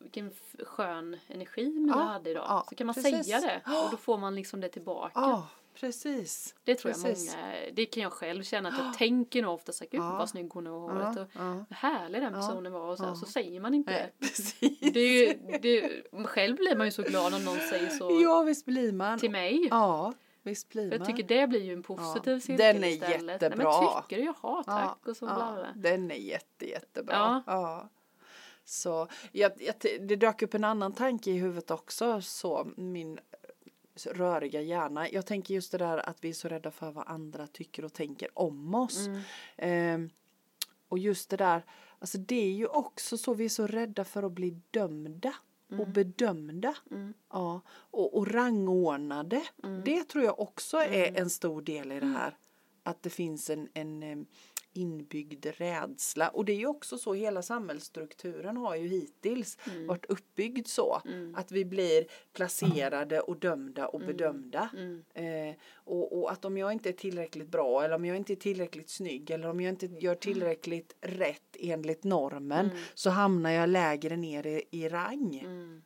vilken 0.00 0.30
skön 0.64 1.16
energi 1.28 1.70
Mia 1.70 1.94
Ja, 1.94 2.02
hade 2.02 2.30
idag. 2.30 2.44
ja, 2.48 2.66
så 2.68 2.74
kan 2.74 2.86
man 2.86 2.94
precis. 2.94 3.26
säga 3.26 3.40
det 3.40 3.60
och 3.84 3.90
då 3.90 3.96
får 3.96 4.18
man 4.18 4.34
liksom 4.34 4.60
det 4.60 4.68
tillbaka. 4.68 5.10
Ja, 5.14 5.48
precis. 5.74 6.54
Det 6.64 6.74
tror 6.74 6.92
jag 6.94 7.02
precis. 7.02 7.36
många, 7.36 7.52
det 7.72 7.86
kan 7.86 8.02
jag 8.02 8.12
själv 8.12 8.42
känna 8.42 8.68
att 8.68 8.78
jag 8.78 8.94
tänker 8.98 9.42
nog 9.42 9.54
ofta 9.54 9.72
så 9.72 9.84
här, 9.84 9.90
gud 9.90 10.00
Ja. 10.00 10.16
vad 10.18 10.28
snygg 10.28 10.50
hon 10.52 10.66
är 10.66 10.70
i 10.70 10.72
håret 10.72 11.16
och 11.18 11.26
Ja, 11.34 11.64
vad 11.68 11.78
härlig 11.78 12.22
den 12.22 12.32
Ja. 12.34 12.40
personen 12.40 12.72
var 12.72 12.80
och 12.90 12.96
så, 12.98 13.02
här, 13.04 13.10
Ja. 13.10 13.16
så 13.16 13.26
säger 13.26 13.60
man 13.60 13.74
inte 13.74 13.90
Nej, 13.92 14.12
precis. 14.20 14.92
Det 14.92 15.00
är 15.00 15.26
ju, 15.26 15.58
det, 15.62 16.02
själv 16.26 16.56
blir 16.56 16.76
man 16.76 16.86
ju 16.86 16.90
så 16.90 17.02
glad 17.02 17.34
om 17.34 17.44
någon 17.44 17.58
säger 17.58 17.88
så 17.88 18.20
Ja, 18.22 18.42
visst 18.42 18.64
blir 18.66 18.92
man. 18.92 19.18
till 19.18 19.30
mig. 19.30 19.66
Ja, 19.70 20.12
visst 20.42 20.68
blir 20.68 20.88
man. 20.90 20.98
jag 20.98 21.06
tycker 21.06 21.22
det 21.22 21.46
blir 21.46 21.62
ju 21.62 21.72
en 21.72 21.82
positiv 21.82 22.32
Ja, 22.32 22.40
cirkel 22.40 22.74
den 22.74 22.84
är 22.84 22.88
istället. 22.88 23.20
Nej, 23.26 23.32
jättebra. 23.34 23.80
men 23.82 24.02
tycker 24.02 24.16
du? 24.16 24.32
Jaha, 24.42 24.62
tack. 24.64 25.06
och 25.06 25.16
så 25.16 25.24
ja. 25.26 25.66
Den 25.76 26.10
är 26.10 26.14
jätte, 26.14 26.68
jättebra. 26.70 27.14
Ja. 27.14 27.42
Ja. 27.46 27.88
Så 28.64 29.06
jag, 29.32 29.52
jag, 29.58 29.74
det 30.08 30.16
dök 30.16 30.42
upp 30.42 30.54
en 30.54 30.64
annan 30.64 30.92
tanke 30.92 31.30
i 31.30 31.38
huvudet 31.38 31.70
också, 31.70 32.20
så 32.20 32.66
min 32.76 33.18
röriga 33.94 34.60
hjärna. 34.60 35.10
Jag 35.10 35.26
tänker 35.26 35.54
just 35.54 35.72
det 35.72 35.78
där 35.78 36.08
att 36.08 36.24
vi 36.24 36.28
är 36.28 36.32
så 36.32 36.48
rädda 36.48 36.70
för 36.70 36.92
vad 36.92 37.08
andra 37.08 37.46
tycker 37.46 37.84
och 37.84 37.92
tänker 37.92 38.28
om 38.38 38.74
oss. 38.74 39.06
Mm. 39.06 39.20
Ehm, 39.56 40.10
och 40.88 40.98
just 40.98 41.30
det 41.30 41.36
där, 41.36 41.64
alltså 41.98 42.18
det 42.18 42.42
är 42.42 42.52
ju 42.52 42.66
också 42.66 43.18
så, 43.18 43.34
vi 43.34 43.44
är 43.44 43.48
så 43.48 43.66
rädda 43.66 44.04
för 44.04 44.22
att 44.22 44.32
bli 44.32 44.60
dömda 44.70 45.34
och 45.78 45.88
bedömda. 45.88 46.74
Mm. 46.90 47.14
Ja, 47.30 47.60
och, 47.70 48.16
och 48.16 48.28
rangordnade. 48.28 49.42
Det 49.84 50.04
tror 50.04 50.24
jag 50.24 50.40
också 50.40 50.76
är 50.76 51.20
en 51.20 51.30
stor 51.30 51.62
del 51.62 51.92
i 51.92 52.00
det 52.00 52.06
här. 52.06 52.36
Att 52.82 53.02
det 53.02 53.10
finns 53.10 53.50
en, 53.50 53.68
en 53.74 54.02
em, 54.02 54.26
inbyggd 54.72 55.46
rädsla. 55.46 56.28
Och 56.28 56.44
det 56.44 56.52
är 56.52 56.56
ju 56.56 56.66
också 56.66 56.98
så, 56.98 57.14
hela 57.14 57.42
samhällsstrukturen 57.42 58.56
har 58.56 58.76
ju 58.76 58.88
hittills 58.88 59.58
varit 59.86 60.04
uppbyggd 60.06 60.66
så. 60.66 61.02
Att 61.34 61.52
vi 61.52 61.64
blir 61.64 62.06
placerade 62.32 63.20
och 63.20 63.36
dömda 63.38 63.86
och 63.86 64.00
bedömda. 64.00 64.70
Eh, 65.14 65.54
och, 65.74 66.18
och 66.22 66.32
att 66.32 66.44
om 66.44 66.56
jag 66.58 66.72
inte 66.72 66.88
är 66.88 66.92
tillräckligt 66.92 67.48
bra 67.48 67.84
eller 67.84 67.94
om 67.94 68.04
jag 68.04 68.16
inte 68.16 68.32
är 68.32 68.36
tillräckligt 68.36 68.90
snygg 68.90 69.30
eller 69.30 69.48
om 69.48 69.60
jag 69.60 69.68
inte 69.72 69.86
gör 69.86 70.14
tillräckligt 70.14 70.96
rätt 71.00 71.56
enligt 71.58 72.04
normen 72.04 72.70
så 72.94 73.10
hamnar 73.10 73.50
jag 73.50 73.68
lägre 73.68 74.16
ner 74.16 74.46
i, 74.46 74.62
i 74.70 74.88
rang. 74.88 75.38
Mm. 75.38 75.82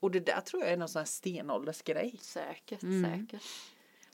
Och 0.00 0.10
det 0.10 0.20
där 0.20 0.40
tror 0.40 0.62
jag 0.62 0.72
är 0.72 0.76
någon 0.76 0.88
sån 0.88 1.00
här 1.00 1.06
stenåldersgrej. 1.06 2.18
Säkert, 2.20 2.82
Mm. 2.82 3.04
säkert. 3.28 3.42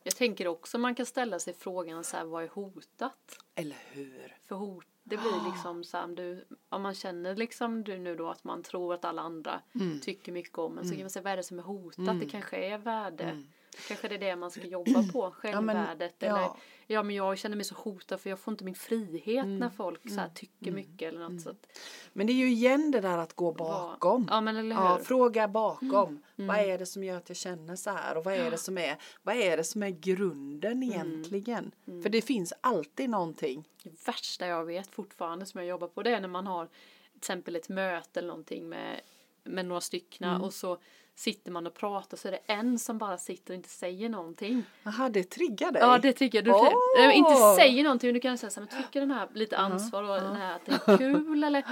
Jag 0.06 0.16
tänker 0.16 0.46
också 0.46 0.78
man 0.78 0.94
kan 0.94 1.06
ställa 1.06 1.38
sig 1.38 1.54
frågan 1.54 2.04
så 2.04 2.16
här, 2.16 2.24
vad 2.24 2.44
är 2.44 2.48
hotat? 2.48 3.38
Eller 3.54 3.76
hur? 3.90 4.36
För 4.48 4.54
hot, 4.56 4.86
det 5.02 5.16
blir 5.16 5.44
liksom 5.50 5.84
så 5.84 5.96
här, 5.96 6.04
om 6.04 6.14
du, 6.14 6.44
om 6.68 6.82
man 6.82 6.94
känner 6.94 7.36
liksom 7.36 7.84
du 7.84 7.98
nu 7.98 8.16
då 8.16 8.28
att 8.30 8.44
man 8.44 8.62
tror 8.62 8.94
att 8.94 9.04
alla 9.04 9.22
andra 9.22 9.60
Mm. 9.74 10.00
tycker 10.00 10.32
mycket 10.32 10.58
om 10.58 10.78
en 10.78 10.84
så 10.84 10.90
kan 10.94 11.00
man 11.00 11.10
säga 11.10 11.22
vad 11.22 11.32
är 11.32 11.36
det 11.36 11.42
som 11.42 11.58
är 11.58 11.62
hotat? 11.62 12.20
Det 12.20 12.26
kanske 12.28 12.56
är 12.56 12.78
värde. 12.78 13.42
Kanske 13.88 14.08
det 14.08 14.14
är 14.14 14.18
det 14.18 14.36
man 14.36 14.50
ska 14.50 14.60
jobba 14.66 15.02
på, 15.12 15.30
självvärdet. 15.30 16.22
Mm. 16.22 16.36
ja. 16.36 16.38
Eller 16.38 16.50
ja 16.86 17.02
men 17.02 17.16
jag 17.16 17.38
känner 17.38 17.56
mig 17.56 17.64
så 17.64 17.74
hotad 17.74 18.20
för 18.20 18.30
jag 18.30 18.38
får 18.38 18.52
inte 18.52 18.64
min 18.64 18.74
frihet 18.74 19.44
Mm. 19.44 19.58
när 19.58 19.70
folk 19.70 20.10
så 20.10 20.20
här 20.20 20.28
tycker 20.34 20.72
mycket 20.72 21.08
eller 21.08 21.28
något 21.28 21.42
så 21.42 21.50
att, 21.50 21.66
Men 22.12 22.26
det 22.26 22.32
är 22.32 22.34
ju 22.34 22.48
igen 22.50 22.90
det 22.90 23.00
där 23.00 23.18
att 23.18 23.32
gå 23.32 23.52
bakom. 23.52 24.26
Ja 24.30 24.40
men? 24.40 24.70
Ja, 24.70 24.98
fråga 25.04 25.48
bakom. 25.48 26.22
Vad 26.36 26.56
är 26.58 26.78
det 26.78 26.86
som 26.86 27.04
gör 27.04 27.16
att 27.16 27.28
jag 27.30 27.36
känner 27.36 27.76
så 27.76 27.90
här? 27.90 28.16
Och 28.16 28.24
vad 28.24 28.34
är 28.34 28.50
det 28.50 28.58
som 28.58 28.78
är, 28.78 28.96
vad 29.22 29.36
är, 29.36 29.56
det 29.56 29.64
som 29.64 29.82
är 29.82 29.90
grunden 29.90 30.82
egentligen? 30.82 31.72
För 32.02 32.08
det 32.08 32.22
finns 32.22 32.52
alltid 32.60 33.10
någonting. 33.10 33.68
Det 33.82 34.06
värsta 34.06 34.46
jag 34.46 34.64
vet 34.64 34.90
fortfarande 34.90 35.46
som 35.46 35.60
jag 35.60 35.68
jobbar 35.68 35.88
på 35.88 36.02
det 36.02 36.10
är 36.10 36.20
när 36.20 36.28
man 36.28 36.46
har 36.46 36.66
till 36.66 37.18
exempel 37.18 37.56
ett 37.56 37.68
möte 37.68 38.20
eller 38.20 38.28
någonting 38.28 38.68
med, 38.68 39.00
med 39.44 39.66
några 39.66 39.80
stycken 39.80 40.28
Mm. 40.28 40.42
och 40.42 40.54
så 40.54 40.78
sitter 41.18 41.50
man 41.50 41.66
och 41.66 41.74
pratar 41.74 42.16
så 42.16 42.28
är 42.28 42.32
det 42.32 42.40
en 42.46 42.78
som 42.78 42.98
bara 42.98 43.18
sitter 43.18 43.52
och 43.52 43.56
inte 43.56 43.68
säger 43.68 44.08
någonting. 44.08 44.62
Jaha, 44.82 45.08
det 45.08 45.24
triggar 45.24 45.72
dig? 45.72 45.82
Ja 45.82 45.98
det 45.98 46.34
jag. 46.34 46.44
Du, 46.44 46.50
Åh! 46.50 46.68
Nej, 46.98 47.16
inte 47.16 47.54
säger 47.56 47.82
någonting. 47.82 48.14
Du 48.14 48.20
kan 48.20 48.38
säga 48.38 48.50
så 48.50 48.60
här, 48.60 48.68
men 48.72 48.82
tycker 48.82 49.00
den 49.00 49.10
här 49.10 49.28
lite 49.34 49.56
ansvar 49.56 50.02
och 50.02 50.20
den 50.20 50.36
här 50.36 50.56
att 50.56 50.64
det 50.64 50.92
är 50.92 50.98
kul 50.98 51.44
eller 51.44 51.62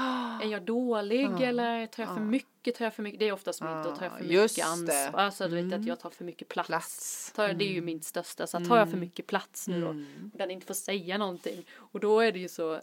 är 0.43 0.47
jag 0.47 0.63
dålig 0.63 1.41
eller 1.41 1.87
tar 1.87 2.03
jag 2.03 2.15
för 2.15 2.21
mycket, 2.21 2.75
tar 2.75 2.85
jag 2.85 2.95
för 2.95 3.03
mycket. 3.03 3.21
Det 3.21 3.29
är 3.29 3.33
oftast 3.33 3.61
mitt, 3.63 3.85
då 3.85 3.97
tar 3.97 4.05
jag 4.05 4.19
för 4.19 4.25
mycket 4.25 4.67
ansvar. 4.67 5.21
Alltså 5.21 5.49
du 5.49 5.63
vet 5.63 5.81
att 5.81 5.87
jag 5.87 6.01
tar 6.01 6.11
för 6.11 6.25
mycket 6.25 6.49
plats. 6.49 6.67
Plats. 6.67 7.33
Tar 7.37 7.47
jag, 7.47 7.59
det 7.59 7.65
är 7.65 7.73
ju 7.73 7.81
mitt 7.81 8.05
största. 8.05 8.47
Så 8.47 8.61
tar 8.61 8.79
jag 8.79 8.91
för 8.91 8.99
mycket 8.99 9.27
plats 9.27 9.69
nu 9.69 9.81
då. 9.81 9.89
Mm. 9.89 10.31
Och 10.33 10.39
den 10.39 10.51
inte 10.51 10.67
får 10.67 10.75
säga 10.75 11.19
någonting. 11.19 11.65
Och 11.77 12.01
då 12.01 12.21
är 12.21 12.33
det 12.33 12.39
ju 12.39 12.49
så. 12.49 12.81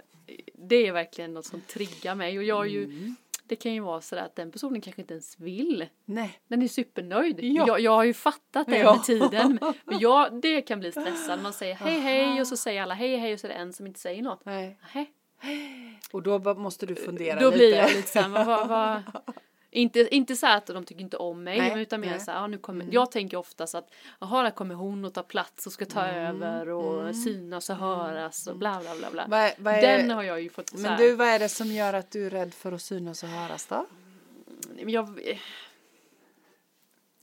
Det 0.54 0.88
är 0.88 0.91
verkligen 0.91 1.34
något 1.34 1.45
som 1.45 1.62
triggar 1.62 2.15
mig. 2.15 2.38
Och 2.38 2.43
jag 2.43 2.65
är 2.65 2.69
ju. 2.69 3.13
Det 3.52 3.56
kan 3.56 3.74
ju 3.74 3.80
vara 3.80 4.02
så 4.02 4.16
att 4.16 4.36
den 4.36 4.52
personen 4.52 4.82
kanske 4.82 5.02
inte 5.02 5.14
ens 5.14 5.40
vill. 5.40 5.86
Nej. 6.06 6.40
Den 6.48 6.62
är 6.62 6.68
supernöjd. 6.68 7.40
Ja. 7.44 7.68
Jag, 7.68 7.80
jag 7.80 7.92
har 7.92 8.04
ju 8.04 8.14
fattat 8.14 8.68
det 8.68 8.78
Ja. 8.78 8.94
med 8.94 9.04
tiden. 9.04 9.60
Men 9.86 10.00
jag, 10.00 10.34
det 10.42 10.62
kan 10.62 10.80
bli 10.80 10.92
stressande. 10.92 11.44
Man 11.44 11.54
säger 11.54 11.76
hej 11.76 12.00
hej 12.00 12.42
och 12.42 12.48
så 12.48 12.58
säger 12.58 12.82
alla 12.82 12.94
hej 12.94 13.18
hej 13.18 13.34
och 13.34 13.40
så 13.40 13.48
är 13.48 13.50
det 13.50 13.56
en 13.58 13.74
som 13.74 13.88
inte 13.88 14.00
säger 14.00 14.22
något. 14.24 14.46
Nej. 14.46 14.78
Nej. 14.94 16.00
Och 16.12 16.24
då 16.24 16.54
måste 16.54 16.86
du 16.86 16.96
fundera 16.96 17.40
Då 17.40 17.46
lite. 17.46 17.58
blir 17.58 17.76
jag 18.16 18.30
vad, 18.30 18.46
vad, 18.46 18.68
vad, 18.68 19.02
inte, 19.73 20.15
inte 20.15 20.36
så 20.36 20.47
att 20.47 20.65
de 20.67 20.86
tycker 20.86 21.01
inte 21.01 21.17
om 21.17 21.43
mig, 21.43 21.57
Nej, 21.57 21.81
utan 21.81 22.01
mer 22.01 22.10
nej. 22.10 22.19
så 22.19 22.31
här, 22.31 22.39
ja, 22.39 22.47
nu 22.47 22.57
kommer, 22.57 22.88
jag 22.91 23.12
tänker 23.12 23.38
oftast 23.38 23.75
att, 23.75 23.93
jaha, 24.19 24.43
där 24.43 24.51
kommer 24.51 24.75
hon 24.75 25.05
och 25.05 25.13
tar 25.13 25.23
plats 25.23 25.65
och 25.67 25.73
ska 25.73 25.86
ta 25.86 26.05
Mm, 26.05 26.43
över 26.43 26.69
och 26.69 27.15
synas 27.15 27.69
och 27.69 27.75
höras 27.75 28.47
och 28.47 28.57
bla 28.57 28.79
bla 28.81 28.95
bla 28.95 29.12
bla. 29.12 29.25
Vad, 29.27 29.51
vad 29.57 29.73
är, 29.73 29.81
Den 29.81 30.10
har 30.10 30.23
jag 30.23 30.41
ju 30.41 30.49
fått 30.49 30.69
så 30.69 30.77
men 30.77 30.97
du, 30.97 31.15
vad 31.15 31.27
är 31.27 31.39
det 31.39 31.49
som 31.49 31.67
gör 31.67 31.93
att 31.93 32.12
du 32.12 32.25
är 32.25 32.29
rädd 32.29 32.53
för 32.53 32.71
att 32.71 32.81
synas 32.81 33.23
och 33.23 33.29
höras 33.29 33.65
då? 33.67 33.86
men 34.75 34.89
jag, 34.89 35.38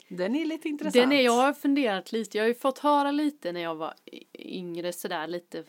Den 0.07 0.35
är 0.35 0.45
lite 0.45 0.69
intressant. 0.69 0.93
den 0.93 1.11
är, 1.11 1.21
jag 1.21 1.31
har 1.31 1.53
funderat 1.53 2.11
lite, 2.11 2.37
jag 2.37 2.43
har 2.43 2.47
ju 2.47 2.55
fått 2.55 2.79
höra 2.79 3.11
lite 3.11 3.51
när 3.51 3.61
jag 3.61 3.75
var 3.75 3.93
yngre 4.33 4.93
sådär 4.93 5.27
lite 5.27 5.63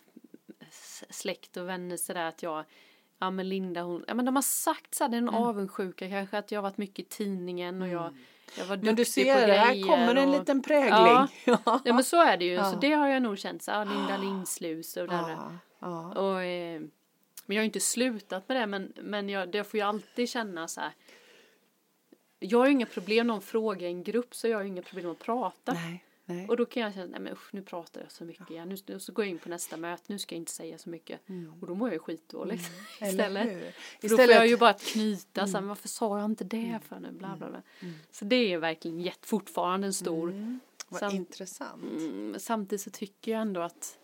släkt 1.11 1.57
och 1.57 1.69
vänner 1.69 1.97
sådär 1.97 2.25
att 2.25 2.43
jag 2.43 2.65
Ja 3.23 3.31
men 3.31 3.49
Linda 3.49 3.83
hon, 3.83 4.05
ja 4.09 4.15
men 4.15 4.25
de 4.25 4.35
har 4.35 4.43
sagt 4.43 4.95
såhär, 4.95 5.09
det 5.09 5.17
är 5.17 5.19
en 5.19 5.29
Mm. 5.29 5.43
avundsjuka 5.43 6.09
kanske 6.09 6.39
att 6.39 6.53
jag 6.53 6.59
har 6.59 6.63
varit 6.63 6.79
mycket 6.79 6.99
i 6.99 7.03
tidningen 7.09 7.83
och 7.83 7.89
jag, 7.89 8.15
jag 8.59 8.65
var 8.67 8.77
Men 8.77 8.85
du 8.85 8.91
duktig 8.93 9.07
ser, 9.07 9.41
på 9.41 9.47
det 9.47 9.53
här 9.53 9.73
grejer 9.73 9.87
kommer 9.87 10.15
en 10.17 10.29
och, 10.29 10.39
liten 10.39 10.63
prägling. 10.63 10.91
Ja. 10.93 11.29
Ja. 11.65 11.81
Men 11.85 12.05
så 12.05 12.23
är 12.23 12.37
det 12.37 12.45
ju, 12.45 12.53
Ja. 12.53 12.71
så 12.73 12.77
det 12.79 12.93
har 12.93 13.09
jag 13.09 13.23
nog 13.23 13.39
känt 13.39 13.63
så 13.63 13.71
här, 13.71 13.85
Linda 13.85 14.17
Lindslus 14.23 14.97
och 14.97 15.09
där. 15.09 15.31
Ja, 15.31 15.53
ja. 15.79 16.13
Och, 16.21 16.43
eh, 16.43 16.81
men 17.47 17.55
jag 17.55 17.61
har 17.61 17.63
ju 17.63 17.67
inte 17.67 17.81
slutat 17.81 18.49
med 18.49 18.57
det 18.57 18.67
men, 18.67 18.93
men 18.97 19.29
jag, 19.29 19.55
jag 19.55 19.67
får 19.67 19.79
ju 19.81 19.87
alltid 19.87 20.29
känna 20.29 20.69
så 20.69 20.81
här. 20.81 20.93
jag 22.39 22.59
har 22.59 22.67
ju 22.67 22.73
inga 22.73 22.87
problem, 22.87 23.27
någon 23.27 23.43
frågar 23.43 23.87
i 23.87 23.91
en 23.91 24.03
grupp 24.03 24.35
så 24.35 24.49
jag 24.49 24.59
har 24.59 24.63
ju 24.63 24.69
inga 24.69 24.83
problem 24.83 25.11
att 25.11 25.19
prata. 25.19 25.73
Nej, 25.73 26.05
nej. 26.35 26.49
Och 26.49 26.57
då 26.57 26.67
kan 26.67 26.83
jag 26.83 26.95
känna, 26.95 27.07
nej 27.07 27.21
men 27.21 27.33
usch, 27.33 27.49
nu 27.55 27.63
pratar 27.63 28.01
jag 28.01 28.13
så 28.13 28.25
mycket 28.25 28.51
igen. 28.51 28.69
Nu, 28.69 28.77
nu 28.87 29.01
så 29.01 29.13
går 29.13 29.25
jag 29.25 29.31
in 29.31 29.39
på 29.39 29.49
nästa 29.49 29.77
möte, 29.77 30.03
nu 30.07 30.19
ska 30.19 30.35
jag 30.35 30.41
inte 30.41 30.53
säga 30.53 30.79
så 30.79 30.91
mycket. 30.91 31.21
Och 31.61 31.67
då 31.67 31.75
mår 31.75 31.89
jag 31.89 31.95
ju 31.95 31.99
skitdåligt 31.99 32.71
Eller 33.01 33.13
istället. 33.13 33.75
För 34.01 34.09
då 34.09 34.17
får 34.17 34.25
jag 34.31 34.47
ju 34.49 34.57
bara 34.57 34.73
knyta, 34.73 35.47
så 35.47 35.53
här, 35.53 35.61
men 35.61 35.69
varför 35.69 35.89
sa 35.89 36.19
jag 36.19 36.25
inte 36.25 36.45
det 36.45 36.57
Mm. 36.57 36.81
för 36.81 37.01
nu, 37.01 37.13
bla 37.13 37.37
bla 37.37 37.51
bla. 37.51 37.63
Så 38.11 38.25
det 38.25 38.37
är 38.53 38.59
verkligen 38.59 39.01
jätt, 39.01 39.27
fortfarande 39.27 39.87
en 39.87 39.93
stor. 39.95 40.59
Vad 40.89 41.01
Sam- 41.01 41.15
intressant. 41.17 41.83
Mm, 41.83 42.35
samtidigt 42.39 42.81
så 42.83 42.91
tycker 42.91 43.33
jag 43.33 43.41
ändå 43.41 43.61
att 43.61 43.99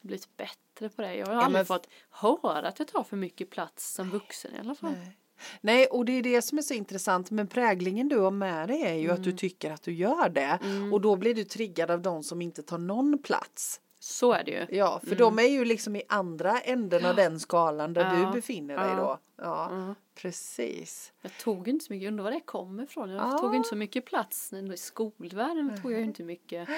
jag 0.00 0.08
blivit 0.08 0.36
bättre 0.36 0.88
på 0.88 1.02
det. 1.02 1.14
Jag 1.16 1.26
har 1.26 1.34
men 1.34 1.44
aldrig 1.44 1.66
fått 1.66 1.88
höra 2.10 2.68
att 2.68 2.78
jag 2.78 2.88
tar 2.88 3.02
för 3.04 3.16
mycket 3.16 3.50
plats 3.50 3.94
som 3.94 4.10
vuxen 4.10 4.54
i 4.54 4.58
alla 4.58 4.74
fall. 4.74 4.92
Nej. 4.92 5.16
Nej, 5.60 5.86
och 5.86 6.04
det 6.04 6.12
är 6.12 6.22
det 6.22 6.42
som 6.42 6.58
är 6.58 6.62
så 6.62 6.74
intressant. 6.74 7.30
Men 7.30 7.46
präglingen 7.46 8.08
du 8.08 8.18
har 8.18 8.30
med 8.30 8.68
dig 8.68 8.82
är 8.82 8.94
ju 8.94 9.10
att 9.10 9.22
du 9.22 9.30
Mm. 9.30 9.36
tycker 9.38 9.70
att 9.72 9.82
du 9.82 9.92
gör 9.92 10.28
det. 10.28 10.58
Och 10.92 11.00
då 11.00 11.16
blir 11.16 11.34
du 11.34 11.44
triggad 11.44 11.90
av 11.90 12.02
de 12.02 12.22
som 12.22 12.42
inte 12.42 12.62
tar 12.62 12.78
någon 12.78 13.18
plats. 13.18 13.80
Så 13.98 14.32
är 14.32 14.44
det 14.44 14.50
ju. 14.50 14.76
Ja, 14.78 15.00
för 15.08 15.16
de 15.16 15.38
är 15.38 15.42
ju 15.48 15.64
liksom 15.64 15.96
i 15.96 16.02
andra 16.08 16.60
änden 16.60 17.04
av 17.04 17.16
den 17.16 17.40
skalan 17.40 17.92
där 17.92 18.04
Mm. 18.04 18.22
Ja. 18.22 18.28
du 18.28 18.32
befinner 18.34 18.76
dig 18.76 18.88
Ja. 18.90 18.96
då. 18.96 19.18
Ja, 19.44 19.68
Ja. 19.70 19.94
precis. 20.14 21.12
Jag 21.22 21.38
tog 21.38 21.68
inte 21.68 21.84
så 21.84 21.92
mycket, 21.92 22.08
undrar 22.08 22.24
var 22.24 22.30
det 22.30 22.40
kommer 22.40 22.82
ifrån. 22.82 23.10
Jag 23.10 23.32
Ja. 23.34 23.38
tog 23.38 23.54
inte 23.54 23.68
så 23.68 23.76
mycket 23.76 24.04
plats 24.04 24.52
i 24.52 24.76
skolvärlden 24.76 25.82
tog 25.82 25.92
jag 25.92 25.98
ju 25.98 26.04
inte 26.06 26.22
mycket. 26.22 26.68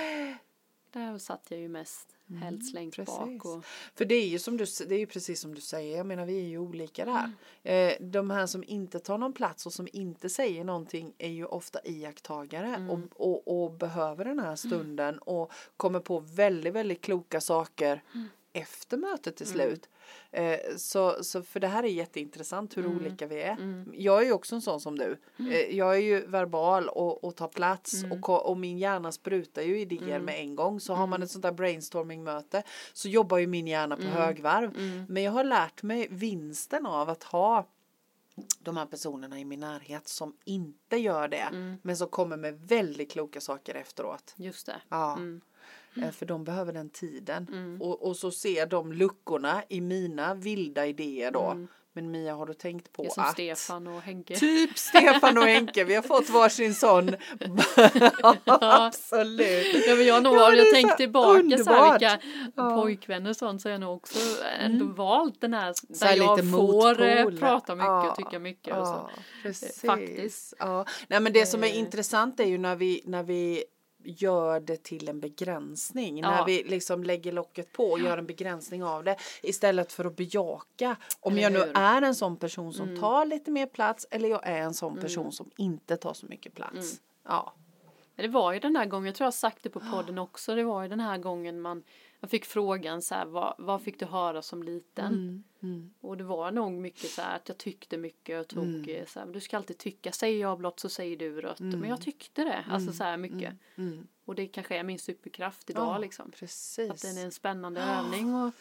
Där 0.92 1.18
satt 1.18 1.46
jag 1.48 1.60
ju 1.60 1.68
mest 1.68 2.08
helst 2.36 2.74
längst 2.74 2.96
bak. 2.98 3.08
Mm, 3.22 3.38
Precis. 3.38 3.56
Och, 3.56 3.64
För 3.94 4.04
det 4.04 4.14
är 4.14 4.26
ju 4.26 4.38
som 4.38 4.56
du, 4.56 4.64
det 4.88 4.94
är 4.94 4.98
ju 4.98 5.06
precis 5.06 5.40
som 5.40 5.54
du 5.54 5.60
säger, 5.60 5.96
jag 5.96 6.06
menar 6.06 6.26
vi 6.26 6.38
är 6.38 6.48
ju 6.48 6.58
olika 6.58 7.04
där. 7.04 7.32
Mm. 7.62 7.88
Eh, 7.90 8.08
de 8.08 8.30
här 8.30 8.46
som 8.46 8.64
inte 8.66 8.98
tar 8.98 9.18
någon 9.18 9.32
plats 9.32 9.66
och 9.66 9.72
som 9.72 9.88
inte 9.92 10.28
säger 10.28 10.64
någonting 10.64 11.12
är 11.18 11.28
ju 11.30 11.44
ofta 11.44 11.78
iakttagare 11.84 12.66
Mm. 12.74 12.90
och, 12.90 13.00
och, 13.16 13.64
och 13.64 13.72
behöver 13.72 14.24
den 14.24 14.38
här 14.38 14.56
stunden 14.56 15.18
och 15.18 15.52
kommer 15.76 16.00
på 16.00 16.18
väldigt, 16.20 16.72
väldigt 16.72 17.00
kloka 17.00 17.40
saker 17.40 18.02
Mm. 18.14 18.28
Efter 18.60 18.96
mötet 18.96 19.36
till 19.36 19.46
slut. 19.46 19.88
Eh, 20.30 20.58
så, 20.76 21.24
så 21.24 21.42
för 21.42 21.60
det 21.60 21.66
här 21.68 21.82
är 21.82 21.88
jätteintressant 21.88 22.76
hur 22.76 22.84
Mm. 22.84 22.96
olika 22.96 23.26
vi 23.26 23.40
är. 23.42 23.84
Jag 23.92 24.20
är 24.22 24.26
ju 24.26 24.32
också 24.32 24.54
en 24.54 24.62
sån 24.62 24.80
som 24.80 24.98
du. 24.98 25.18
Eh, 25.38 25.76
jag 25.76 25.94
är 25.96 26.00
ju 26.00 26.26
verbal 26.26 26.88
och, 26.88 27.24
och 27.24 27.36
tar 27.36 27.48
plats 27.48 27.94
Mm. 28.04 28.22
och, 28.22 28.46
och 28.50 28.56
min 28.56 28.78
hjärna 28.78 29.12
sprutar 29.12 29.62
ju 29.62 29.80
idéer 29.80 30.20
med 30.20 30.40
en 30.40 30.56
gång. 30.56 30.80
Så 30.80 30.94
har 30.94 31.06
man 31.06 31.22
ett 31.22 31.30
sånt 31.30 31.42
där 31.42 31.52
brainstorming-möte 31.52 32.62
så 32.92 33.08
jobbar 33.08 33.38
ju 33.38 33.46
min 33.46 33.66
hjärna 33.66 33.94
Mm. 33.96 34.06
på 34.12 34.12
högvarv. 34.20 34.72
Men 35.08 35.22
jag 35.22 35.32
har 35.32 35.44
lärt 35.44 35.82
mig 35.82 36.08
vinsten 36.10 36.86
av 36.86 37.08
att 37.08 37.22
ha 37.22 37.66
de 38.58 38.76
här 38.76 38.86
personerna 38.86 39.40
i 39.40 39.44
min 39.44 39.60
närhet 39.60 40.08
som 40.08 40.36
inte 40.44 40.96
gör 40.96 41.28
det 41.28 41.36
Mm. 41.36 41.76
men 41.82 41.96
som 41.96 42.08
kommer 42.08 42.36
med 42.36 42.60
väldigt 42.60 43.10
kloka 43.10 43.40
saker 43.40 43.74
efteråt. 43.74 44.34
just 44.36 44.66
det. 44.66 44.80
Ja. 44.88 45.18
Mm. 45.96 46.08
Eh, 46.08 46.12
För 46.14 46.26
de 46.26 46.44
behöver 46.44 46.72
den 46.72 46.90
tiden. 46.90 47.78
Och, 47.80 48.06
och 48.06 48.16
så 48.16 48.30
ser 48.30 48.66
de 48.66 48.92
luckorna 48.92 49.62
i 49.68 49.80
mina 49.80 50.34
vilda 50.34 50.86
idéer 50.86 51.30
då. 51.30 51.66
Men 51.92 52.10
Mia 52.10 52.34
har 52.34 52.46
du 52.46 52.54
tänkt 52.54 52.92
på 52.92 53.02
Mm. 53.02 53.12
Det 53.36 53.50
är 53.50 53.54
som 53.54 53.54
att 53.54 53.58
Stefan 53.58 53.86
och 53.86 54.00
Henke. 54.02 54.36
Typ 54.36 54.78
Stefan 54.78 55.38
och 55.38 55.44
Henke, 55.44 55.84
vi 55.84 55.94
har 55.94 56.02
fått 56.02 56.30
varsin 56.30 56.74
sån. 56.74 57.10
Absolut. 58.60 59.86
Ja 59.86 59.94
men 59.94 60.06
jag 60.06 60.22
nog, 60.22 60.34
Ja, 60.36 60.52
jag 60.54 60.74
tänkt 60.74 60.96
tillbaka 60.96 61.58
så 61.58 61.70
här, 61.70 61.92
vilka 61.92 62.18
Ja. 62.56 62.62
Mm. 62.70 62.80
pojkvänner 62.82 63.30
och 63.30 63.36
sånt 63.36 63.62
så 63.62 63.68
har 63.68 63.72
jag 63.72 63.80
nog 63.80 63.96
också 63.96 64.18
ändå 64.60 64.84
valt 64.86 65.40
den 65.40 65.54
här 65.54 65.74
där 65.88 66.06
här 66.06 66.16
jag 66.16 66.36
lite 66.36 66.48
får 66.50 67.02
eh, 67.02 67.24
motpol. 67.24 67.38
prata 67.38 67.74
mycket 67.74 67.86
Ja, 67.88 68.10
och 68.10 68.16
tycka 68.16 68.38
mycket 68.38 68.76
och 68.76 68.86
så. 68.86 68.92
Ja, 68.92 69.10
precis. 69.42 69.80
Faktiskt. 69.86 70.54
Ja. 70.58 70.84
Nej 71.08 71.20
men 71.20 71.32
det 71.32 71.46
som 71.46 71.62
är 71.64 71.68
Eh. 71.68 71.78
intressant 71.78 72.40
är 72.40 72.44
ju 72.44 72.58
när 72.58 72.76
vi, 72.76 73.02
när 73.06 73.22
vi 73.22 73.64
gör 74.04 74.60
det 74.60 74.82
till 74.82 75.08
en 75.08 75.20
begränsning. 75.20 76.20
När 76.20 76.36
Ja. 76.38 76.44
vi 76.44 76.62
liksom 76.64 77.04
lägger 77.04 77.32
locket 77.32 77.72
på 77.72 77.84
och 77.84 78.00
gör 78.00 78.18
en 78.18 78.26
begränsning 78.26 78.84
av 78.84 79.04
det. 79.04 79.16
Istället 79.42 79.92
för 79.92 80.04
att 80.04 80.16
bejaka. 80.16 80.96
Om 81.20 81.32
Eller 81.32 81.42
jag 81.42 81.52
nu 81.52 81.58
hur? 81.58 81.64
Mm. 81.68 81.82
är 81.82 82.02
en 82.02 82.14
sån 82.14 82.36
person 82.36 82.72
som 82.72 82.96
tar 83.00 83.24
lite 83.24 83.50
mer 83.50 83.66
plats 83.66 84.06
eller 84.10 84.28
jag 84.28 84.46
är 84.46 84.60
en 84.62 84.74
sån 84.74 84.96
person 84.96 85.32
som 85.32 85.50
inte 85.56 85.96
tar 85.96 86.12
så 86.14 86.26
mycket 86.26 86.54
plats. 86.54 86.74
Mm. 86.74 86.86
Ja. 87.24 87.54
Det 88.16 88.28
var 88.28 88.52
ju 88.52 88.58
den 88.58 88.76
här 88.76 88.86
gången, 88.86 89.06
jag 89.06 89.14
tror 89.14 89.24
jag 89.24 89.26
har 89.26 89.32
sagt 89.32 89.62
det 89.62 89.70
på 89.70 89.80
podden 89.92 90.18
också, 90.18 90.54
det 90.54 90.64
var 90.64 90.82
ju 90.82 90.88
den 90.88 91.00
här 91.00 91.18
gången 91.18 91.60
man, 91.60 91.82
man 92.20 92.28
fick 92.28 92.44
frågan 92.44 93.02
så 93.02 93.14
här, 93.14 93.24
vad, 93.24 93.54
vad 93.58 93.82
fick 93.82 93.98
du 93.98 94.06
höra 94.06 94.42
som 94.42 94.62
liten? 94.62 95.44
Mm. 95.62 95.90
Och 96.00 96.16
det 96.16 96.24
var 96.24 96.50
nog 96.50 96.72
mycket 96.72 97.10
så 97.10 97.22
här 97.22 97.36
att 97.36 97.48
jag 97.48 97.58
tyckte 97.58 97.96
mycket 97.98 98.40
och 98.40 98.48
tog 98.48 98.88
eh, 98.90 99.04
så 99.06 99.20
här, 99.20 99.26
du 99.26 99.40
ska 99.40 99.56
alltid 99.56 99.78
tycka, 99.78 100.12
säger 100.12 100.40
jag 100.40 100.58
blått 100.58 100.80
så 100.80 100.88
säger 100.88 101.16
du 101.16 101.40
rött. 101.40 101.60
Men 101.60 101.84
jag 101.88 102.00
tyckte 102.00 102.44
det, 102.44 102.64
alltså 102.70 102.92
så 102.92 103.04
här 103.04 103.16
mycket. 103.16 103.54
Mm. 103.76 104.06
Och 104.24 104.34
det 104.34 104.46
kanske 104.46 104.76
är 104.76 104.82
min 104.82 104.98
superkraft 104.98 105.70
idag 105.70 105.94
Ja, 105.94 105.98
liksom. 105.98 106.30
Precis. 106.30 106.90
Att 106.90 107.02
den 107.02 107.18
är 107.18 107.24
en 107.24 107.32
spännande 107.32 107.80
övning 107.80 108.34
och, 108.34 108.52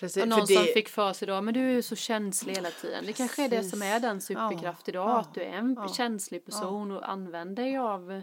precis. 0.00 0.22
och 0.22 0.28
någon 0.28 0.46
som 0.46 0.56
det- 0.56 0.72
fick 0.74 0.88
för 0.88 1.12
sig 1.12 1.28
då, 1.28 1.40
men 1.40 1.54
du 1.54 1.60
är 1.60 1.72
ju 1.74 1.82
så 1.82 1.96
känslig 1.96 2.54
hela 2.54 2.70
tiden. 2.70 3.04
Det 3.06 3.12
kanske 3.12 3.44
är 3.44 3.48
det 3.48 3.64
som 3.64 3.82
är 3.82 4.00
den 4.00 4.20
superkraft 4.20 4.88
idag, 4.88 5.08
Ja. 5.10 5.20
att 5.20 5.34
du 5.34 5.40
är 5.42 5.52
en 5.52 5.74
Ja. 5.78 5.88
känslig 5.88 6.44
person 6.44 6.90
och 6.92 7.10
använder 7.10 7.62
dig 7.62 7.76
av 7.78 8.22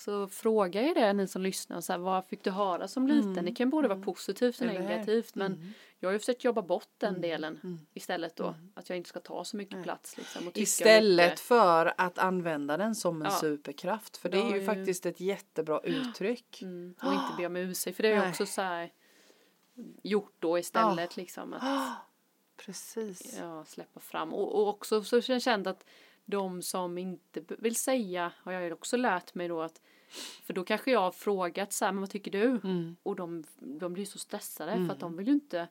så 0.00 0.28
fråga 0.28 0.82
er 0.82 0.94
det 0.94 1.12
ni 1.12 1.26
som 1.28 1.42
lyssnar, 1.42 1.80
så 1.80 1.92
här, 1.92 1.98
vad 2.00 2.26
fick 2.26 2.44
du 2.44 2.50
höra 2.50 2.88
som 2.88 3.06
liten? 3.08 3.44
Det 3.44 3.52
kan 3.54 3.70
både 3.70 3.88
vara 3.88 4.00
positivt 4.00 4.56
och 4.60 4.62
Mm. 4.62 4.76
Eller 4.76 4.80
hur? 4.86 4.94
Mm. 4.94 4.98
negativt 5.06 5.34
men 5.34 5.74
jag 5.98 6.08
har 6.08 6.12
ju 6.12 6.18
försökt 6.18 6.44
jobba 6.44 6.62
bort 6.62 6.88
den 6.98 7.20
delen 7.20 7.78
istället 7.94 8.36
då. 8.36 8.54
Att 8.74 8.88
jag 8.88 8.96
inte 8.96 9.08
ska 9.08 9.20
ta 9.20 9.44
så 9.44 9.56
mycket 9.56 9.82
plats 9.82 10.16
liksom. 10.16 10.48
Och 10.48 10.58
Istället 10.58 11.26
mycket. 11.30 11.40
för 11.40 11.92
att 11.96 12.18
använda 12.18 12.76
den 12.76 12.94
som 12.94 13.22
en 13.22 13.28
Ja. 13.32 13.38
superkraft. 13.38 14.16
För 14.16 14.28
det 14.28 14.38
är 14.38 14.50
ju 14.50 14.58
ju- 14.60 14.66
faktiskt 14.66 15.06
ett 15.06 15.20
jättebra 15.20 15.80
uttryck. 15.80 16.62
Mm, 16.62 16.94
och 17.02 17.12
inte 17.12 17.34
be 17.36 17.46
om 17.46 17.56
ursäkt 17.56 17.96
för 17.96 18.02
det 18.02 18.08
har 18.08 18.14
jag 18.16 18.22
Nej. 18.22 18.30
också 18.30 18.46
så 18.46 18.62
här 18.62 18.92
gjort 20.02 20.34
då 20.38 20.58
istället 20.58 21.16
liksom 21.16 21.54
att 21.54 21.88
Precis. 22.56 23.36
ja, 23.40 23.64
släppa 23.64 24.00
fram 24.00 24.34
och, 24.34 24.54
och 24.62 24.68
också 24.68 25.04
så 25.04 25.16
har 25.16 25.22
jag 25.28 25.42
att 25.66 25.84
de 26.24 26.62
som 26.62 26.98
inte 26.98 27.42
vill 27.58 27.76
säga 27.76 28.32
har 28.38 28.52
jag 28.52 28.62
ju 28.64 28.72
också 28.72 28.96
lärt 28.96 29.34
mig 29.34 29.48
då 29.48 29.62
att 29.62 29.80
för 30.44 30.52
då 30.54 30.64
kanske 30.64 30.90
jag 30.90 31.00
har 31.00 31.10
frågat 31.12 31.72
så 31.72 31.84
här, 31.84 31.92
men 31.92 32.00
vad 32.00 32.10
tycker 32.10 32.30
du? 32.30 32.44
Mm. 32.44 32.96
Och 33.02 33.16
de, 33.16 33.44
de 33.58 33.92
blir 33.92 34.04
så 34.04 34.18
stressade 34.18 34.72
för 34.86 34.92
att 34.92 35.00
de 35.00 35.16
vill 35.16 35.26
ju 35.26 35.32
inte 35.32 35.68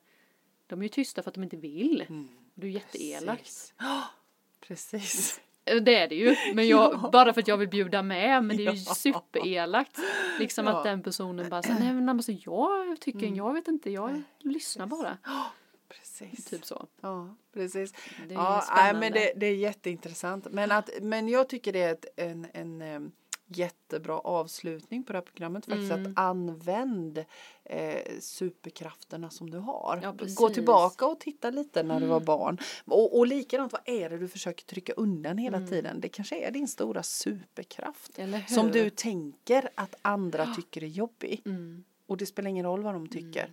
de 0.66 0.78
är 0.78 0.82
ju 0.82 0.88
tysta 0.88 1.22
för 1.22 1.30
att 1.30 1.34
de 1.34 1.42
inte 1.42 1.56
vill. 1.56 2.04
Mm. 2.08 2.28
Det 2.54 2.66
är 2.66 2.70
jätteelakt. 2.70 3.42
Precis. 3.42 3.74
Ja, 3.78 4.04
Precis. 4.60 5.40
Eh, 5.64 5.76
Det 5.82 5.94
är 5.94 6.08
det 6.08 6.14
ju, 6.14 6.36
men 6.54 6.68
jag, 6.68 7.10
bara 7.12 7.32
för 7.32 7.40
att 7.40 7.48
jag 7.48 7.56
vill 7.56 7.68
bjuda 7.68 8.02
med, 8.02 8.44
men 8.44 8.56
det 8.56 8.66
är 8.66 8.72
ju 8.72 8.78
superelakt. 8.94 9.98
Liksom 10.38 10.66
Ja. 10.66 10.78
att 10.78 10.84
den 10.84 11.02
personen 11.02 11.48
bara 11.48 11.62
säger, 11.62 11.80
nej 11.80 11.92
men 11.92 12.08
alltså 12.08 12.32
jag 12.32 13.00
tycker, 13.00 13.26
jag 13.36 13.52
vet 13.54 13.68
inte, 13.68 13.90
jag 13.90 14.22
lyssnar 14.38 14.86
bara. 14.86 15.18
Precis. 15.88 16.44
Typ 16.44 16.64
så. 16.64 16.86
Ja, 17.00 17.34
precis. 17.52 17.92
Det 18.28 18.34
är 18.34 18.38
ja, 18.38 18.64
nej, 18.76 18.94
men 18.94 19.12
det, 19.12 19.32
det 19.36 19.46
är 19.46 19.54
jätteintressant. 19.56 20.46
Men, 20.50 20.72
att, 20.72 20.90
men 21.02 21.28
jag 21.28 21.48
tycker 21.48 21.72
det 21.72 21.82
är 21.82 21.92
ett, 21.92 22.04
en, 22.16 22.46
en 22.54 22.82
em, 22.82 23.12
jättebra 23.50 24.18
avslutning 24.18 25.04
på 25.04 25.12
det 25.12 25.18
här 25.18 25.24
programmet. 25.24 25.66
Faktiskt 25.66 25.92
Mm. 25.92 26.12
att 26.12 26.18
använd 26.18 27.24
eh, 27.64 28.18
superkrafterna 28.20 29.30
som 29.30 29.50
du 29.50 29.58
har. 29.58 30.00
Ja, 30.02 30.12
Gå. 30.36 30.44
Mm. 30.46 30.54
tillbaka 30.54 31.06
och 31.06 31.20
titta 31.20 31.50
lite 31.50 31.82
när 31.82 32.00
du 32.00 32.06
var 32.06 32.20
barn. 32.20 32.58
Och, 32.84 33.18
och 33.18 33.26
likadant, 33.26 33.72
vad 33.72 33.82
är 33.84 34.10
det 34.10 34.18
du 34.18 34.28
försöker 34.28 34.64
trycka 34.64 34.92
undan 34.92 35.38
hela 35.38 35.66
tiden? 35.66 36.00
Det 36.00 36.08
kanske 36.08 36.46
är 36.46 36.50
din 36.50 36.68
stora 36.68 37.02
superkraft. 37.02 38.18
Mm. 38.18 38.40
Som 38.48 38.70
du 38.70 38.90
tänker 38.90 39.70
att 39.74 39.94
andra 40.02 40.54
tycker 40.54 40.82
är 40.82 40.86
jobbig. 40.86 41.42
Mm. 41.44 41.84
Och 42.06 42.16
det 42.16 42.26
spelar 42.26 42.50
ingen 42.50 42.64
roll 42.66 42.82
vad 42.82 42.94
de 42.94 43.08
tycker. 43.08 43.52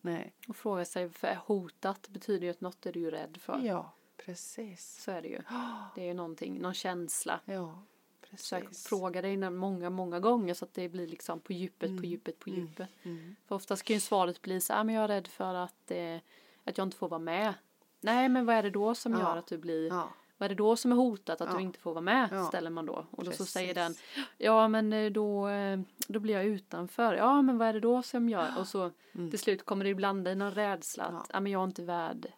Nej. 0.00 0.32
Och 0.48 0.56
fråga 0.56 0.84
sig, 0.84 1.10
för 1.10 1.38
hotat 1.46 2.08
betyder 2.08 2.44
ju 2.46 2.50
att 2.50 2.60
något 2.60 2.86
är 2.86 2.92
du 2.92 3.00
ju 3.00 3.10
rädd 3.10 3.38
för. 3.40 3.60
Ja, 3.64 3.92
precis. 4.16 5.02
Så 5.04 5.10
är 5.10 5.22
det 5.22 5.28
ju. 5.28 5.40
Det 5.94 6.00
är 6.02 6.06
ju 6.06 6.14
någonting, 6.14 6.58
någon 6.58 6.74
känsla. 6.74 7.40
Ja, 7.44 7.82
precis. 8.30 8.86
fråga 8.86 9.22
dig 9.22 9.36
många, 9.50 9.90
många 9.90 10.20
gånger 10.20 10.54
så 10.54 10.64
att 10.64 10.74
det 10.74 10.88
blir 10.88 11.06
liksom 11.06 11.40
på 11.40 11.52
djupet, 11.52 11.98
på 11.98 12.04
djupet, 12.06 12.38
på 12.38 12.50
djupet. 12.50 12.88
Mm. 13.02 13.36
För 13.48 13.54
oftast 13.54 13.82
kan 13.82 13.94
ju 13.94 14.00
svaret 14.00 14.42
bli 14.42 14.60
så 14.60 14.72
här, 14.72 14.84
men 14.84 14.94
jag 14.94 15.04
är 15.04 15.08
rädd 15.08 15.26
för 15.26 15.54
att, 15.54 15.90
eh, 15.90 16.16
att 16.64 16.78
jag 16.78 16.86
inte 16.86 16.96
får 16.96 17.08
vara 17.08 17.18
med. 17.20 17.54
Nej, 18.00 18.28
men 18.28 18.46
vad 18.46 18.56
är 18.56 18.62
det 18.62 18.70
då 18.70 18.94
som 18.94 19.12
Ja. 19.12 19.18
gör 19.20 19.36
att 19.36 19.46
du 19.46 19.58
blir, 19.58 19.88
Ja. 19.88 20.08
vad 20.38 20.44
är 20.44 20.48
det 20.48 20.54
då 20.54 20.76
som 20.76 20.92
är 20.92 20.96
hotat 20.96 21.40
att 21.40 21.48
Ja. 21.52 21.56
du 21.56 21.62
inte 21.62 21.78
får 21.78 21.92
vara 21.94 22.00
med? 22.02 22.28
Ja. 22.32 22.44
Ställer 22.44 22.70
man 22.70 22.86
då. 22.86 23.06
Och 23.10 23.24
då 23.24 23.32
så 23.32 23.44
säger 23.44 23.74
den, 23.74 23.94
ja 24.38 24.68
men 24.68 24.92
eh, 24.92 25.10
då, 25.10 25.48
eh, 25.48 25.80
då 26.08 26.20
blir 26.20 26.34
jag 26.34 26.44
utanför. 26.44 27.14
Ja, 27.14 27.42
men 27.42 27.58
vad 27.58 27.68
är 27.68 27.72
det 27.72 27.80
då 27.80 28.02
som 28.02 28.28
gör? 28.28 28.48
Och 28.58 28.66
så 28.68 28.90
till 29.12 29.38
slut 29.38 29.64
kommer 29.64 29.84
det 29.84 29.90
ibland 29.90 30.28
i 30.28 30.34
någon 30.34 30.54
rädsla 30.54 31.04
att, 31.04 31.10
Mm. 31.10 31.22
Ja. 31.28 31.34
ja 31.34 31.40
men 31.40 31.52
jag 31.52 31.60
är 31.60 31.64
inte 31.64 31.82
värd, 31.82 32.32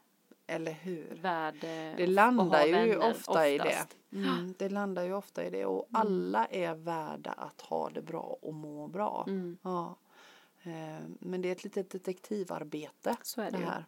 Eller 0.51 0.73
hur? 0.73 1.19
värd 1.23 1.55
eh, 1.55 1.97
Det 1.97 2.07
landar 2.07 2.65
ju 2.67 2.73
vänner, 2.73 3.11
ofta 3.11 3.49
i 3.49 3.59
det. 3.59 3.65
oftast. 3.65 3.97
Mm, 4.13 4.55
det 4.59 4.69
landar 4.69 5.03
ju 5.05 5.15
ofta 5.15 5.45
i 5.45 5.51
det 5.51 5.67
och 5.67 5.89
alla 5.93 6.47
är 6.47 6.75
värda 6.75 7.31
att 7.33 7.61
ha 7.61 7.91
det 7.91 8.03
bra 8.03 8.39
och 8.43 8.55
må 8.55 8.89
bra. 8.89 9.25
Mm. 9.29 9.59
Ja. 9.63 9.97
Eh, 10.63 11.05
Men 11.21 11.43
det 11.43 11.49
är 11.49 11.53
ett 11.53 11.65
litet 11.65 11.91
detektivarbete. 11.91 13.17
Så 13.23 13.41
är 13.41 13.51
det 13.51 13.59
ju. 13.59 13.65
här. 13.65 13.85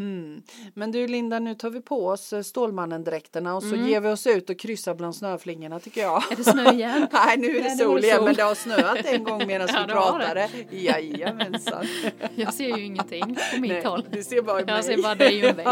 Mm. 0.00 0.42
Men 0.74 0.92
du 0.92 1.06
Linda, 1.08 1.38
nu 1.38 1.54
tar 1.54 1.70
vi 1.70 1.80
på 1.80 2.06
oss 2.06 2.32
eh, 2.32 2.40
Stålmannen-dräkterna 2.42 3.54
och 3.56 3.62
så 3.62 3.74
Mm. 3.74 3.86
ger 3.88 4.00
vi 4.00 4.08
oss 4.08 4.26
ut 4.26 4.50
och 4.50 4.58
kryssar 4.58 4.94
bland 4.94 5.16
snöflingorna 5.16 5.80
tycker 5.80 6.00
jag. 6.00 6.32
Är 6.32 6.36
det 6.36 6.44
snö 6.44 6.72
igen? 6.72 7.06
Nej, 7.12 7.36
nu 7.38 7.46
är 7.48 7.54
det 7.54 7.68
Nej, 7.68 7.78
sol 7.78 8.00
det 8.00 8.06
igen, 8.06 8.16
sol. 8.16 8.24
men 8.26 8.34
det 8.34 8.42
har 8.42 8.54
snöat 8.54 8.98
en 9.04 9.24
gång 9.24 9.46
medan 9.46 9.68
Ja, 9.74 9.84
vi 9.86 9.92
pratade. 9.92 10.48
Jajamensan. 10.70 11.84
Jag 12.34 12.54
ser 12.54 12.76
ju 12.76 12.84
ingenting 12.84 13.36
på 13.54 13.60
mitt 13.60 13.70
Nej, 13.70 13.84
håll. 13.84 14.04
Du 14.12 14.22
ser 14.22 14.42
bara 14.42 14.56
mig. 14.56 14.64
Jag 14.68 14.84
ser 14.84 15.02
bara 15.02 15.14
dig 15.14 15.50
och 15.50 15.58
vägg. 15.58 15.66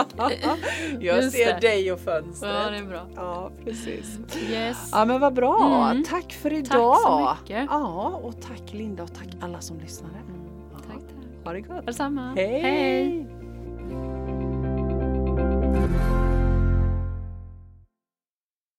Jag 1.00 1.16
Just 1.16 1.36
ser 1.36 1.54
det. 1.54 1.60
dig 1.60 1.92
och 1.92 2.00
fönstret. 2.00 2.52
Ja, 2.64 2.70
det 2.70 2.76
är 2.76 2.82
bra. 2.82 3.06
Ja, 3.16 3.50
precis. 3.64 4.18
Yes. 4.50 4.88
Ja, 4.92 5.04
men 5.04 5.20
vad 5.20 5.34
bra. 5.34 5.88
Mm. 5.90 6.04
Tack 6.04 6.32
för 6.32 6.50
Tack 6.50 6.58
idag. 6.58 6.96
så 7.00 7.36
mycket. 7.42 7.66
Ja, 7.70 8.20
och 8.22 8.42
tack 8.42 8.72
Linda 8.72 9.02
och 9.02 9.14
tack 9.14 9.28
alla 9.40 9.60
som 9.60 9.80
lyssnade. 9.80 10.14
Mm, 10.14 10.40
tack, 10.72 10.82
tack. 10.86 11.44
Ha 11.44 11.52
det 11.52 11.60
gott. 11.60 11.86
Detsamma. 11.86 12.32
Hej. 12.36 12.60
Hej. 12.62 13.26